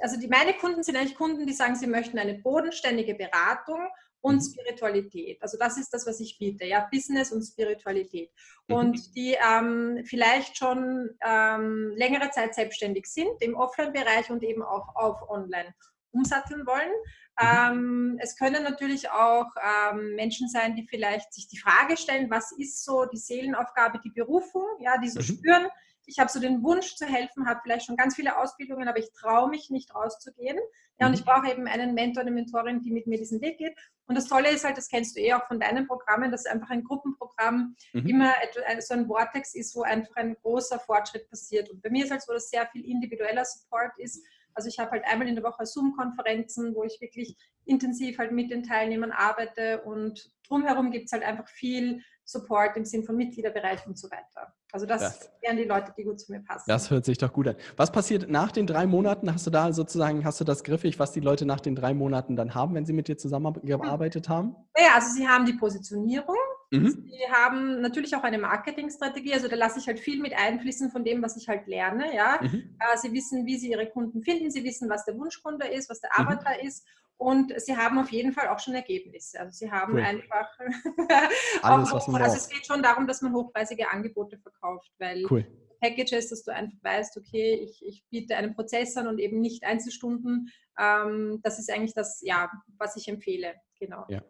also 0.00 0.20
die, 0.20 0.28
meine 0.28 0.54
Kunden 0.54 0.82
sind 0.82 0.96
eigentlich 0.96 1.16
Kunden, 1.16 1.46
die 1.46 1.52
sagen, 1.52 1.74
sie 1.74 1.88
möchten 1.88 2.18
eine 2.18 2.34
bodenständige 2.34 3.14
Beratung 3.14 3.88
und 4.20 4.36
mhm. 4.36 4.40
Spiritualität. 4.40 5.42
Also 5.42 5.58
das 5.58 5.78
ist 5.78 5.92
das, 5.92 6.06
was 6.06 6.20
ich 6.20 6.38
biete, 6.38 6.64
ja, 6.64 6.88
Business 6.90 7.32
und 7.32 7.42
Spiritualität. 7.42 8.30
Mhm. 8.66 8.74
Und 8.74 9.16
die 9.16 9.36
ähm, 9.40 10.02
vielleicht 10.04 10.56
schon 10.56 11.10
ähm, 11.24 11.92
längere 11.94 12.30
Zeit 12.30 12.54
selbstständig 12.54 13.06
sind 13.06 13.40
im 13.40 13.56
Offline-Bereich 13.56 14.30
und 14.30 14.42
eben 14.42 14.62
auch 14.62 14.94
auf 14.94 15.28
Online 15.28 15.74
umsatteln 16.10 16.66
wollen. 16.66 16.92
Mhm. 17.40 17.46
Ähm, 17.46 18.18
es 18.20 18.36
können 18.36 18.62
natürlich 18.64 19.10
auch 19.10 19.46
ähm, 19.92 20.14
Menschen 20.16 20.48
sein, 20.48 20.74
die 20.74 20.86
vielleicht 20.88 21.32
sich 21.32 21.48
die 21.48 21.58
Frage 21.58 21.96
stellen, 21.96 22.30
was 22.30 22.52
ist 22.52 22.84
so 22.84 23.04
die 23.04 23.18
Seelenaufgabe, 23.18 24.00
die 24.04 24.10
Berufung, 24.10 24.64
ja, 24.80 24.98
die 24.98 25.08
so 25.08 25.20
mhm. 25.20 25.24
spüren, 25.24 25.66
ich 26.08 26.18
habe 26.18 26.30
so 26.30 26.40
den 26.40 26.62
Wunsch 26.62 26.96
zu 26.96 27.06
helfen, 27.06 27.46
habe 27.46 27.60
vielleicht 27.62 27.86
schon 27.86 27.96
ganz 27.96 28.16
viele 28.16 28.38
Ausbildungen, 28.38 28.88
aber 28.88 28.98
ich 28.98 29.12
traue 29.12 29.50
mich 29.50 29.68
nicht 29.68 29.94
rauszugehen. 29.94 30.58
Ja, 30.98 31.06
und 31.06 31.14
ich 31.14 31.20
mhm. 31.20 31.26
brauche 31.26 31.50
eben 31.50 31.68
einen 31.68 31.94
Mentor, 31.94 32.22
eine 32.22 32.30
Mentorin, 32.30 32.80
die 32.80 32.90
mit 32.90 33.06
mir 33.06 33.18
diesen 33.18 33.40
Weg 33.40 33.58
geht. 33.58 33.76
Und 34.06 34.16
das 34.16 34.26
Tolle 34.26 34.50
ist 34.50 34.64
halt, 34.64 34.78
das 34.78 34.88
kennst 34.88 35.16
du 35.16 35.20
eh 35.20 35.34
auch 35.34 35.46
von 35.46 35.60
deinen 35.60 35.86
Programmen, 35.86 36.32
dass 36.32 36.46
einfach 36.46 36.70
ein 36.70 36.82
Gruppenprogramm 36.82 37.76
mhm. 37.92 38.06
immer 38.08 38.32
so 38.80 38.94
ein 38.94 39.06
Vortex 39.06 39.54
ist, 39.54 39.76
wo 39.76 39.82
einfach 39.82 40.16
ein 40.16 40.34
großer 40.42 40.80
Fortschritt 40.80 41.28
passiert. 41.28 41.70
Und 41.70 41.82
bei 41.82 41.90
mir 41.90 42.04
ist 42.04 42.10
halt 42.10 42.22
so, 42.22 42.32
dass 42.32 42.50
sehr 42.50 42.66
viel 42.68 42.84
individueller 42.86 43.44
Support 43.44 43.98
ist 43.98 44.24
also 44.58 44.68
ich 44.68 44.80
habe 44.80 44.90
halt 44.90 45.04
einmal 45.06 45.28
in 45.28 45.36
der 45.36 45.44
Woche 45.44 45.64
Zoom-Konferenzen, 45.64 46.74
wo 46.74 46.82
ich 46.82 47.00
wirklich 47.00 47.36
intensiv 47.64 48.18
halt 48.18 48.32
mit 48.32 48.50
den 48.50 48.64
Teilnehmern 48.64 49.12
arbeite 49.12 49.82
und 49.82 50.32
drumherum 50.48 50.90
gibt 50.90 51.06
es 51.06 51.12
halt 51.12 51.22
einfach 51.22 51.46
viel 51.46 52.02
Support 52.24 52.76
im 52.76 52.84
Sinn 52.84 53.04
von 53.04 53.16
Mitgliederbereich 53.16 53.86
und 53.86 53.96
so 53.96 54.10
weiter. 54.10 54.52
Also 54.72 54.84
das, 54.84 55.00
das 55.00 55.30
wären 55.42 55.56
die 55.56 55.64
Leute, 55.64 55.94
die 55.96 56.02
gut 56.02 56.18
zu 56.18 56.32
mir 56.32 56.40
passen. 56.40 56.64
Das 56.66 56.90
hört 56.90 57.04
sich 57.04 57.18
doch 57.18 57.32
gut 57.32 57.46
an. 57.46 57.56
Was 57.76 57.92
passiert 57.92 58.28
nach 58.28 58.50
den 58.50 58.66
drei 58.66 58.86
Monaten? 58.86 59.32
Hast 59.32 59.46
du 59.46 59.50
da 59.50 59.72
sozusagen, 59.72 60.24
hast 60.24 60.40
du 60.40 60.44
das 60.44 60.64
griffig, 60.64 60.98
was 60.98 61.12
die 61.12 61.20
Leute 61.20 61.46
nach 61.46 61.60
den 61.60 61.76
drei 61.76 61.94
Monaten 61.94 62.34
dann 62.34 62.52
haben, 62.56 62.74
wenn 62.74 62.84
sie 62.84 62.92
mit 62.92 63.06
dir 63.06 63.16
zusammengearbeitet 63.16 64.28
haben? 64.28 64.56
Ja, 64.76 64.96
also 64.96 65.08
sie 65.14 65.28
haben 65.28 65.46
die 65.46 65.54
Positionierung, 65.54 66.36
Mhm. 66.70 67.08
Sie 67.10 67.32
haben 67.32 67.80
natürlich 67.80 68.14
auch 68.14 68.24
eine 68.24 68.38
Marketingstrategie, 68.38 69.32
also 69.32 69.48
da 69.48 69.56
lasse 69.56 69.78
ich 69.78 69.86
halt 69.86 70.00
viel 70.00 70.20
mit 70.20 70.34
einfließen 70.34 70.90
von 70.90 71.04
dem, 71.04 71.22
was 71.22 71.36
ich 71.36 71.48
halt 71.48 71.66
lerne. 71.66 72.14
Ja? 72.14 72.40
Mhm. 72.42 72.76
Äh, 72.78 72.96
sie 72.98 73.12
wissen, 73.12 73.46
wie 73.46 73.56
sie 73.56 73.70
ihre 73.70 73.88
Kunden 73.88 74.22
finden, 74.22 74.50
sie 74.50 74.64
wissen, 74.64 74.90
was 74.90 75.04
der 75.04 75.16
Wunschkunde 75.16 75.66
ist, 75.66 75.88
was 75.88 76.00
der 76.00 76.10
mhm. 76.18 76.26
Avatar 76.26 76.54
mhm. 76.60 76.68
ist 76.68 76.86
und 77.18 77.52
sie 77.60 77.76
haben 77.76 77.98
auf 77.98 78.10
jeden 78.10 78.32
Fall 78.32 78.48
auch 78.48 78.60
schon 78.60 78.74
Ergebnisse. 78.74 79.40
Also 79.40 79.52
sie 79.52 79.70
haben 79.70 79.94
cool. 79.94 80.02
einfach 80.02 80.48
Alles, 81.62 81.92
was 81.92 82.06
man 82.06 82.22
also 82.22 82.36
es 82.36 82.48
geht 82.48 82.64
schon 82.64 82.82
darum, 82.82 83.06
dass 83.06 83.22
man 83.22 83.34
hochpreisige 83.34 83.90
Angebote 83.90 84.38
verkauft, 84.38 84.90
weil 84.98 85.26
cool. 85.30 85.44
Packages, 85.80 86.30
dass 86.30 86.44
du 86.44 86.52
einfach 86.52 86.78
weißt, 86.82 87.16
okay, 87.16 87.54
ich, 87.54 87.84
ich 87.84 88.04
biete 88.08 88.36
einen 88.36 88.54
Prozess 88.54 88.96
an 88.96 89.08
und 89.08 89.18
eben 89.18 89.40
nicht 89.40 89.64
Einzelstunden. 89.64 90.52
Ähm, 90.78 91.40
das 91.42 91.58
ist 91.58 91.70
eigentlich 91.72 91.94
das, 91.94 92.20
ja, 92.22 92.50
was 92.78 92.96
ich 92.96 93.08
empfehle. 93.08 93.54
Genau. 93.80 94.04
Ja. 94.08 94.22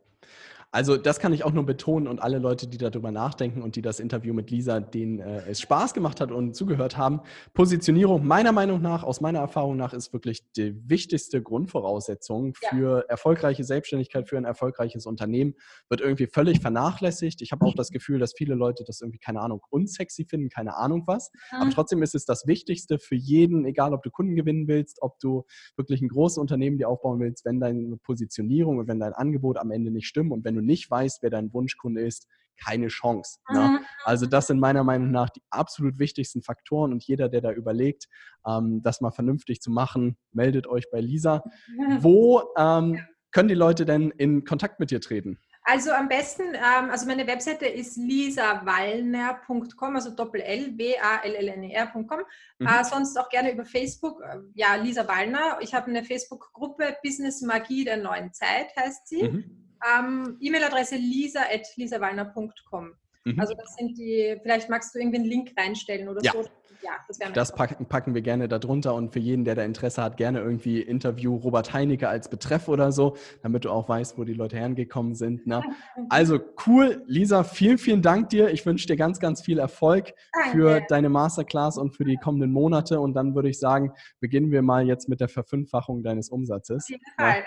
Also 0.71 0.99
das 0.99 1.19
kann 1.19 1.33
ich 1.33 1.45
auch 1.45 1.53
nur 1.53 1.65
betonen 1.65 2.07
und 2.07 2.21
alle 2.21 2.39
Leute, 2.39 2.67
die 2.67 2.77
darüber 2.77 3.11
nachdenken 3.11 3.63
und 3.63 3.75
die 3.77 3.81
das 3.81 4.01
Interview 4.01 4.35
mit 4.35 4.51
Lisa, 4.51 4.81
denen 4.81 5.19
äh, 5.19 5.43
es 5.49 5.63
Spaß 5.63 5.95
gemacht 5.95 6.21
hat 6.21 6.31
und 6.31 6.55
zugehört 6.55 6.99
haben. 6.99 7.21
Positionierung 7.55 8.27
meiner 8.27 8.53
Meinung 8.53 8.83
nach, 8.83 9.03
aus 9.03 9.23
meiner 9.23 9.39
Erfahrung 9.39 9.79
nach, 9.79 9.95
ist 9.95 10.13
wirklich 10.13 10.53
die 10.53 10.77
wichtigste 10.87 11.43
Grundvoraussetzung 11.43 12.53
für 12.55 12.99
ja. 12.99 13.05
erfolgreiche 13.09 13.65
Selbstständigkeit, 13.65 14.29
für 14.29 14.37
ein 14.37 14.45
erfolgreiches 14.45 15.07
Unternehmen. 15.07 15.55
Wird 15.89 16.03
irgendwie 16.03 16.27
völlig 16.27 16.61
vernachlässigt. 16.61 17.41
Ich 17.41 17.51
habe 17.53 17.65
auch 17.65 17.75
das 17.75 17.89
Gefühl, 17.89 18.19
dass 18.19 18.35
viele 18.37 18.55
Leute 18.55 18.85
das 18.85 19.01
irgendwie, 19.01 19.19
keine 19.19 19.41
Ahnung, 19.41 19.63
unsexy 19.71 20.27
finden, 20.27 20.51
keine 20.51 20.77
Ahnung 20.77 21.05
was. 21.07 21.31
Mhm. 21.51 21.63
Aber 21.63 21.71
trotzdem 21.71 22.03
ist 22.03 22.15
es 22.15 22.27
das 22.27 22.47
Wichtigste 22.47 22.99
für 22.99 23.17
jeden, 23.17 23.65
egal 23.65 23.95
ob 23.95 24.03
du 24.03 24.11
Kunden 24.11 24.37
gewinnen 24.37 24.69
willst, 24.69 24.99
ob 25.01 25.19
du 25.19 25.45
wirklich 25.79 26.03
ein 26.03 26.09
großes 26.09 26.37
Unternehmen 26.37 26.77
dir 26.77 26.91
aufbauen 26.91 27.21
willst, 27.21 27.47
wenn 27.47 27.59
deine 27.59 27.97
Positionierung 27.97 28.77
und 28.77 28.87
wenn 28.87 29.01
dein 29.01 29.15
Angebot 29.15 29.57
am 29.57 29.71
Ende 29.71 29.91
nicht 29.91 30.07
stimmt 30.07 30.31
und 30.31 30.45
wenn 30.45 30.58
du 30.59 30.65
nicht 30.65 30.91
weißt, 30.91 31.23
wer 31.23 31.31
dein 31.31 31.53
Wunschkunde 31.53 32.03
ist, 32.03 32.27
keine 32.63 32.89
Chance. 32.89 33.39
Ne? 33.51 33.61
Mhm. 33.61 33.79
Also 34.05 34.27
das 34.27 34.49
sind 34.49 34.61
meiner 34.61 34.85
Meinung 34.85 35.11
nach 35.11 35.31
die 35.31 35.43
absolut 35.51 35.99
wichtigsten 35.99 36.43
Faktoren 36.43 36.93
und 36.93 37.05
jeder, 37.05 37.29
der 37.29 37.41
da 37.41 37.53
überlegt, 37.53 38.09
ähm, 38.47 38.83
das 38.83 39.01
mal 39.01 39.11
vernünftig 39.11 39.61
zu 39.61 39.71
machen, 39.71 40.17
meldet 40.33 40.67
euch 40.67 40.91
bei 40.91 41.01
Lisa. 41.01 41.43
Wo 42.01 42.43
ähm, 42.57 43.01
können 43.31 43.49
die 43.49 43.55
Leute 43.55 43.85
denn 43.85 44.11
in 44.11 44.45
Kontakt 44.45 44.81
mit 44.81 44.91
dir 44.91 45.01
treten? 45.01 45.39
Also 45.71 45.91
am 45.93 46.09
besten, 46.09 46.55
ähm, 46.55 46.91
also 46.91 47.07
meine 47.07 47.27
Webseite 47.27 47.67
ist 47.67 47.99
lisawallner.com, 47.99 49.97
also 49.97 50.15
doppel-l, 50.15 50.79
W-A-L-L-N-E-R.com. 50.79 52.21
Mhm. 52.59 52.67
Äh, 52.67 52.85
sonst 52.85 53.19
auch 53.19 53.29
gerne 53.29 53.53
über 53.53 53.67
Facebook, 53.67 54.23
äh, 54.23 54.39
ja, 54.55 54.77
Lisa 54.77 55.07
Wallner. 55.07 55.59
Ich 55.61 55.75
habe 55.75 55.89
eine 55.89 56.05
Facebook-Gruppe 56.05 56.97
Business 57.05 57.43
Magie 57.43 57.85
der 57.85 57.99
neuen 57.99 58.33
Zeit, 58.33 58.75
heißt 58.77 59.09
sie. 59.09 59.25
Mhm. 59.25 59.68
Ähm, 59.87 60.37
E-Mail-Adresse 60.41 60.97
lisa.lisawallner.com. 60.97 62.95
Mhm. 63.25 63.41
Also 63.41 63.55
das 63.55 63.75
sind 63.77 63.97
die, 63.99 64.39
vielleicht 64.43 64.69
magst 64.69 64.95
du 64.95 64.99
irgendwie 64.99 65.19
einen 65.19 65.27
Link 65.27 65.53
reinstellen 65.57 66.09
oder 66.09 66.23
ja. 66.23 66.33
so 66.33 66.45
ja, 66.83 66.93
das 67.07 67.19
Das 67.35 67.55
packen, 67.55 67.87
packen, 67.87 68.15
wir 68.15 68.23
gerne 68.23 68.49
darunter 68.49 68.95
und 68.95 69.13
für 69.13 69.19
jeden, 69.19 69.45
der 69.45 69.55
da 69.55 69.63
Interesse 69.63 70.03
hat, 70.03 70.17
gerne 70.17 70.41
irgendwie 70.41 70.81
Interview 70.81 71.37
Robert 71.37 71.73
Heinecke 71.73 72.09
als 72.09 72.29
Betreff 72.29 72.69
oder 72.69 72.93
so, 72.93 73.17
damit 73.43 73.65
du 73.65 73.71
auch 73.71 73.89
weißt, 73.89 74.19
wo 74.19 74.25
die 74.25 74.35
Leute 74.35 74.57
hergekommen 74.57 75.15
sind. 75.15 75.47
Ne? 75.47 75.63
Also 76.11 76.41
cool, 76.67 77.03
Lisa, 77.07 77.45
vielen, 77.45 77.77
vielen 77.77 78.03
Dank 78.03 78.31
dir. 78.31 78.51
Ich 78.51 78.65
wünsche 78.65 78.87
dir 78.87 78.97
ganz, 78.97 79.21
ganz 79.21 79.43
viel 79.43 79.59
Erfolg 79.59 80.15
Danke. 80.33 80.51
für 80.51 80.81
deine 80.89 81.09
Masterclass 81.09 81.77
und 81.77 81.95
für 81.95 82.05
die 82.05 82.17
kommenden 82.17 82.53
Monate. 82.53 83.01
Und 83.01 83.15
dann 83.15 83.35
würde 83.35 83.49
ich 83.49 83.59
sagen, 83.59 83.93
beginnen 84.21 84.51
wir 84.51 84.63
mal 84.63 84.87
jetzt 84.87 85.09
mit 85.09 85.21
der 85.21 85.29
Verfünffachung 85.29 86.03
deines 86.03 86.31
Umsatzes. 86.31 86.85
Auf 86.85 86.89
jeden 86.89 87.05
Fall. 87.19 87.45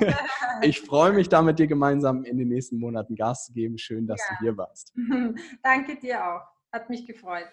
Ja. 0.00 0.18
ich 0.62 0.80
freue 0.80 1.12
mich 1.12 1.28
da 1.28 1.42
mit 1.42 1.58
dir 1.58 1.66
gemeinsam 1.66 2.24
in 2.24 2.38
den 2.38 2.48
nächsten 2.48 2.78
Monaten 2.78 3.14
Gas 3.14 3.46
zu 3.46 3.52
geben. 3.52 3.78
Schön, 3.78 4.06
dass 4.06 4.20
ja. 4.20 4.36
du 4.36 4.44
hier 4.44 4.56
warst. 4.56 4.92
Danke 5.62 5.96
dir 5.96 6.24
auch. 6.24 6.42
Hat 6.72 6.88
mich 6.88 7.06
gefreut. 7.06 7.48